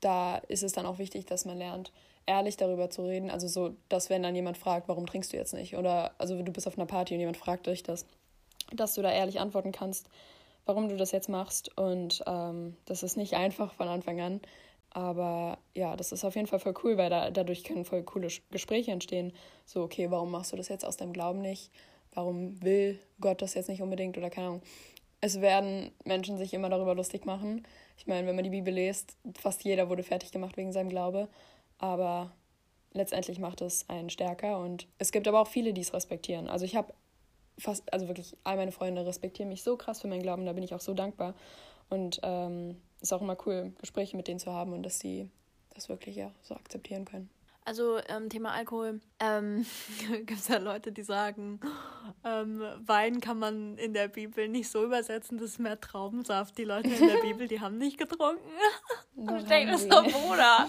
Da 0.02 0.38
ist 0.38 0.63
es 0.63 0.72
dann 0.72 0.86
auch 0.86 0.98
wichtig, 0.98 1.26
dass 1.26 1.45
man 1.45 1.58
lernt, 1.58 1.91
ehrlich 2.26 2.58
darüber 2.58 2.89
zu 2.89 3.04
reden. 3.04 3.30
Also 3.30 3.48
so, 3.48 3.76
dass 3.89 4.10
wenn 4.10 4.24
dann 4.24 4.36
jemand 4.36 4.58
fragt, 4.58 4.88
warum 4.88 5.06
trinkst 5.06 5.34
du 5.34 5.38
jetzt 5.38 5.54
nicht? 5.54 5.76
Oder 5.76 6.12
also 6.19 6.41
du 6.41 6.52
bist 6.52 6.67
auf 6.67 6.78
einer 6.78 6.86
Party 6.86 7.15
und 7.15 7.19
jemand 7.19 7.38
fragt 7.38 7.67
dich 7.67 7.84
das, 7.84 8.06
dass 8.72 8.93
du 8.93 9.02
da 9.02 9.12
ehrlich 9.12 9.39
antworten 9.39 9.72
kannst, 9.72 10.08
warum 10.65 10.89
du 10.89 10.95
das 10.95 11.12
jetzt 11.12 11.28
machst. 11.28 11.76
Und 11.78 12.24
ähm, 12.28 12.78
das 12.86 13.04
ist 13.04 13.17
nicht 13.17 13.34
einfach 13.34 13.74
von 13.74 13.88
Anfang 13.88 14.22
an. 14.22 14.41
Aber 14.91 15.58
ja, 15.76 15.95
das 15.95 16.12
ist 16.12 16.24
auf 16.24 16.36
jeden 16.36 16.48
Fall 16.48 16.60
voll 16.60 16.74
cool, 16.84 16.98
weil 16.98 17.10
da, 17.10 17.30
dadurch 17.32 17.63
können 17.63 17.86
voll 17.86 18.04
coole 18.04 18.30
Gespräche 18.52 18.91
entstehen. 18.91 19.34
So, 19.65 19.84
okay, 19.84 20.10
warum 20.10 20.32
machst 20.32 20.52
du 20.52 20.58
das 20.58 20.67
jetzt 20.67 20.86
aus 20.86 20.98
deinem 20.98 21.13
Glauben 21.13 21.41
nicht? 21.41 21.72
Warum 22.13 22.62
will 22.63 23.00
Gott 23.22 23.41
das 23.41 23.54
jetzt 23.54 23.69
nicht 23.69 23.82
unbedingt? 23.82 24.17
Oder 24.17 24.30
keine 24.30 24.48
Ahnung 24.48 24.62
es 25.21 25.41
werden 25.41 25.91
Menschen 26.05 26.38
sich 26.38 26.53
immer 26.53 26.69
darüber 26.69 26.95
lustig 26.95 27.25
machen. 27.25 27.65
Ich 27.97 28.08
meine, 28.08 28.25
wenn 28.27 28.36
man 28.36 28.43
die 28.43 28.49
Bibel 28.49 28.73
liest, 28.73 29.17
fast 29.38 29.63
jeder 29.63 29.89
wurde 29.89 30.03
fertig 30.03 30.32
gemacht 30.32 30.58
wegen 30.58 30.71
seinem 30.71 30.89
Glaube. 30.89 31.27
Aber 31.77 32.32
letztendlich 32.93 33.39
macht 33.39 33.62
es 33.62 33.88
einen 33.89 34.10
stärker. 34.10 34.60
Und 34.60 34.88
es 34.97 35.12
gibt 35.12 35.27
aber 35.27 35.41
auch 35.41 35.47
viele, 35.47 35.73
die 35.73 35.82
es 35.82 35.93
respektieren. 35.93 36.47
Also 36.47 36.65
ich 36.65 36.75
habe 36.75 36.93
fast, 37.58 37.91
also 37.91 38.08
wirklich 38.08 38.38
all 38.43 38.55
meine 38.55 38.71
Freunde 38.71 39.05
respektieren 39.05 39.49
mich 39.49 39.63
so 39.63 39.75
krass 39.75 40.01
für 40.01 40.08
meinen 40.08 40.23
Glauben. 40.23 40.45
Da 40.45 40.53
bin 40.53 40.63
ich 40.63 40.73
auch 40.73 40.82
so 40.82 40.93
dankbar. 40.93 41.36
Und 41.89 42.19
ähm, 42.23 42.77
ist 43.01 43.13
auch 43.13 43.21
immer 43.21 43.38
cool, 43.45 43.73
Gespräche 43.79 44.15
mit 44.15 44.27
denen 44.27 44.39
zu 44.39 44.53
haben 44.53 44.73
und 44.73 44.84
dass 44.84 44.99
sie 44.99 45.29
das 45.73 45.89
wirklich 45.89 46.15
ja 46.15 46.32
so 46.43 46.55
akzeptieren 46.55 47.05
können. 47.05 47.29
Also 47.65 48.00
ähm, 48.08 48.30
Thema 48.30 48.52
Alkohol. 48.52 49.00
Ähm, 49.19 49.65
Gibt 50.26 50.32
es 50.32 50.48
ja 50.48 50.58
Leute, 50.58 50.91
die 50.91 51.04
sagen, 51.04 51.60
ähm, 52.24 52.63
Wein 52.86 53.19
kann 53.22 53.38
man 53.38 53.78
in 53.78 53.93
der 53.93 54.08
Bibel 54.08 54.48
nicht 54.48 54.69
so 54.69 54.84
übersetzen, 54.84 55.38
das 55.38 55.52
ist 55.52 55.60
mehr 55.60 55.80
Traubensaft. 55.80 56.58
Die 56.58 56.63
Leute 56.63 56.89
in 56.89 57.08
der 57.08 57.17
Bibel, 57.22 57.48
die 57.48 57.60
haben 57.60 57.78
nicht 57.78 57.98
getrunken. 57.98 58.50
ich 59.38 59.45
denke, 59.45 59.74
das 59.74 59.82
ist 59.84 59.91
doch 59.91 60.04
Bruder. 60.04 60.67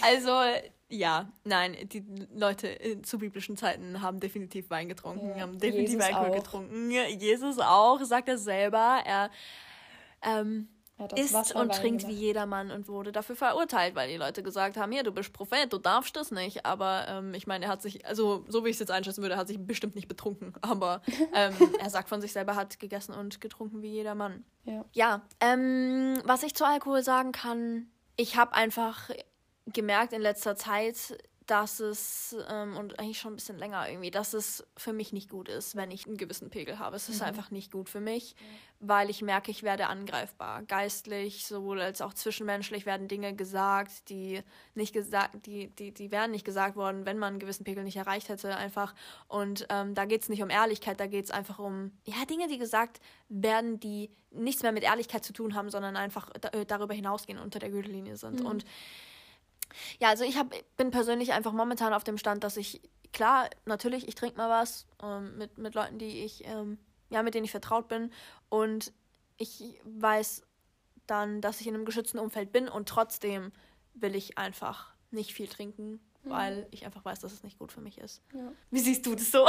Also 0.00 0.40
ja, 0.88 1.30
nein, 1.44 1.76
die 1.88 2.04
Leute 2.34 3.00
zu 3.02 3.18
biblischen 3.18 3.56
Zeiten 3.56 4.02
haben 4.02 4.20
definitiv 4.20 4.68
Wein 4.70 4.88
getrunken, 4.88 5.30
ja, 5.30 5.40
haben 5.40 5.58
definitiv 5.58 5.94
Jesus 5.94 6.06
Alkohol 6.06 6.30
auch. 6.30 6.34
getrunken. 6.34 6.90
Jesus 6.90 7.58
auch, 7.58 8.00
sagt 8.02 8.28
er 8.28 8.38
selber. 8.38 9.00
Er 9.04 9.30
ähm, 10.22 10.68
isst 11.16 11.54
und 11.54 11.72
trinkt 11.72 12.06
wie 12.06 12.12
jedermann 12.12 12.70
und 12.70 12.88
wurde 12.88 13.12
dafür 13.12 13.36
verurteilt, 13.36 13.94
weil 13.94 14.08
die 14.08 14.16
Leute 14.16 14.42
gesagt 14.42 14.76
haben, 14.76 14.92
hier, 14.92 15.02
du 15.02 15.12
bist 15.12 15.32
Prophet, 15.32 15.72
du 15.72 15.78
darfst 15.78 16.16
das 16.16 16.30
nicht. 16.30 16.66
Aber 16.66 17.06
ähm, 17.08 17.34
ich 17.34 17.46
meine, 17.46 17.66
er 17.66 17.70
hat 17.70 17.82
sich, 17.82 18.06
also 18.06 18.44
so 18.48 18.64
wie 18.64 18.68
ich 18.68 18.76
es 18.76 18.80
jetzt 18.80 18.90
einschätzen 18.90 19.22
würde, 19.22 19.36
hat 19.36 19.48
sich 19.48 19.58
bestimmt 19.58 19.94
nicht 19.94 20.08
betrunken. 20.08 20.52
Aber 20.62 21.02
ähm, 21.34 21.54
er 21.78 21.90
sagt 21.90 22.08
von 22.08 22.20
sich 22.20 22.32
selber, 22.32 22.54
hat 22.54 22.78
gegessen 22.78 23.14
und 23.14 23.40
getrunken 23.40 23.82
wie 23.82 23.90
jedermann. 23.90 24.44
Ja, 24.64 24.84
ja 24.92 25.22
ähm, 25.40 26.20
was 26.24 26.42
ich 26.42 26.54
zu 26.54 26.64
Alkohol 26.64 27.02
sagen 27.02 27.32
kann, 27.32 27.88
ich 28.16 28.36
habe 28.36 28.54
einfach 28.54 29.10
gemerkt 29.66 30.12
in 30.12 30.22
letzter 30.22 30.56
Zeit, 30.56 31.16
dass 31.46 31.80
es, 31.80 32.36
ähm, 32.48 32.76
und 32.76 32.98
eigentlich 32.98 33.18
schon 33.18 33.32
ein 33.32 33.36
bisschen 33.36 33.58
länger 33.58 33.88
irgendwie, 33.88 34.10
dass 34.10 34.32
es 34.32 34.64
für 34.76 34.92
mich 34.92 35.12
nicht 35.12 35.28
gut 35.28 35.48
ist, 35.48 35.76
wenn 35.76 35.90
ich 35.90 36.06
einen 36.06 36.16
gewissen 36.16 36.50
Pegel 36.50 36.78
habe. 36.78 36.96
Es 36.96 37.08
ist 37.08 37.20
mhm. 37.20 37.26
einfach 37.26 37.50
nicht 37.50 37.72
gut 37.72 37.88
für 37.88 38.00
mich, 38.00 38.36
mhm. 38.38 38.88
weil 38.88 39.10
ich 39.10 39.22
merke, 39.22 39.50
ich 39.50 39.62
werde 39.62 39.88
angreifbar. 39.88 40.62
Geistlich, 40.62 41.46
sowohl 41.46 41.80
als 41.80 42.00
auch 42.00 42.14
zwischenmenschlich 42.14 42.86
werden 42.86 43.08
Dinge 43.08 43.34
gesagt, 43.34 44.08
die 44.08 44.42
nicht 44.74 44.92
gesagt, 44.92 45.46
die, 45.46 45.68
die, 45.68 45.92
die 45.92 46.10
wären 46.10 46.30
nicht 46.30 46.44
gesagt 46.44 46.76
worden, 46.76 47.06
wenn 47.06 47.18
man 47.18 47.30
einen 47.30 47.40
gewissen 47.40 47.64
Pegel 47.64 47.82
nicht 47.82 47.96
erreicht 47.96 48.28
hätte, 48.28 48.54
einfach. 48.56 48.94
Und 49.26 49.66
ähm, 49.68 49.94
da 49.94 50.04
geht 50.04 50.22
es 50.22 50.28
nicht 50.28 50.42
um 50.42 50.50
Ehrlichkeit, 50.50 51.00
da 51.00 51.06
geht 51.06 51.24
es 51.24 51.30
einfach 51.30 51.58
um, 51.58 51.92
ja, 52.04 52.24
Dinge, 52.24 52.46
die 52.48 52.58
gesagt 52.58 53.00
werden, 53.28 53.80
die 53.80 54.10
nichts 54.30 54.62
mehr 54.62 54.72
mit 54.72 54.84
Ehrlichkeit 54.84 55.24
zu 55.24 55.32
tun 55.32 55.54
haben, 55.54 55.70
sondern 55.70 55.96
einfach 55.96 56.30
da, 56.40 56.50
darüber 56.64 56.94
hinausgehen, 56.94 57.38
unter 57.38 57.58
der 57.58 57.70
Gürtellinie 57.70 58.16
sind. 58.16 58.40
Mhm. 58.40 58.46
Und 58.46 58.64
ja, 60.00 60.08
also 60.08 60.24
ich 60.24 60.36
hab, 60.36 60.54
bin 60.76 60.90
persönlich 60.90 61.32
einfach 61.32 61.52
momentan 61.52 61.92
auf 61.92 62.04
dem 62.04 62.18
Stand, 62.18 62.44
dass 62.44 62.56
ich, 62.56 62.80
klar, 63.12 63.48
natürlich, 63.64 64.08
ich 64.08 64.14
trinke 64.14 64.36
mal 64.36 64.48
was 64.48 64.86
ähm, 65.02 65.36
mit, 65.38 65.58
mit 65.58 65.74
Leuten, 65.74 65.98
die 65.98 66.24
ich, 66.24 66.44
ähm, 66.46 66.78
ja, 67.10 67.22
mit 67.22 67.34
denen 67.34 67.44
ich 67.44 67.50
vertraut 67.50 67.88
bin. 67.88 68.12
Und 68.48 68.92
ich 69.36 69.80
weiß 69.84 70.42
dann, 71.06 71.40
dass 71.40 71.60
ich 71.60 71.66
in 71.66 71.74
einem 71.74 71.84
geschützten 71.84 72.18
Umfeld 72.18 72.52
bin 72.52 72.68
und 72.68 72.88
trotzdem 72.88 73.52
will 73.94 74.14
ich 74.14 74.38
einfach 74.38 74.92
nicht 75.10 75.34
viel 75.34 75.48
trinken, 75.48 76.00
mhm. 76.22 76.30
weil 76.30 76.66
ich 76.70 76.86
einfach 76.86 77.04
weiß, 77.04 77.20
dass 77.20 77.32
es 77.32 77.42
nicht 77.42 77.58
gut 77.58 77.72
für 77.72 77.80
mich 77.80 77.98
ist. 77.98 78.22
Ja. 78.34 78.52
Wie 78.70 78.80
siehst 78.80 79.04
du 79.06 79.14
das 79.14 79.30
so? 79.30 79.46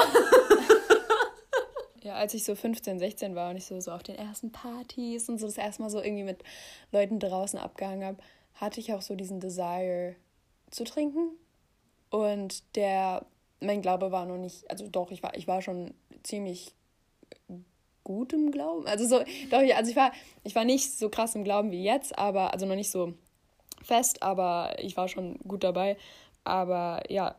ja, 2.01 2.15
als 2.15 2.33
ich 2.33 2.43
so 2.43 2.55
15, 2.55 2.99
16 2.99 3.35
war 3.35 3.49
und 3.49 3.57
ich 3.57 3.65
so, 3.65 3.79
so 3.79 3.91
auf 3.91 4.03
den 4.03 4.15
ersten 4.15 4.51
Partys 4.51 5.29
und 5.29 5.39
so 5.39 5.45
das 5.45 5.57
erste 5.57 5.81
Mal 5.81 5.89
so 5.89 6.01
irgendwie 6.01 6.23
mit 6.23 6.43
Leuten 6.91 7.19
draußen 7.19 7.57
abgehangen 7.59 8.05
habe, 8.05 8.17
hatte 8.55 8.79
ich 8.79 8.93
auch 8.93 9.01
so 9.01 9.15
diesen 9.15 9.39
Desire 9.39 10.15
zu 10.71 10.83
trinken. 10.83 11.31
Und 12.09 12.63
der, 12.75 13.25
mein 13.59 13.81
Glaube 13.81 14.11
war 14.11 14.25
noch 14.25 14.37
nicht, 14.37 14.69
also 14.69 14.87
doch, 14.87 15.11
ich 15.11 15.23
war, 15.23 15.35
ich 15.35 15.47
war 15.47 15.61
schon 15.61 15.93
ziemlich 16.23 16.73
gut 18.03 18.33
im 18.33 18.51
Glauben. 18.51 18.85
Also 18.87 19.07
so, 19.07 19.23
doch, 19.49 19.75
also 19.75 19.89
ich 19.89 19.95
war, 19.95 20.11
ich 20.43 20.55
war 20.55 20.65
nicht 20.65 20.97
so 20.97 21.09
krass 21.09 21.35
im 21.35 21.43
Glauben 21.43 21.71
wie 21.71 21.83
jetzt, 21.83 22.17
aber, 22.17 22.53
also 22.53 22.65
noch 22.65 22.75
nicht 22.75 22.91
so 22.91 23.13
fest, 23.81 24.21
aber 24.21 24.75
ich 24.79 24.97
war 24.97 25.07
schon 25.07 25.39
gut 25.39 25.63
dabei. 25.63 25.97
Aber 26.43 27.01
ja, 27.09 27.35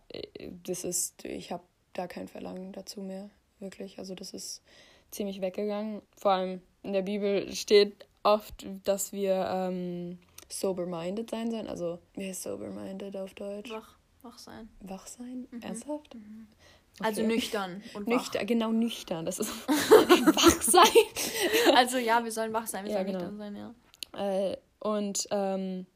das 0.64 0.84
ist, 0.84 1.24
ich 1.24 1.52
habe 1.52 1.62
da 1.92 2.06
kein 2.06 2.28
Verlangen 2.28 2.72
dazu 2.72 3.00
mehr, 3.00 3.30
wirklich. 3.60 3.98
Also 3.98 4.14
das 4.14 4.32
ist 4.32 4.62
ziemlich 5.10 5.40
weggegangen. 5.40 6.02
Vor 6.16 6.32
allem 6.32 6.62
in 6.82 6.92
der 6.92 7.02
Bibel 7.02 7.52
steht 7.54 8.06
oft, 8.22 8.66
dass 8.84 9.12
wir 9.12 9.46
ähm, 9.50 10.18
sober-minded 10.48 11.30
sein 11.30 11.50
sollen. 11.50 11.66
Also, 11.66 11.98
wie 12.14 12.28
heißt 12.28 12.42
sober-minded 12.42 13.16
auf 13.16 13.34
Deutsch? 13.34 13.70
Wach, 13.70 13.96
wach 14.22 14.38
sein. 14.38 14.68
Wach 14.80 15.06
sein? 15.06 15.46
Mhm. 15.50 15.62
Ernsthaft? 15.62 16.14
Mhm. 16.14 16.48
Okay. 16.96 17.08
Also 17.08 17.22
nüchtern 17.22 17.82
und 17.94 18.06
nüchtern, 18.06 18.42
wach. 18.42 18.46
Genau, 18.46 18.70
nüchtern. 18.70 19.26
Das 19.26 19.40
ist 19.40 19.50
wach 19.68 20.62
sein. 20.62 21.74
Also 21.74 21.98
ja, 21.98 22.22
wir 22.22 22.30
sollen 22.30 22.52
wach 22.52 22.68
sein, 22.68 22.84
wir 22.84 22.92
ja, 22.92 22.98
sollen 22.98 23.06
genau. 23.06 23.18
nüchtern 23.18 23.38
sein, 23.38 23.56
ja. 23.56 24.50
Äh, 24.50 24.56
und 24.78 25.26
ähm, 25.30 25.86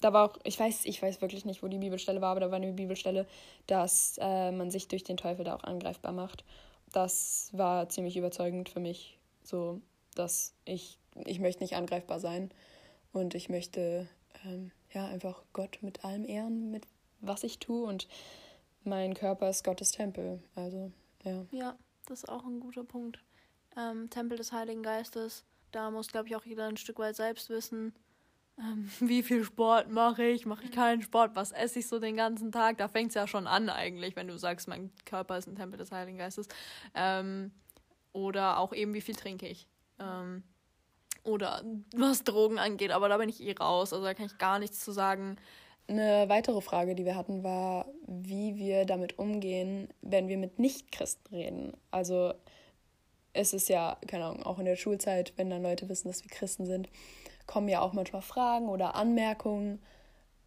da 0.00 0.12
war 0.12 0.30
auch, 0.30 0.38
ich 0.44 0.58
weiß, 0.58 0.84
ich 0.84 1.02
weiß 1.02 1.20
wirklich 1.20 1.44
nicht, 1.44 1.62
wo 1.62 1.68
die 1.68 1.78
Bibelstelle 1.78 2.20
war, 2.20 2.30
aber 2.30 2.40
da 2.40 2.50
war 2.50 2.56
eine 2.56 2.72
Bibelstelle, 2.72 3.26
dass 3.66 4.18
äh, 4.20 4.52
man 4.52 4.70
sich 4.70 4.88
durch 4.88 5.02
den 5.02 5.16
Teufel 5.16 5.44
da 5.44 5.56
auch 5.56 5.64
angreifbar 5.64 6.12
macht. 6.12 6.44
Das 6.92 7.50
war 7.52 7.88
ziemlich 7.88 8.16
überzeugend 8.16 8.68
für 8.68 8.80
mich, 8.80 9.18
so 9.42 9.80
dass 10.14 10.54
ich, 10.64 10.98
ich 11.24 11.40
möchte 11.40 11.62
nicht 11.62 11.74
angreifbar 11.74 12.20
sein. 12.20 12.50
Und 13.16 13.34
ich 13.34 13.48
möchte 13.48 14.06
ähm, 14.44 14.72
ja 14.92 15.06
einfach 15.06 15.42
Gott 15.54 15.78
mit 15.80 16.04
allem 16.04 16.26
ehren, 16.26 16.70
mit 16.70 16.86
was 17.20 17.44
ich 17.44 17.58
tue. 17.58 17.86
Und 17.86 18.08
mein 18.84 19.14
Körper 19.14 19.48
ist 19.48 19.64
Gottes 19.64 19.90
Tempel. 19.92 20.42
Also, 20.54 20.92
ja. 21.24 21.46
Ja, 21.50 21.78
das 22.04 22.24
ist 22.24 22.28
auch 22.28 22.44
ein 22.44 22.60
guter 22.60 22.84
Punkt. 22.84 23.18
Ähm, 23.74 24.10
Tempel 24.10 24.36
des 24.36 24.52
Heiligen 24.52 24.82
Geistes. 24.82 25.46
Da 25.72 25.90
muss, 25.90 26.08
glaube 26.08 26.28
ich, 26.28 26.36
auch 26.36 26.44
jeder 26.44 26.66
ein 26.66 26.76
Stück 26.76 26.98
weit 26.98 27.16
selbst 27.16 27.48
wissen, 27.48 27.94
ähm, 28.58 28.90
wie 29.00 29.22
viel 29.22 29.44
Sport 29.44 29.90
mache 29.90 30.24
ich, 30.24 30.44
mache 30.44 30.64
ich 30.64 30.70
keinen 30.72 31.00
Sport, 31.00 31.36
was 31.36 31.52
esse 31.52 31.78
ich 31.78 31.88
so 31.88 31.98
den 31.98 32.16
ganzen 32.16 32.52
Tag? 32.52 32.76
Da 32.76 32.86
fängt 32.88 33.08
es 33.08 33.14
ja 33.14 33.26
schon 33.26 33.46
an 33.46 33.70
eigentlich, 33.70 34.14
wenn 34.16 34.28
du 34.28 34.38
sagst, 34.38 34.68
mein 34.68 34.90
Körper 35.06 35.38
ist 35.38 35.46
ein 35.46 35.56
Tempel 35.56 35.78
des 35.78 35.90
Heiligen 35.90 36.18
Geistes. 36.18 36.48
Ähm, 36.94 37.50
oder 38.12 38.58
auch 38.58 38.74
eben, 38.74 38.92
wie 38.92 39.00
viel 39.00 39.14
trinke 39.14 39.48
ich. 39.48 39.66
Ähm, 39.98 40.42
oder 41.26 41.62
was 41.94 42.24
Drogen 42.24 42.58
angeht, 42.58 42.90
aber 42.90 43.08
da 43.08 43.18
bin 43.18 43.28
ich 43.28 43.42
eh 43.42 43.52
raus, 43.52 43.92
also 43.92 44.04
da 44.04 44.14
kann 44.14 44.26
ich 44.26 44.38
gar 44.38 44.58
nichts 44.58 44.80
zu 44.80 44.92
sagen. 44.92 45.36
Eine 45.88 46.28
weitere 46.28 46.60
Frage, 46.60 46.94
die 46.94 47.04
wir 47.04 47.14
hatten, 47.14 47.44
war, 47.44 47.86
wie 48.06 48.56
wir 48.56 48.86
damit 48.86 49.18
umgehen, 49.18 49.88
wenn 50.02 50.28
wir 50.28 50.36
mit 50.36 50.58
Nichtchristen 50.58 51.34
reden. 51.34 51.72
Also 51.92 52.34
es 53.32 53.52
ist 53.52 53.68
ja, 53.68 53.96
keine 54.06 54.24
Ahnung, 54.24 54.42
auch 54.42 54.58
in 54.58 54.64
der 54.64 54.76
Schulzeit, 54.76 55.32
wenn 55.36 55.50
dann 55.50 55.62
Leute 55.62 55.88
wissen, 55.88 56.08
dass 56.08 56.24
wir 56.24 56.30
Christen 56.30 56.66
sind, 56.66 56.88
kommen 57.46 57.68
ja 57.68 57.80
auch 57.80 57.92
manchmal 57.92 58.22
Fragen 58.22 58.68
oder 58.68 58.96
Anmerkungen. 58.96 59.80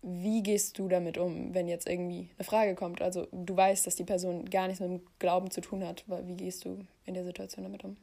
Wie 0.01 0.43
gehst 0.43 0.77
du 0.79 0.87
damit 0.87 1.17
um, 1.17 1.53
wenn 1.53 1.67
jetzt 1.67 1.87
irgendwie 1.87 2.29
eine 2.37 2.45
Frage 2.45 2.75
kommt? 2.75 3.01
Also 3.01 3.27
du 3.31 3.55
weißt, 3.55 3.85
dass 3.85 3.95
die 3.95 4.05
Person 4.05 4.49
gar 4.49 4.67
nichts 4.67 4.81
mit 4.81 4.89
dem 4.89 5.01
Glauben 5.19 5.51
zu 5.51 5.61
tun 5.61 5.85
hat. 5.85 6.03
Wie 6.07 6.35
gehst 6.35 6.65
du 6.65 6.85
in 7.05 7.13
der 7.13 7.23
Situation 7.23 7.63
damit 7.63 7.83
um? 7.83 7.97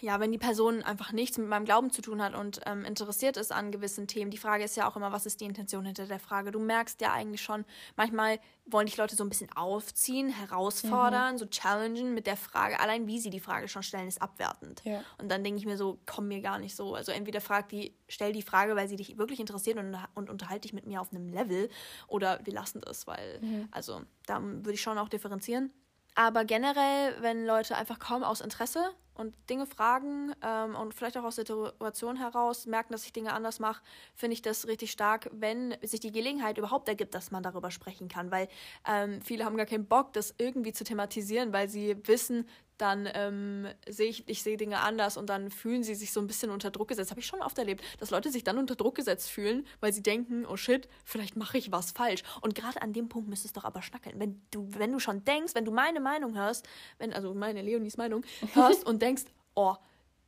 Ja, 0.00 0.20
wenn 0.20 0.32
die 0.32 0.38
Person 0.38 0.82
einfach 0.82 1.12
nichts 1.12 1.38
mit 1.38 1.48
meinem 1.48 1.64
Glauben 1.64 1.90
zu 1.90 2.02
tun 2.02 2.22
hat 2.22 2.34
und 2.34 2.60
ähm, 2.66 2.84
interessiert 2.84 3.36
ist 3.36 3.52
an 3.52 3.70
gewissen 3.70 4.06
Themen. 4.06 4.30
Die 4.30 4.38
Frage 4.38 4.64
ist 4.64 4.76
ja 4.76 4.88
auch 4.88 4.96
immer, 4.96 5.12
was 5.12 5.26
ist 5.26 5.40
die 5.40 5.44
Intention 5.44 5.84
hinter 5.84 6.06
der 6.06 6.18
Frage? 6.18 6.50
Du 6.50 6.58
merkst 6.58 7.00
ja 7.00 7.12
eigentlich 7.12 7.42
schon, 7.42 7.64
manchmal 7.96 8.38
wollen 8.66 8.86
dich 8.86 8.96
Leute 8.96 9.16
so 9.16 9.24
ein 9.24 9.28
bisschen 9.28 9.50
aufziehen, 9.52 10.28
herausfordern, 10.28 11.34
mhm. 11.34 11.38
so 11.38 11.46
challengen 11.46 12.14
mit 12.14 12.26
der 12.26 12.36
Frage. 12.36 12.80
Allein 12.80 13.06
wie 13.06 13.18
sie 13.18 13.30
die 13.30 13.40
Frage 13.40 13.68
schon 13.68 13.82
stellen, 13.82 14.08
ist 14.08 14.20
abwertend. 14.20 14.82
Ja. 14.84 15.02
Und 15.18 15.30
dann 15.30 15.42
denke 15.42 15.58
ich 15.58 15.66
mir 15.66 15.76
so, 15.76 15.98
komm 16.06 16.28
mir 16.28 16.40
gar 16.40 16.58
nicht 16.58 16.76
so. 16.76 16.94
Also 16.94 17.12
entweder 17.12 17.40
frag 17.40 17.68
die, 17.68 17.94
stell 18.08 18.32
die 18.32 18.42
Frage, 18.42 18.76
weil 18.76 18.88
sie 18.88 18.96
dich 18.96 19.16
wirklich 19.18 19.40
interessiert 19.40 19.78
und, 19.78 19.96
und 20.14 20.30
unterhalte 20.30 20.62
dich 20.62 20.72
mit 20.72 20.86
mir 20.86 21.00
auf 21.00 21.12
einem 21.12 21.28
Level 21.28 21.68
oder 22.06 22.40
wir 22.44 22.52
lassen 22.52 22.80
das, 22.80 23.06
weil, 23.06 23.40
mhm. 23.40 23.68
also 23.70 24.02
da 24.26 24.42
würde 24.42 24.72
ich 24.72 24.82
schon 24.82 24.98
auch 24.98 25.08
differenzieren. 25.08 25.72
Aber 26.14 26.44
generell, 26.44 27.14
wenn 27.20 27.46
Leute 27.46 27.76
einfach 27.76 28.00
kommen 28.00 28.24
aus 28.24 28.40
Interesse 28.40 28.90
und 29.18 29.34
Dinge 29.50 29.66
fragen 29.66 30.32
ähm, 30.42 30.74
und 30.76 30.94
vielleicht 30.94 31.18
auch 31.18 31.24
aus 31.24 31.36
der 31.36 31.44
Situation 31.44 32.16
heraus 32.16 32.66
merken, 32.66 32.92
dass 32.92 33.04
ich 33.04 33.12
Dinge 33.12 33.32
anders 33.32 33.58
mache, 33.58 33.82
finde 34.14 34.34
ich 34.34 34.42
das 34.42 34.66
richtig 34.66 34.92
stark, 34.92 35.28
wenn 35.32 35.76
sich 35.82 36.00
die 36.00 36.12
Gelegenheit 36.12 36.56
überhaupt 36.56 36.88
ergibt, 36.88 37.14
dass 37.14 37.30
man 37.30 37.42
darüber 37.42 37.70
sprechen 37.70 38.08
kann. 38.08 38.30
Weil 38.30 38.48
ähm, 38.86 39.20
viele 39.20 39.44
haben 39.44 39.56
gar 39.56 39.66
keinen 39.66 39.86
Bock, 39.86 40.12
das 40.12 40.34
irgendwie 40.38 40.72
zu 40.72 40.84
thematisieren, 40.84 41.52
weil 41.52 41.68
sie 41.68 41.96
wissen, 42.06 42.46
dann 42.78 43.08
ähm, 43.12 43.66
sehe 43.88 44.08
ich, 44.08 44.28
ich 44.28 44.42
sehe 44.42 44.56
Dinge 44.56 44.78
anders 44.78 45.16
und 45.16 45.28
dann 45.28 45.50
fühlen 45.50 45.82
sie 45.82 45.94
sich 45.94 46.12
so 46.12 46.20
ein 46.20 46.26
bisschen 46.26 46.50
unter 46.50 46.70
Druck 46.70 46.88
gesetzt. 46.88 47.10
Habe 47.10 47.20
ich 47.20 47.26
schon 47.26 47.42
oft 47.42 47.58
erlebt, 47.58 47.82
dass 47.98 48.10
Leute 48.10 48.30
sich 48.30 48.44
dann 48.44 48.56
unter 48.56 48.76
Druck 48.76 48.94
gesetzt 48.94 49.28
fühlen, 49.28 49.66
weil 49.80 49.92
sie 49.92 50.02
denken, 50.02 50.46
oh 50.46 50.56
shit, 50.56 50.88
vielleicht 51.04 51.36
mache 51.36 51.58
ich 51.58 51.72
was 51.72 51.90
falsch. 51.90 52.22
Und 52.40 52.54
gerade 52.54 52.80
an 52.80 52.92
dem 52.92 53.08
Punkt 53.08 53.28
müsstest 53.28 53.56
du 53.56 53.60
doch 53.60 53.66
aber 53.66 53.82
schnackeln. 53.82 54.18
Wenn 54.18 54.40
du, 54.52 54.68
wenn 54.70 54.92
du 54.92 55.00
schon 55.00 55.24
denkst, 55.24 55.54
wenn 55.54 55.64
du 55.64 55.72
meine 55.72 56.00
Meinung 56.00 56.36
hörst, 56.36 56.68
wenn, 56.98 57.12
also 57.12 57.34
meine 57.34 57.62
Leonies 57.62 57.96
Meinung 57.96 58.22
hörst 58.54 58.86
und 58.86 59.02
denkst, 59.02 59.07
oh, 59.54 59.74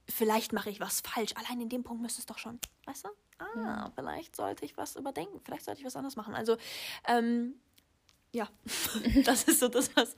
vielleicht 0.08 0.52
mache 0.52 0.70
ich 0.70 0.80
was 0.80 1.00
falsch. 1.00 1.32
Allein 1.36 1.60
in 1.60 1.68
dem 1.68 1.82
Punkt 1.82 2.02
müsstest 2.02 2.28
du 2.28 2.34
doch 2.34 2.38
schon, 2.38 2.58
weißt 2.86 3.04
du? 3.04 3.08
Ah, 3.38 3.46
ja. 3.56 3.92
vielleicht 3.94 4.36
sollte 4.36 4.64
ich 4.64 4.76
was 4.76 4.96
überdenken, 4.96 5.40
vielleicht 5.42 5.64
sollte 5.64 5.80
ich 5.80 5.86
was 5.86 5.96
anderes 5.96 6.16
machen. 6.16 6.34
Also, 6.34 6.56
ähm, 7.08 7.54
ja, 8.32 8.48
das 9.24 9.44
ist 9.44 9.60
so 9.60 9.68
das, 9.68 9.94
was. 9.96 10.14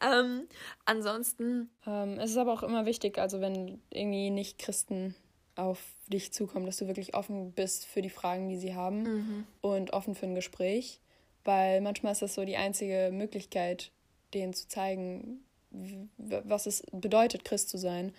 Ähm, 0.00 0.46
ansonsten. 0.84 1.70
Ähm, 1.86 2.18
es 2.18 2.30
ist 2.30 2.36
aber 2.36 2.52
auch 2.52 2.62
immer 2.62 2.86
wichtig, 2.86 3.18
also 3.18 3.40
wenn 3.40 3.80
irgendwie 3.90 4.30
nicht 4.30 4.58
Christen 4.58 5.14
auf 5.56 5.82
dich 6.06 6.32
zukommen, 6.32 6.66
dass 6.66 6.78
du 6.78 6.86
wirklich 6.86 7.14
offen 7.14 7.52
bist 7.52 7.84
für 7.84 8.02
die 8.02 8.10
Fragen, 8.10 8.48
die 8.48 8.56
sie 8.56 8.74
haben 8.74 9.02
mhm. 9.02 9.46
und 9.60 9.92
offen 9.92 10.14
für 10.14 10.26
ein 10.26 10.34
Gespräch, 10.34 11.00
weil 11.44 11.80
manchmal 11.80 12.12
ist 12.12 12.22
das 12.22 12.34
so 12.34 12.44
die 12.44 12.56
einzige 12.56 13.10
Möglichkeit, 13.12 13.90
denen 14.32 14.54
zu 14.54 14.68
zeigen, 14.68 15.44
was 16.18 16.66
es 16.66 16.82
bedeutet, 16.92 17.44
Christ 17.44 17.68
zu 17.68 17.78
sein 17.78 18.12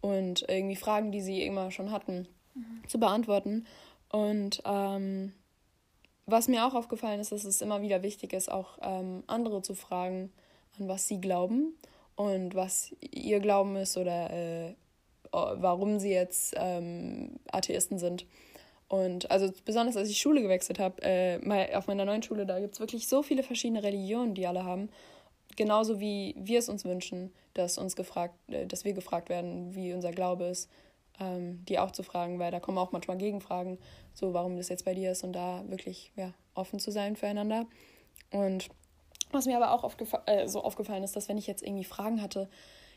und 0.00 0.44
irgendwie 0.48 0.76
Fragen, 0.76 1.12
die 1.12 1.20
sie 1.20 1.42
immer 1.42 1.70
schon 1.70 1.90
hatten, 1.90 2.28
mhm. 2.54 2.88
zu 2.88 2.98
beantworten. 2.98 3.66
Und 4.10 4.62
ähm, 4.64 5.32
was 6.26 6.48
mir 6.48 6.66
auch 6.66 6.74
aufgefallen 6.74 7.20
ist, 7.20 7.32
dass 7.32 7.44
es 7.44 7.60
immer 7.60 7.82
wieder 7.82 8.02
wichtig 8.02 8.32
ist, 8.32 8.50
auch 8.50 8.78
ähm, 8.82 9.22
andere 9.26 9.62
zu 9.62 9.74
fragen, 9.74 10.32
an 10.78 10.88
was 10.88 11.06
sie 11.06 11.20
glauben 11.20 11.74
und 12.16 12.54
was 12.54 12.94
ihr 13.00 13.40
Glauben 13.40 13.76
ist 13.76 13.96
oder 13.96 14.30
äh, 14.30 14.74
warum 15.32 15.98
sie 15.98 16.12
jetzt 16.12 16.54
ähm, 16.56 17.38
Atheisten 17.50 17.98
sind. 17.98 18.26
Und 18.88 19.30
also 19.30 19.52
besonders 19.64 19.96
als 19.96 20.08
ich 20.08 20.18
Schule 20.18 20.42
gewechselt 20.42 20.78
habe, 20.78 21.02
äh, 21.02 21.74
auf 21.74 21.88
meiner 21.88 22.04
neuen 22.04 22.22
Schule, 22.22 22.46
da 22.46 22.60
gibt 22.60 22.74
es 22.74 22.80
wirklich 22.80 23.08
so 23.08 23.22
viele 23.22 23.42
verschiedene 23.42 23.82
Religionen, 23.82 24.34
die 24.34 24.46
alle 24.46 24.64
haben. 24.64 24.88
Genauso 25.56 26.00
wie 26.00 26.34
wir 26.38 26.58
es 26.58 26.68
uns 26.68 26.84
wünschen, 26.84 27.32
dass 27.54 27.78
uns 27.78 27.96
gefragt, 27.96 28.34
äh, 28.48 28.66
dass 28.66 28.84
wir 28.84 28.92
gefragt 28.92 29.28
werden, 29.28 29.74
wie 29.74 29.92
unser 29.92 30.12
Glaube 30.12 30.44
ist, 30.44 30.70
ähm, 31.18 31.64
die 31.64 31.78
auch 31.78 31.90
zu 31.90 32.02
fragen, 32.02 32.38
weil 32.38 32.50
da 32.50 32.60
kommen 32.60 32.78
auch 32.78 32.92
manchmal 32.92 33.16
Gegenfragen, 33.16 33.78
so 34.12 34.34
warum 34.34 34.56
das 34.56 34.68
jetzt 34.68 34.84
bei 34.84 34.94
dir 34.94 35.12
ist 35.12 35.24
und 35.24 35.32
da 35.32 35.64
wirklich 35.68 36.12
ja, 36.16 36.32
offen 36.54 36.78
zu 36.78 36.90
sein 36.90 37.16
füreinander. 37.16 37.66
Und 38.30 38.68
was 39.32 39.46
mir 39.46 39.56
aber 39.56 39.72
auch 39.72 39.90
äh, 40.26 40.46
so 40.46 40.62
aufgefallen 40.62 41.02
ist, 41.02 41.16
dass 41.16 41.28
wenn 41.28 41.38
ich 41.38 41.46
jetzt 41.46 41.62
irgendwie 41.62 41.84
Fragen 41.84 42.22
hatte, 42.22 42.48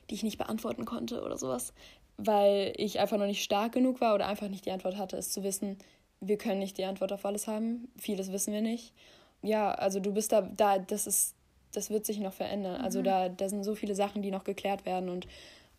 die 0.10 0.15
ich 0.15 0.24
nicht 0.24 0.38
beantworten 0.38 0.86
konnte 0.86 1.24
oder 1.24 1.38
sowas, 1.38 1.74
weil 2.17 2.74
ich 2.76 3.00
einfach 3.00 3.17
noch 3.17 3.26
nicht 3.26 3.43
stark 3.43 3.72
genug 3.72 4.02
war 4.02 4.15
oder 4.15 4.28
einfach 4.28 4.50
nicht 4.50 4.65
die 4.65 4.72
Antwort 4.72 4.98
hatte, 4.98 5.17
ist 5.17 5.34
zu 5.34 5.43
wissen, 5.43 5.78
wir 6.19 6.38
können 6.38 6.60
nicht 6.60 6.78
die 6.78 6.86
Antwort 6.86 7.13
auf 7.13 7.26
alles 7.26 7.48
haben, 7.48 7.88
vieles 7.98 8.32
wissen 8.32 8.54
wir 8.54 8.62
nicht. 8.62 8.93
Ja, 9.41 9.72
also 9.72 10.02
du 10.02 10.13
bist 10.13 10.34
da, 10.34 10.41
da 10.41 10.80
das 10.80 11.08
ist 11.08 11.36
das 11.73 11.89
wird 11.89 12.05
sich 12.05 12.19
noch 12.19 12.34
verändern. 12.34 12.82
Also 12.82 12.99
mhm. 12.99 13.03
Da, 13.03 13.29
da 13.29 13.49
sind 13.49 13.63
so 13.63 13.75
viele 13.75 13.95
Sachen, 13.95 14.21
die 14.21 14.32
noch 14.32 14.43
geklärt 14.43 14.86
werden 14.86 15.10
und 15.10 15.27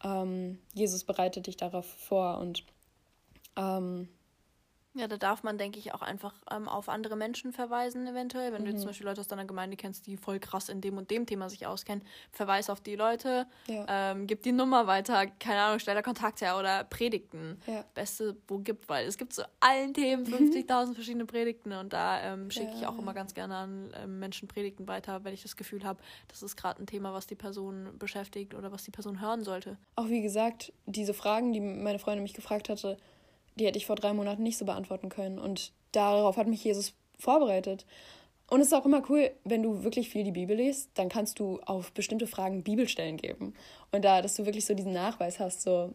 ähm, 0.05 0.59
Jesus 0.75 1.05
bereitet 1.05 1.47
dich 1.47 1.57
darauf 1.57 1.87
vor 1.87 2.39
und 2.39 2.65
ähm, 3.57 4.09
ja, 4.95 5.07
da 5.07 5.17
darf 5.17 5.45
man, 5.45 5.57
denke 5.57 5.79
ich, 5.79 5.95
auch 5.95 6.03
einfach 6.03 6.35
ähm, 6.51 6.69
auf 6.69 6.89
andere 6.89 7.15
Menschen 7.15 7.53
verweisen, 7.53 8.09
eventuell. 8.09 8.53
Wenn 8.53 8.63
mhm. 8.63 8.73
du 8.73 8.77
zum 8.77 8.87
Beispiel 8.87 9.07
Leute 9.07 9.21
aus 9.21 9.29
deiner 9.29 9.45
Gemeinde 9.45 9.77
kennst, 9.77 10.07
die 10.09 10.17
voll 10.17 10.41
krass 10.41 10.69
in 10.69 10.81
dem 10.81 10.99
und 10.99 11.11
dem 11.13 11.27
Thema 11.27 11.49
sich 11.49 11.67
auskennen, 11.67 12.05
verweis 12.33 12.69
auf 12.69 12.81
die 12.81 12.97
Leute, 12.97 13.47
ja. 13.69 13.85
ähm, 13.89 14.27
gib 14.27 14.43
die 14.43 14.51
Nummer 14.51 14.89
weiter, 14.89 15.27
keine 15.39 15.61
Ahnung, 15.61 15.79
stell 15.79 15.95
da 15.95 16.03
Kontakt 16.03 16.41
her 16.41 16.59
oder 16.59 16.83
Predigten. 16.83 17.61
Ja. 17.69 17.85
Beste, 17.95 18.37
wo 18.49 18.59
gibt, 18.59 18.89
weil 18.89 19.07
es 19.07 19.17
gibt 19.17 19.33
zu 19.33 19.49
allen 19.61 19.95
Themen 19.95 20.27
50.000 20.27 20.95
verschiedene 20.95 21.25
Predigten 21.25 21.73
und 21.73 21.93
da 21.93 22.21
ähm, 22.23 22.51
schicke 22.51 22.73
ich 22.75 22.87
auch 22.87 22.99
immer 22.99 23.15
ganz 23.15 23.35
gerne 23.35 23.55
an 23.55 23.93
ähm, 24.03 24.19
Menschen 24.19 24.49
Predigten 24.49 24.89
weiter, 24.89 25.23
wenn 25.23 25.35
ich 25.35 25.43
das 25.43 25.55
Gefühl 25.55 25.85
habe, 25.85 26.01
das 26.27 26.43
ist 26.43 26.57
gerade 26.57 26.83
ein 26.83 26.87
Thema, 26.87 27.13
was 27.13 27.29
die 27.29 27.37
Person 27.37 27.91
beschäftigt 27.97 28.55
oder 28.55 28.73
was 28.73 28.83
die 28.83 28.91
Person 28.91 29.21
hören 29.21 29.45
sollte. 29.45 29.79
Auch 29.95 30.09
wie 30.09 30.21
gesagt, 30.21 30.73
diese 30.87 31.15
Fragen, 31.15 31.53
die 31.53 31.61
meine 31.61 32.01
Freundin 32.01 32.25
mich 32.25 32.35
gefragt 32.35 32.69
hatte, 32.69 32.97
die 33.61 33.67
hätte 33.67 33.79
ich 33.79 33.87
vor 33.87 33.97
drei 33.97 34.13
Monaten 34.13 34.43
nicht 34.43 34.59
so 34.59 34.65
beantworten 34.65 35.11
können. 35.11 35.39
Und 35.39 35.73
darauf 35.93 36.37
hat 36.37 36.49
mich 36.49 36.65
Jesus 36.65 36.95
vorbereitet. 37.19 37.87
Und 38.49 38.61
es 38.61 38.69
ist 38.69 38.73
auch 38.73 38.87
immer 38.87 39.03
cool, 39.09 39.31
wenn 39.45 39.63
du 39.63 39.85
wirklich 39.85 40.09
viel 40.09 40.25
die 40.25 40.33
Bibel 40.33 40.57
liest, 40.57 40.91
dann 40.95 41.09
kannst 41.09 41.39
du 41.39 41.61
auf 41.67 41.93
bestimmte 41.93 42.27
Fragen 42.27 42.65
Bibelstellen 42.65 43.17
geben. 43.17 43.55
Und 43.93 44.05
da, 44.05 44.23
dass 44.23 44.35
du 44.35 44.45
wirklich 44.45 44.67
so 44.67 44.75
diesen 44.75 44.93
Nachweis 44.93 45.39
hast, 45.39 45.63
so, 45.63 45.95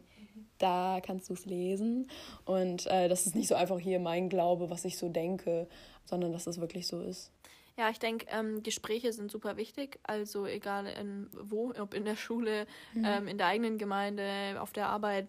da 0.57 1.01
kannst 1.05 1.29
du 1.29 1.33
es 1.33 1.45
lesen. 1.45 2.09
Und 2.45 2.87
äh, 2.87 3.09
das 3.09 3.25
ist 3.25 3.35
nicht 3.35 3.49
so 3.49 3.55
einfach 3.55 3.79
hier 3.79 3.99
mein 3.99 4.29
Glaube, 4.29 4.69
was 4.69 4.85
ich 4.85 4.97
so 4.97 5.09
denke, 5.09 5.67
sondern 6.05 6.31
dass 6.31 6.47
es 6.47 6.61
wirklich 6.61 6.87
so 6.87 7.01
ist. 7.01 7.31
Ja, 7.77 7.89
ich 7.89 7.99
denke, 7.99 8.25
ähm, 8.31 8.63
Gespräche 8.63 9.11
sind 9.11 9.29
super 9.29 9.57
wichtig. 9.57 9.99
Also 10.03 10.45
egal 10.45 10.85
in 10.85 11.27
wo, 11.33 11.73
ob 11.77 11.93
in 11.93 12.05
der 12.05 12.15
Schule, 12.15 12.67
mhm. 12.93 13.05
ähm, 13.05 13.27
in 13.27 13.37
der 13.37 13.47
eigenen 13.47 13.77
Gemeinde, 13.77 14.55
auf 14.61 14.71
der 14.71 14.87
Arbeit, 14.87 15.27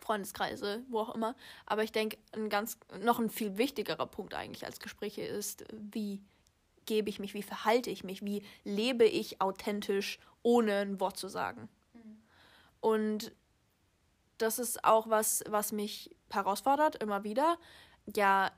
Freundeskreise, 0.00 0.82
wo 0.88 1.00
auch 1.00 1.14
immer. 1.14 1.34
Aber 1.66 1.82
ich 1.82 1.92
denke, 1.92 2.18
ein 2.32 2.48
ganz, 2.48 2.78
noch 3.00 3.18
ein 3.18 3.30
viel 3.30 3.58
wichtigerer 3.58 4.06
Punkt 4.06 4.34
eigentlich 4.34 4.64
als 4.64 4.80
Gespräche 4.80 5.22
ist, 5.22 5.64
wie 5.72 6.22
gebe 6.86 7.10
ich 7.10 7.18
mich, 7.18 7.34
wie 7.34 7.42
verhalte 7.42 7.90
ich 7.90 8.04
mich, 8.04 8.24
wie 8.24 8.42
lebe 8.64 9.04
ich 9.04 9.40
authentisch, 9.40 10.18
ohne 10.42 10.78
ein 10.78 11.00
Wort 11.00 11.18
zu 11.18 11.28
sagen. 11.28 11.68
Mhm. 11.92 12.22
Und 12.80 13.32
das 14.38 14.58
ist 14.58 14.84
auch 14.84 15.10
was, 15.10 15.44
was 15.48 15.72
mich 15.72 16.16
herausfordert, 16.30 17.02
immer 17.02 17.24
wieder. 17.24 17.58
Ja, 18.16 18.50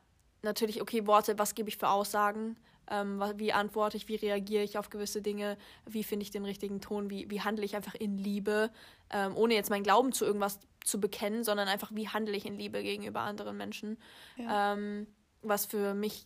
natürlich, 0.43 0.81
okay, 0.81 1.07
Worte, 1.07 1.39
was 1.39 1.55
gebe 1.55 1.69
ich 1.69 1.79
für 1.79 1.89
Aussagen? 1.89 2.57
Ähm, 2.91 3.23
wie 3.37 3.53
antworte 3.53 3.97
ich, 3.97 4.09
wie 4.09 4.17
reagiere 4.17 4.65
ich 4.65 4.77
auf 4.77 4.91
gewisse 4.91 5.23
Dinge, 5.23 5.57
wie 5.87 6.03
finde 6.03 6.25
ich 6.25 6.31
den 6.31 6.45
richtigen 6.45 6.81
Ton, 6.81 7.09
wie, 7.09 7.31
wie 7.31 7.41
handle 7.41 7.65
ich 7.65 7.77
einfach 7.77 7.95
in 7.95 8.19
Liebe, 8.19 8.71
ähm, 9.11 9.37
ohne 9.37 9.55
jetzt 9.55 9.71
meinen 9.71 9.85
Glauben 9.85 10.13
zu 10.13 10.25
irgendwas 10.25 10.59
zu 10.85 11.01
bekennen, 11.01 11.45
sondern 11.45 11.69
einfach, 11.69 11.91
wie 11.95 12.09
handle 12.09 12.37
ich 12.37 12.47
in 12.47 12.59
Liebe 12.59 12.83
gegenüber 12.83 13.21
anderen 13.21 13.57
Menschen. 13.57 13.97
Ja. 14.37 14.75
Ähm, 14.75 15.07
was 15.43 15.67
für 15.67 15.95
mich 15.95 16.25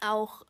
auch 0.00 0.44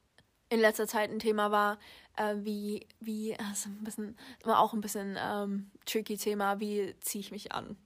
in 0.51 0.61
letzter 0.61 0.87
Zeit 0.87 1.11
ein 1.11 1.19
Thema 1.19 1.51
war, 1.51 1.79
äh, 2.17 2.37
wie, 2.39 2.87
wie, 3.01 3.37
also 3.39 3.69
ein 3.69 3.85
bisschen, 3.85 4.17
immer 4.43 4.61
auch 4.61 4.73
ein 4.73 4.81
bisschen 4.81 5.19
ähm, 5.21 5.71
tricky 5.85 6.17
Thema, 6.17 6.61
wie 6.61 6.95
ziehe 7.01 7.21
ich 7.21 7.33
mich 7.33 7.53
an? 7.53 7.77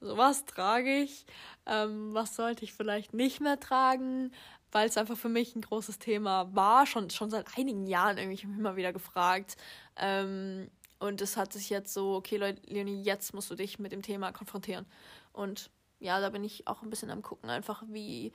So, 0.00 0.16
was 0.16 0.44
trage 0.44 1.00
ich? 1.00 1.26
Ähm, 1.66 2.14
was 2.14 2.36
sollte 2.36 2.64
ich 2.64 2.72
vielleicht 2.72 3.14
nicht 3.14 3.40
mehr 3.40 3.58
tragen? 3.58 4.32
Weil 4.72 4.88
es 4.88 4.96
einfach 4.96 5.16
für 5.16 5.28
mich 5.28 5.54
ein 5.56 5.62
großes 5.62 5.98
Thema 5.98 6.54
war, 6.54 6.86
schon, 6.86 7.10
schon 7.10 7.30
seit 7.30 7.46
einigen 7.56 7.86
Jahren 7.86 8.18
irgendwie, 8.18 8.34
ich 8.34 8.42
habe 8.42 8.52
mich 8.52 8.60
immer 8.60 8.76
wieder 8.76 8.92
gefragt. 8.92 9.56
Ähm, 9.96 10.70
und 10.98 11.20
es 11.20 11.36
hat 11.36 11.52
sich 11.52 11.70
jetzt 11.70 11.94
so, 11.94 12.14
okay, 12.14 12.36
Leute, 12.36 12.60
Leonie, 12.66 13.02
jetzt 13.02 13.32
musst 13.32 13.50
du 13.50 13.54
dich 13.54 13.78
mit 13.78 13.92
dem 13.92 14.02
Thema 14.02 14.32
konfrontieren. 14.32 14.86
Und 15.32 15.70
ja, 16.00 16.20
da 16.20 16.30
bin 16.30 16.44
ich 16.44 16.66
auch 16.66 16.82
ein 16.82 16.90
bisschen 16.90 17.10
am 17.10 17.22
gucken, 17.22 17.50
einfach 17.50 17.82
wie 17.88 18.32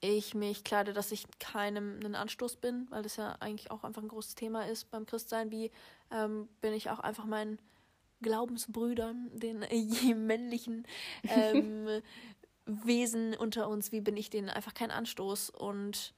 ich 0.00 0.34
mich 0.34 0.64
kleide, 0.64 0.92
dass 0.92 1.12
ich 1.12 1.24
keinem 1.38 2.00
einen 2.00 2.14
Anstoß 2.14 2.56
bin, 2.56 2.86
weil 2.90 3.02
das 3.02 3.16
ja 3.16 3.36
eigentlich 3.40 3.70
auch 3.70 3.84
einfach 3.84 4.02
ein 4.02 4.08
großes 4.08 4.34
Thema 4.34 4.66
ist 4.66 4.90
beim 4.90 5.06
Christsein. 5.06 5.50
Wie 5.50 5.70
ähm, 6.10 6.48
bin 6.60 6.72
ich 6.72 6.90
auch 6.90 7.00
einfach 7.00 7.26
meinen 7.26 7.58
Glaubensbrüdern, 8.22 9.30
den 9.34 9.62
äh, 9.62 10.14
männlichen 10.14 10.86
ähm, 11.28 12.02
Wesen 12.66 13.34
unter 13.34 13.68
uns, 13.68 13.92
wie 13.92 14.00
bin 14.00 14.16
ich 14.16 14.30
denen 14.30 14.48
einfach 14.48 14.74
kein 14.74 14.90
Anstoß 14.90 15.50
und 15.50 16.14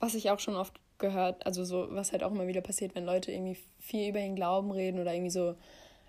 was 0.00 0.14
ich 0.14 0.30
auch 0.30 0.40
schon 0.40 0.56
oft 0.56 0.80
gehört, 0.98 1.46
also 1.46 1.64
so, 1.64 1.88
was 1.90 2.12
halt 2.12 2.22
auch 2.22 2.32
immer 2.32 2.46
wieder 2.46 2.60
passiert, 2.60 2.94
wenn 2.94 3.04
Leute 3.04 3.32
irgendwie 3.32 3.58
viel 3.78 4.10
über 4.10 4.18
den 4.18 4.34
Glauben 4.34 4.70
reden 4.70 4.98
oder 4.98 5.12
irgendwie 5.12 5.30
so 5.30 5.54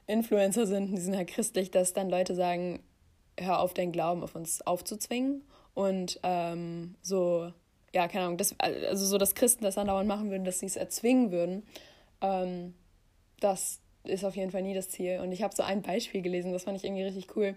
Influencer 0.08 0.66
sind, 0.66 0.96
die 0.96 1.02
sind 1.02 1.16
halt 1.16 1.28
christlich, 1.28 1.72
dass 1.72 1.94
dann 1.94 2.10
Leute 2.10 2.34
sagen, 2.36 2.82
hör 3.40 3.60
auf, 3.60 3.74
deinen 3.74 3.92
Glauben 3.92 4.24
auf 4.24 4.36
uns 4.36 4.62
aufzuzwingen 4.62 5.44
und 5.74 6.20
ähm, 6.24 6.96
so, 7.02 7.54
ja, 7.94 8.08
keine 8.08 8.26
Ahnung, 8.26 8.38
das, 8.38 8.56
also 8.60 9.06
so, 9.06 9.18
dass 9.18 9.36
Christen 9.36 9.64
das 9.64 9.78
andauernd 9.78 10.08
machen 10.08 10.32
würden, 10.32 10.46
dass 10.46 10.60
sie 10.60 10.66
es 10.66 10.76
erzwingen 10.76 11.32
würden, 11.32 11.64
ähm, 12.22 12.74
das 13.40 13.80
ist 14.04 14.26
auf 14.26 14.36
jeden 14.36 14.52
Fall 14.52 14.64
nie 14.64 14.74
das 14.74 14.90
Ziel. 14.90 15.20
Und 15.20 15.32
ich 15.32 15.44
habe 15.44 15.56
so 15.56 15.64
ein 15.64 15.82
Beispiel 15.82 16.22
gelesen, 16.22 16.52
das 16.52 16.64
fand 16.64 16.78
ich 16.78 16.84
irgendwie 16.84 17.04
richtig 17.04 17.36
cool. 17.36 17.56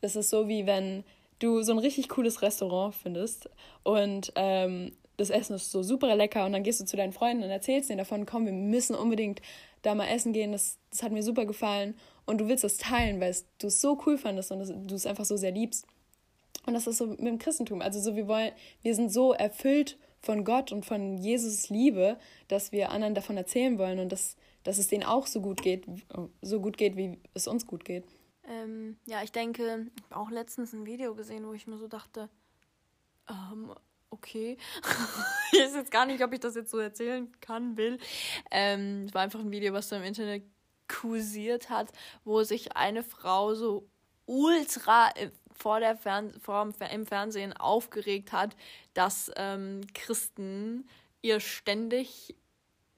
Das 0.00 0.16
ist 0.16 0.30
so 0.30 0.48
wie 0.48 0.66
wenn 0.66 1.04
du 1.38 1.62
so 1.62 1.72
ein 1.72 1.78
richtig 1.78 2.08
cooles 2.08 2.42
Restaurant 2.42 2.94
findest 2.94 3.50
und 3.82 4.32
ähm, 4.36 4.92
das 5.16 5.30
Essen 5.30 5.54
ist 5.56 5.70
so 5.70 5.82
super 5.82 6.14
lecker 6.14 6.44
und 6.44 6.52
dann 6.52 6.62
gehst 6.62 6.80
du 6.80 6.84
zu 6.84 6.96
deinen 6.96 7.12
Freunden 7.12 7.42
und 7.42 7.50
erzählst 7.50 7.88
denen 7.88 7.98
davon, 7.98 8.26
komm, 8.26 8.44
wir 8.44 8.52
müssen 8.52 8.94
unbedingt 8.94 9.40
da 9.82 9.94
mal 9.94 10.08
essen 10.08 10.32
gehen, 10.32 10.52
das, 10.52 10.78
das 10.90 11.02
hat 11.02 11.12
mir 11.12 11.22
super 11.22 11.46
gefallen 11.46 11.94
und 12.26 12.38
du 12.38 12.48
willst 12.48 12.64
das 12.64 12.76
teilen, 12.76 13.20
weil 13.20 13.34
du 13.58 13.68
es 13.68 13.80
so 13.80 13.98
cool 14.06 14.18
fandest 14.18 14.52
und 14.52 14.90
du 14.90 14.94
es 14.94 15.06
einfach 15.06 15.24
so 15.24 15.36
sehr 15.36 15.52
liebst. 15.52 15.86
Und 16.66 16.74
das 16.74 16.86
ist 16.86 16.98
so 16.98 17.06
mit 17.06 17.20
dem 17.20 17.38
Christentum. 17.38 17.80
Also 17.80 18.00
so, 18.00 18.16
wir 18.16 18.26
wollen, 18.26 18.50
wir 18.82 18.94
sind 18.94 19.12
so 19.12 19.32
erfüllt 19.32 19.96
von 20.20 20.44
Gott 20.44 20.72
und 20.72 20.84
von 20.84 21.16
Jesus 21.16 21.70
Liebe, 21.70 22.18
dass 22.48 22.72
wir 22.72 22.90
anderen 22.90 23.14
davon 23.14 23.36
erzählen 23.36 23.78
wollen 23.78 24.00
und 24.00 24.10
dass, 24.10 24.36
dass 24.64 24.78
es 24.78 24.88
denen 24.88 25.04
auch 25.04 25.26
so 25.26 25.40
gut 25.40 25.62
geht, 25.62 25.86
so 26.42 26.60
gut 26.60 26.76
geht, 26.76 26.96
wie 26.96 27.18
es 27.34 27.46
uns 27.46 27.66
gut 27.66 27.84
geht. 27.84 28.04
Ähm, 28.46 28.96
ja, 29.06 29.22
ich 29.22 29.32
denke, 29.32 29.88
ich 29.96 30.02
habe 30.04 30.16
auch 30.16 30.30
letztens 30.30 30.72
ein 30.72 30.86
Video 30.86 31.14
gesehen, 31.14 31.46
wo 31.46 31.52
ich 31.52 31.66
mir 31.66 31.78
so 31.78 31.88
dachte, 31.88 32.28
ähm, 33.28 33.72
okay. 34.10 34.56
ich 35.52 35.60
weiß 35.60 35.74
jetzt 35.74 35.90
gar 35.90 36.06
nicht, 36.06 36.22
ob 36.22 36.32
ich 36.32 36.40
das 36.40 36.54
jetzt 36.54 36.70
so 36.70 36.78
erzählen 36.78 37.30
kann, 37.40 37.76
will. 37.76 37.98
Ähm, 38.50 39.06
es 39.06 39.14
war 39.14 39.22
einfach 39.22 39.40
ein 39.40 39.50
Video, 39.50 39.72
was 39.72 39.88
so 39.88 39.96
im 39.96 40.04
Internet 40.04 40.44
kursiert 40.88 41.68
hat, 41.70 41.90
wo 42.24 42.42
sich 42.42 42.76
eine 42.76 43.02
Frau 43.02 43.54
so 43.54 43.88
ultra 44.26 45.10
vor 45.52 45.80
der 45.80 45.96
Fern 45.96 46.38
vor 46.40 46.72
im 46.92 47.06
Fernsehen 47.06 47.52
aufgeregt 47.54 48.32
hat, 48.32 48.56
dass 48.94 49.30
ähm, 49.36 49.80
Christen 49.94 50.88
ihr 51.22 51.40
ständig 51.40 52.36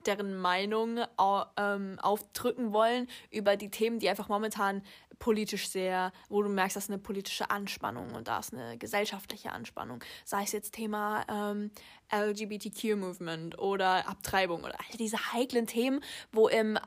deren 0.06 0.36
Meinung 0.38 1.00
ähm, 1.56 1.98
aufdrücken 2.00 2.72
wollen 2.72 3.08
über 3.30 3.56
die 3.56 3.70
Themen, 3.70 3.98
die 3.98 4.08
einfach 4.08 4.28
momentan 4.28 4.82
politisch 5.18 5.68
sehr, 5.68 6.12
wo 6.28 6.42
du 6.42 6.48
merkst, 6.48 6.76
das 6.76 6.84
ist 6.84 6.90
eine 6.90 6.98
politische 6.98 7.50
Anspannung 7.50 8.12
und 8.14 8.28
da 8.28 8.38
ist 8.38 8.54
eine 8.54 8.78
gesellschaftliche 8.78 9.52
Anspannung. 9.52 10.02
Sei 10.24 10.42
es 10.44 10.52
jetzt 10.52 10.74
Thema 10.74 11.24
ähm, 11.28 11.70
LGBTQ-Movement 12.12 13.58
oder 13.58 14.08
Abtreibung 14.08 14.62
oder 14.62 14.74
all 14.78 14.96
diese 14.96 15.32
heiklen 15.32 15.66
Themen, 15.66 16.00
wo 16.32 16.48
ähm, 16.48 16.78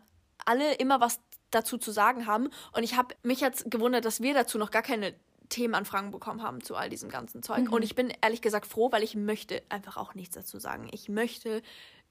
alle 0.45 0.74
immer 0.76 1.02
was 1.02 1.19
dazu 1.52 1.78
zu 1.78 1.91
sagen 1.91 2.26
haben. 2.26 2.50
Und 2.74 2.84
ich 2.84 2.95
habe 2.95 3.15
mich 3.24 3.41
jetzt 3.41 3.69
gewundert, 3.69 4.06
dass 4.06 4.21
wir 4.21 4.34
dazu 4.34 4.58
noch 4.58 4.71
gar 4.71 4.82
keine 4.82 5.13
Themenanfragen 5.50 6.12
bekommen 6.12 6.41
haben 6.41 6.63
zu 6.63 6.76
all 6.76 6.89
diesem 6.89 7.10
ganzen 7.10 7.43
Zeug. 7.43 7.65
Mhm. 7.65 7.74
Und 7.74 7.84
ich 7.84 7.93
bin 7.93 8.12
ehrlich 8.21 8.41
gesagt 8.41 8.65
froh, 8.65 8.91
weil 8.91 9.04
ich 9.04 9.15
möchte 9.15 9.62
einfach 9.67 9.97
auch 9.97 10.15
nichts 10.15 10.36
dazu 10.36 10.60
sagen. 10.60 10.88
Ich 10.91 11.10
möchte 11.10 11.62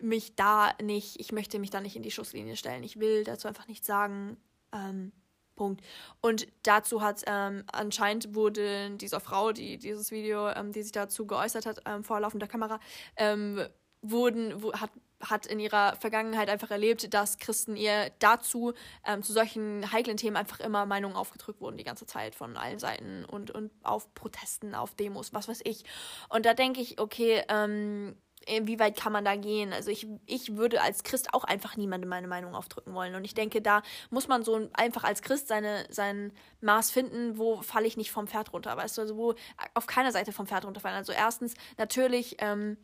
mich 0.03 0.37
da 0.37 0.73
nicht, 0.83 1.21
ich 1.21 1.33
möchte 1.33 1.59
mich 1.59 1.71
da 1.71 1.81
nicht 1.81 1.97
in 1.97 2.03
die 2.03 2.11
Schusslinie 2.11 2.57
stellen. 2.57 2.83
Ich 2.83 2.99
will 2.99 3.25
dazu 3.25 3.49
einfach 3.49 3.69
nichts 3.69 3.87
sagen. 3.87 4.37
Ähm, 4.73 5.13
Punkt. 5.61 5.85
Und 6.23 6.47
dazu 6.63 7.03
hat 7.03 7.23
ähm, 7.27 7.65
anscheinend 7.71 8.35
wurde 8.35 8.97
dieser 8.97 9.21
Frau, 9.21 9.53
die 9.53 9.77
dieses 9.77 10.11
Video, 10.11 10.49
ähm, 10.49 10.73
die 10.73 10.83
sich 10.83 10.93
dazu 10.93 11.27
geäußert 11.27 11.67
hat, 11.67 11.83
ähm, 11.85 12.03
vor 12.03 12.19
laufender 12.19 12.47
Kamera, 12.47 12.81
ähm, 13.17 13.61
wurden, 14.01 14.63
wo, 14.63 14.73
hat, 14.73 14.91
hat 15.21 15.45
in 15.45 15.61
ihrer 15.61 15.97
Vergangenheit 15.97 16.49
einfach 16.49 16.71
erlebt, 16.71 17.13
dass 17.13 17.37
Christen 17.37 17.77
ihr 17.77 18.11
dazu 18.21 18.73
ähm, 19.07 19.23
zu 19.23 19.35
solchen 19.35 19.93
heiklen 19.93 20.17
Themen 20.17 20.37
einfach 20.37 20.61
immer 20.61 20.87
Meinungen 20.87 21.15
aufgedrückt 21.15 21.61
wurden, 21.61 21.77
die 21.77 21.85
ganze 21.85 22.07
Zeit 22.07 22.35
von 22.35 22.57
allen 22.57 22.79
Seiten 22.79 23.27
und, 23.27 23.51
und 23.51 23.71
auf 23.83 24.15
Protesten, 24.15 24.75
auf 24.75 24.95
Demos, 24.95 25.35
was 25.35 25.47
weiß 25.47 25.61
ich. 25.65 25.85
Und 26.31 26.47
da 26.47 26.55
denke 26.55 26.81
ich, 26.81 26.99
okay, 26.99 27.45
ähm, 27.51 28.17
wie 28.63 28.79
weit 28.79 28.97
kann 28.97 29.13
man 29.13 29.25
da 29.25 29.37
gehen? 29.37 29.73
Also 29.73 29.91
ich, 29.91 30.07
ich 30.27 30.57
würde 30.57 30.83
als 30.83 31.03
Christ 31.03 31.35
auch 31.35 31.45
einfach 31.45 31.77
niemandem 31.77 32.09
meine 32.09 32.29
Meinung 32.29 32.55
aufdrücken 32.55 32.95
wollen. 32.95 33.15
Und 33.15 33.25
ich 33.25 33.35
denke, 33.35 33.63
da 33.63 33.83
muss 34.11 34.29
man 34.29 34.43
so 34.45 34.69
einfach 34.73 35.05
als 35.05 35.23
Christ 35.23 35.49
seine, 35.49 35.87
sein 35.91 36.33
Maß 36.61 36.91
finden, 36.91 37.39
wo 37.39 37.63
falle 37.63 37.87
ich 37.87 37.97
nicht 37.97 38.11
vom 38.11 38.27
Pferd 38.27 38.53
runter, 38.53 38.77
weißt 38.77 38.99
du, 38.99 39.03
also 39.03 39.17
wo 39.17 39.35
auf 39.75 39.87
keiner 39.87 40.13
Seite 40.13 40.33
vom 40.33 40.47
Pferd 40.47 40.65
runterfallen. 40.65 40.97
Also 40.97 41.13
erstens 41.13 41.55
natürlich 41.79 42.37
ähm, 42.41 42.77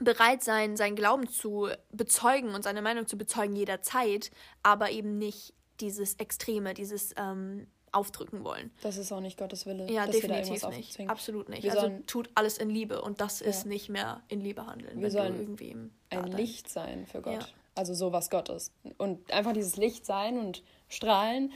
bereit 0.00 0.42
sein, 0.42 0.76
seinen 0.76 0.96
Glauben 0.96 1.28
zu 1.28 1.68
bezeugen 1.92 2.54
und 2.54 2.62
seine 2.62 2.82
Meinung 2.82 3.06
zu 3.06 3.18
bezeugen 3.18 3.56
jederzeit, 3.56 4.30
aber 4.62 4.90
eben 4.90 5.18
nicht 5.18 5.54
dieses 5.80 6.14
Extreme, 6.14 6.74
dieses 6.74 7.14
ähm, 7.16 7.66
aufdrücken 7.98 8.44
wollen. 8.44 8.70
Das 8.82 8.96
ist 8.96 9.10
auch 9.12 9.20
nicht 9.20 9.36
Gottes 9.36 9.66
Wille. 9.66 9.90
Ja, 9.90 10.06
definitiv 10.06 10.66
nicht. 10.68 11.00
Absolut 11.08 11.48
nicht. 11.48 11.64
Wir 11.64 11.72
also 11.72 11.90
tut 12.06 12.30
alles 12.34 12.58
in 12.58 12.70
Liebe 12.70 13.02
und 13.02 13.20
das 13.20 13.40
ist 13.40 13.64
ja. 13.64 13.68
nicht 13.70 13.88
mehr 13.88 14.22
in 14.28 14.40
Liebe 14.40 14.66
handeln. 14.66 15.00
Wir 15.00 15.10
sollen 15.10 15.38
irgendwie 15.38 15.76
ein 16.10 16.32
Licht 16.32 16.70
sein 16.70 17.06
für 17.06 17.20
Gott. 17.20 17.42
Ja. 17.42 17.48
Also 17.74 17.94
so, 17.94 18.12
was 18.12 18.30
Gott 18.30 18.48
ist. 18.48 18.72
Und 18.96 19.32
einfach 19.32 19.52
dieses 19.52 19.76
Licht 19.76 20.06
sein 20.06 20.38
und 20.38 20.62
strahlen 20.88 21.52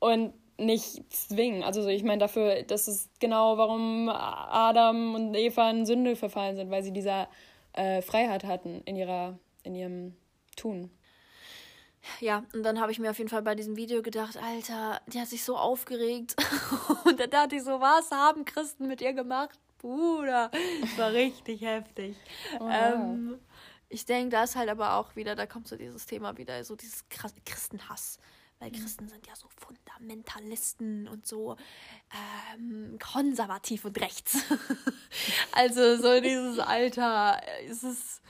und 0.00 0.34
nicht 0.58 1.12
zwingen. 1.12 1.62
Also 1.62 1.86
ich 1.88 2.04
meine 2.04 2.18
dafür, 2.18 2.62
das 2.62 2.88
ist 2.88 3.18
genau, 3.20 3.56
warum 3.56 4.08
Adam 4.08 5.14
und 5.14 5.34
Eva 5.34 5.70
in 5.70 5.86
Sünde 5.86 6.16
verfallen 6.16 6.56
sind, 6.56 6.70
weil 6.70 6.82
sie 6.82 6.92
dieser 6.92 7.28
äh, 7.72 8.02
Freiheit 8.02 8.44
hatten 8.44 8.82
in 8.84 8.96
ihrer, 8.96 9.38
in 9.62 9.74
ihrem 9.74 10.16
Tun 10.56 10.90
ja, 12.20 12.44
und 12.52 12.62
dann 12.62 12.80
habe 12.80 12.92
ich 12.92 12.98
mir 12.98 13.10
auf 13.10 13.18
jeden 13.18 13.30
Fall 13.30 13.42
bei 13.42 13.54
diesem 13.54 13.76
Video 13.76 14.02
gedacht, 14.02 14.36
Alter, 14.36 15.00
die 15.06 15.20
hat 15.20 15.28
sich 15.28 15.44
so 15.44 15.56
aufgeregt. 15.56 16.36
und 17.04 17.18
dann 17.18 17.30
dachte 17.30 17.56
ich 17.56 17.62
so, 17.62 17.80
was 17.80 18.10
haben 18.10 18.44
Christen 18.44 18.86
mit 18.86 19.00
ihr 19.00 19.12
gemacht? 19.12 19.58
Bruder, 19.78 20.50
das 20.80 20.98
war 20.98 21.12
richtig 21.12 21.60
heftig. 21.60 22.16
Oh, 22.58 22.68
ähm, 22.70 23.38
ich 23.88 24.06
denke, 24.06 24.30
da 24.30 24.44
ist 24.44 24.56
halt 24.56 24.70
aber 24.70 24.94
auch 24.94 25.14
wieder, 25.14 25.34
da 25.34 25.46
kommt 25.46 25.68
so 25.68 25.76
dieses 25.76 26.06
Thema 26.06 26.36
wieder, 26.38 26.64
so 26.64 26.74
dieses 26.74 27.04
Christenhass. 27.44 28.18
Weil 28.58 28.70
mhm. 28.70 28.76
Christen 28.76 29.08
sind 29.08 29.26
ja 29.26 29.34
so 29.36 29.48
Fundamentalisten 29.56 31.08
und 31.08 31.26
so 31.26 31.56
ähm, 32.54 32.98
konservativ 32.98 33.84
und 33.84 34.00
rechts. 34.00 34.38
also 35.52 35.96
so 35.96 36.20
dieses 36.20 36.58
Alter, 36.60 37.40
es 37.68 37.82
ist 37.82 38.22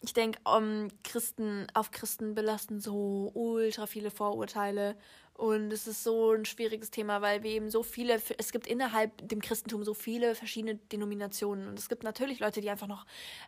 ich 0.00 0.12
denke, 0.12 0.38
um, 0.44 0.88
Christen, 1.04 1.66
auf 1.74 1.90
Christen 1.90 2.34
belasten 2.34 2.80
so 2.80 3.30
ultra 3.34 3.86
viele 3.86 4.10
Vorurteile. 4.10 4.96
Und 5.32 5.70
es 5.70 5.86
ist 5.86 6.02
so 6.02 6.32
ein 6.32 6.46
schwieriges 6.46 6.90
Thema, 6.90 7.20
weil 7.20 7.42
wir 7.42 7.50
eben 7.50 7.70
so 7.70 7.82
viele, 7.82 8.20
es 8.38 8.52
gibt 8.52 8.66
innerhalb 8.66 9.28
dem 9.28 9.42
Christentum 9.42 9.84
so 9.84 9.92
viele 9.92 10.34
verschiedene 10.34 10.76
Denominationen. 10.76 11.68
Und 11.68 11.78
es 11.78 11.90
gibt 11.90 12.04
natürlich 12.04 12.40
Leute, 12.40 12.62
die 12.62 12.70
einfach 12.70 12.86
noch 12.86 13.04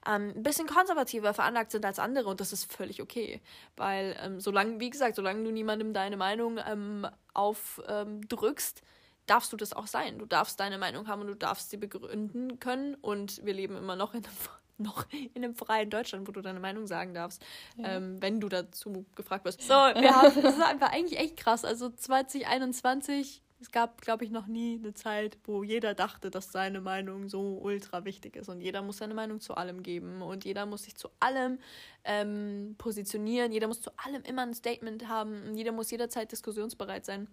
ähm, 0.07 0.35
ein 0.37 0.43
bisschen 0.43 0.67
konservativer 0.67 1.33
veranlagt 1.33 1.71
sind 1.71 1.87
als 1.87 1.99
andere. 1.99 2.29
Und 2.29 2.41
das 2.41 2.53
ist 2.53 2.71
völlig 2.71 3.01
okay. 3.01 3.41
Weil, 3.77 4.17
ähm, 4.23 4.39
solange, 4.39 4.81
wie 4.81 4.91
gesagt, 4.91 5.17
solange 5.17 5.43
du 5.45 5.51
niemandem 5.51 5.95
deine 5.95 6.19
Meinung 6.19 6.59
ähm, 6.67 7.07
aufdrückst, 7.33 8.83
darfst 9.27 9.53
du 9.53 9.57
das 9.57 9.73
auch 9.73 9.87
sein. 9.87 10.19
Du 10.19 10.27
darfst 10.27 10.61
deine 10.61 10.77
Meinung 10.77 11.09
haben 11.09 11.23
und 11.23 11.29
du 11.29 11.37
darfst 11.37 11.71
sie 11.71 11.79
begründen 11.79 12.61
können. 12.61 12.97
Und 12.97 13.45
wir 13.47 13.55
leben 13.55 13.77
immer 13.77 13.97
noch 13.97 14.13
in 14.13 14.25
einem 14.25 14.35
noch 14.79 15.07
in 15.13 15.45
einem 15.45 15.55
freien 15.55 15.91
Deutschland, 15.91 16.27
wo 16.29 16.33
du 16.33 16.41
deine 16.41 16.61
Meinung 16.61 16.87
sagen 16.87 17.15
darfst, 17.15 17.45
ja. 17.77 17.97
ähm, 17.97 18.21
wenn 18.21 18.41
du 18.41 18.49
dazu 18.49 19.05
gefragt 19.15 19.45
wirst. 19.45 19.63
So, 19.63 19.69
wir 19.75 20.15
haben, 20.15 20.43
das 20.43 20.55
ist 20.55 20.63
einfach 20.63 20.93
eigentlich 20.93 21.19
echt 21.19 21.37
krass. 21.37 21.65
Also 21.65 21.91
2021, 21.91 23.43
es 23.61 23.73
gab, 23.73 24.01
glaube 24.01 24.25
ich, 24.25 24.31
noch 24.31 24.47
nie 24.47 24.79
eine 24.81 24.95
Zeit, 24.95 25.37
wo 25.45 25.65
jeder 25.65 25.95
dachte, 25.95 26.31
dass 26.31 26.53
seine 26.53 26.81
Meinung 26.81 27.29
so 27.29 27.59
ultra 27.61 28.05
wichtig 28.05 28.37
ist. 28.37 28.49
Und 28.49 28.61
jeder 28.61 28.83
muss 28.83 28.99
seine 28.99 29.15
Meinung 29.15 29.41
zu 29.41 29.55
allem 29.55 29.83
geben. 29.83 30.23
Und 30.23 30.45
jeder 30.45 30.65
muss 30.65 30.85
sich 30.85 30.97
zu 30.97 31.09
allem 31.19 31.59
ähm, 32.05 32.77
positionieren. 32.79 33.51
Jeder 33.51 33.67
muss 33.67 33.81
zu 33.81 33.91
allem 33.97 34.23
immer 34.23 34.43
ein 34.43 34.55
Statement 34.55 35.09
haben. 35.09 35.43
Und 35.49 35.57
jeder 35.57 35.73
muss 35.73 35.91
jederzeit 35.91 36.31
diskussionsbereit 36.31 37.05
sein. 37.05 37.27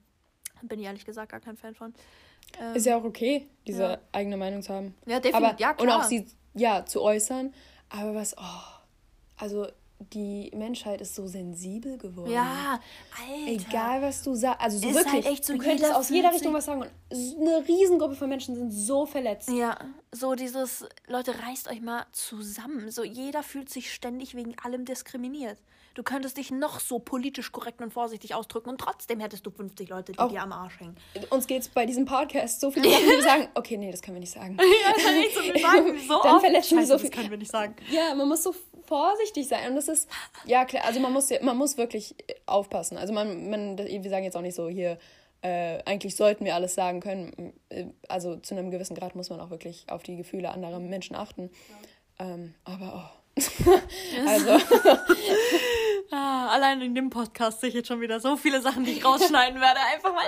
Bin 0.64 0.80
ich 0.80 0.86
ehrlich 0.88 1.06
gesagt 1.06 1.32
gar 1.32 1.42
kein 1.42 1.58
Fan 1.58 1.76
von. 1.76 1.94
Ähm, 2.60 2.76
ist 2.76 2.86
ja 2.86 2.98
auch 2.98 3.04
okay, 3.04 3.48
diese 3.68 3.84
ja. 3.84 3.98
eigene 4.12 4.38
Meinung 4.38 4.64
zu 4.64 4.74
haben. 4.74 4.96
Ja, 5.06 5.20
definitiv. 5.20 5.36
Aber, 5.36 5.60
ja, 5.60 5.74
klar. 5.74 5.96
Und 5.98 6.02
auch 6.02 6.08
sie 6.08 6.26
ja, 6.56 6.86
zu 6.86 7.02
äußern. 7.02 7.54
Aber 7.90 8.16
was, 8.16 8.36
oh, 8.38 8.82
also 9.38 9.68
die 10.14 10.52
Menschheit 10.54 11.00
ist 11.02 11.16
so 11.16 11.26
sensibel 11.28 11.98
geworden. 11.98 12.32
Ja, 12.32 12.80
Alter. 13.18 13.52
Egal, 13.52 14.02
was 14.02 14.24
du 14.24 14.36
sagst. 14.36 14.62
Also 14.62 14.78
so 14.80 14.94
wirklich, 14.94 15.14
halt 15.14 15.26
echt 15.26 15.46
so, 15.46 15.54
du 15.54 15.60
könntest 15.60 15.94
aus 15.94 16.10
jeder 16.10 16.34
Richtung 16.34 16.54
was 16.54 16.66
sagen. 16.66 16.82
Und 16.82 16.92
eine 17.12 17.66
Riesengruppe 17.68 18.16
von 18.16 18.28
Menschen 18.28 18.56
sind 18.56 18.72
so 18.72 19.06
verletzt. 19.06 19.50
Ja, 19.50 19.78
so 20.12 20.36
dieses, 20.36 20.86
Leute, 21.08 21.34
reißt 21.44 21.70
euch 21.70 21.82
mal 21.82 22.06
zusammen. 22.12 22.92
So 22.92 23.04
jeder 23.04 23.42
fühlt 23.42 23.70
sich 23.70 23.94
ständig 23.94 24.36
wegen 24.36 24.58
allem 24.60 24.86
diskriminiert. 24.86 25.60
Du 25.96 26.04
könntest 26.04 26.36
dich 26.36 26.52
noch 26.52 26.82
so 26.82 27.00
politisch 27.00 27.54
korrekt 27.54 27.82
und 27.82 27.92
vorsichtig 27.92 28.36
ausdrücken 28.36 28.70
und 28.70 28.80
trotzdem 28.80 29.22
hättest 29.22 29.46
du 29.46 29.50
50 29.50 29.88
Leute, 29.88 30.12
die 30.12 30.20
Auch 30.20 30.30
dir 30.30 30.42
am 30.42 30.52
Arsch 30.52 30.78
hängen. 30.82 30.98
Uns 31.30 31.48
geht 31.48 31.62
es 31.62 31.70
bei 31.70 31.86
diesem 31.86 32.04
Podcast 32.04 32.60
so 32.60 32.70
viele 32.70 32.90
Sachen, 32.92 33.06
die 33.18 33.22
sagen, 33.22 33.48
okay, 33.56 33.78
nee, 33.78 33.92
das 33.92 34.02
können 34.02 34.16
wir 34.16 34.20
nicht 34.20 34.34
sagen. 34.34 34.58
ja, 34.84 34.94
das 34.94 35.04
kann 35.04 35.16
ich 35.16 35.34
so 35.34 35.42
nicht 35.42 35.62
sagen. 35.62 36.00
So 36.06 36.22
Dann 36.22 36.40
verletzen 36.42 36.78
wir 36.78 36.86
so 36.86 36.98
viel. 36.98 37.06
Das 37.16 37.18
können 37.18 37.32
wir 37.32 37.38
nicht 37.38 37.52
sagen. 37.52 37.76
Ja, 37.90 38.14
man 38.14 38.28
muss 38.28 38.44
so 38.44 38.54
vorsichtig 38.86 39.48
sein. 39.48 39.70
Und 39.70 39.76
das 39.78 39.88
ist, 39.88 40.10
ja 40.46 40.66
klar, 40.66 40.84
also 40.84 41.00
man 41.00 41.14
muss, 41.14 41.30
man 41.42 41.56
muss 41.56 41.78
wirklich 41.78 42.14
aufpassen. 42.46 42.98
Also 42.98 43.14
man, 43.14 43.50
man 43.50 43.78
wir 43.78 44.10
sagen 44.10 44.26
jetzt 44.26 44.36
auch 44.36 44.42
nicht 44.42 44.56
so 44.56 44.68
hier, 44.68 44.98
äh, 45.44 45.82
eigentlich 45.86 46.18
sollten 46.18 46.44
wir 46.44 46.56
alles 46.56 46.76
sagen 46.76 47.00
können. 47.00 47.54
Also 48.10 48.36
zu 48.36 48.54
einem 48.54 48.70
gewissen 48.70 48.96
Grad 48.96 49.16
muss 49.16 49.30
man 49.30 49.40
auch 49.40 49.50
wirklich 49.50 49.86
auf 49.88 50.04
die 50.04 50.18
Gefühle 50.18 50.52
anderer 50.52 50.80
Menschen 50.80 51.16
achten. 51.16 51.52
Ja. 52.20 52.34
Ähm, 52.34 52.56
aber 52.66 53.14
oh. 53.14 53.25
Also. 54.26 54.52
ah, 56.12 56.48
allein 56.50 56.82
in 56.82 56.96
dem 56.96 57.10
Podcast 57.10 57.62
sehe 57.62 57.70
ich 57.70 57.76
jetzt 57.76 57.88
schon 57.88 58.02
wieder 58.02 58.20
so 58.20 58.38
viele 58.38 58.62
Sachen, 58.62 58.86
die 58.86 58.92
ich 58.92 59.06
rausschneiden 59.06 59.60
werde. 59.60 59.80
Einfach 59.94 60.14
mal. 60.14 60.26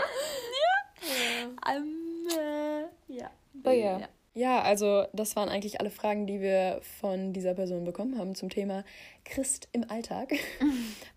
Ja. 1.55 1.75
Um, 1.75 2.27
äh, 2.37 2.81
ja. 3.13 3.29
Oh, 3.63 3.69
ja. 3.69 3.99
ja. 3.99 4.07
Ja, 4.33 4.61
also 4.61 5.05
das 5.13 5.35
waren 5.35 5.49
eigentlich 5.49 5.79
alle 5.79 5.89
Fragen, 5.89 6.27
die 6.27 6.41
wir 6.41 6.79
von 6.99 7.33
dieser 7.33 7.55
Person 7.55 7.85
bekommen 7.85 8.19
haben 8.19 8.35
zum 8.35 8.49
Thema 8.49 8.83
Christ 9.25 9.67
im 9.71 9.89
Alltag. 9.89 10.31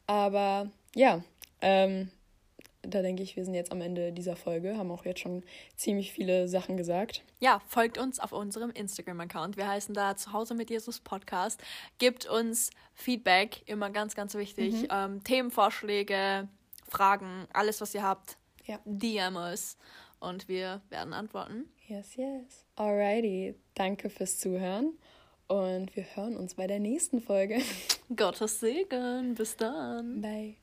Aber 0.06 0.70
ja, 0.94 1.22
ähm, 1.60 2.10
da 2.82 3.02
denke 3.02 3.22
ich, 3.22 3.36
wir 3.36 3.44
sind 3.44 3.54
jetzt 3.54 3.72
am 3.72 3.80
Ende 3.80 4.12
dieser 4.12 4.36
Folge, 4.36 4.76
haben 4.76 4.90
auch 4.90 5.04
jetzt 5.04 5.20
schon 5.20 5.42
ziemlich 5.76 6.12
viele 6.12 6.48
Sachen 6.48 6.76
gesagt. 6.76 7.22
Ja, 7.38 7.60
folgt 7.66 7.98
uns 7.98 8.18
auf 8.20 8.32
unserem 8.32 8.70
Instagram-Account. 8.70 9.56
Wir 9.56 9.68
heißen 9.68 9.94
da 9.94 10.16
Zuhause 10.16 10.54
mit 10.54 10.70
Jesus 10.70 11.00
Podcast. 11.00 11.62
Gibt 11.98 12.26
uns 12.26 12.70
Feedback, 12.94 13.62
immer 13.66 13.90
ganz, 13.90 14.14
ganz 14.14 14.34
wichtig. 14.34 14.82
Mhm. 14.82 14.88
Ähm, 14.90 15.24
Themenvorschläge, 15.24 16.48
Fragen, 16.88 17.46
alles, 17.52 17.80
was 17.80 17.94
ihr 17.94 18.02
habt. 18.02 18.36
Ja. 18.64 18.78
DM 18.84 19.36
us 19.36 19.76
und 20.20 20.48
wir 20.48 20.80
werden 20.90 21.12
antworten. 21.12 21.64
Yes, 21.86 22.14
yes. 22.16 22.64
Alrighty. 22.76 23.54
Danke 23.74 24.10
fürs 24.10 24.38
Zuhören 24.38 24.96
und 25.48 25.96
wir 25.96 26.04
hören 26.14 26.36
uns 26.36 26.54
bei 26.54 26.66
der 26.66 26.78
nächsten 26.78 27.20
Folge. 27.20 27.60
Gottes 28.16 28.60
Segen. 28.60 29.34
Bis 29.34 29.56
dann. 29.56 30.20
Bye. 30.20 30.59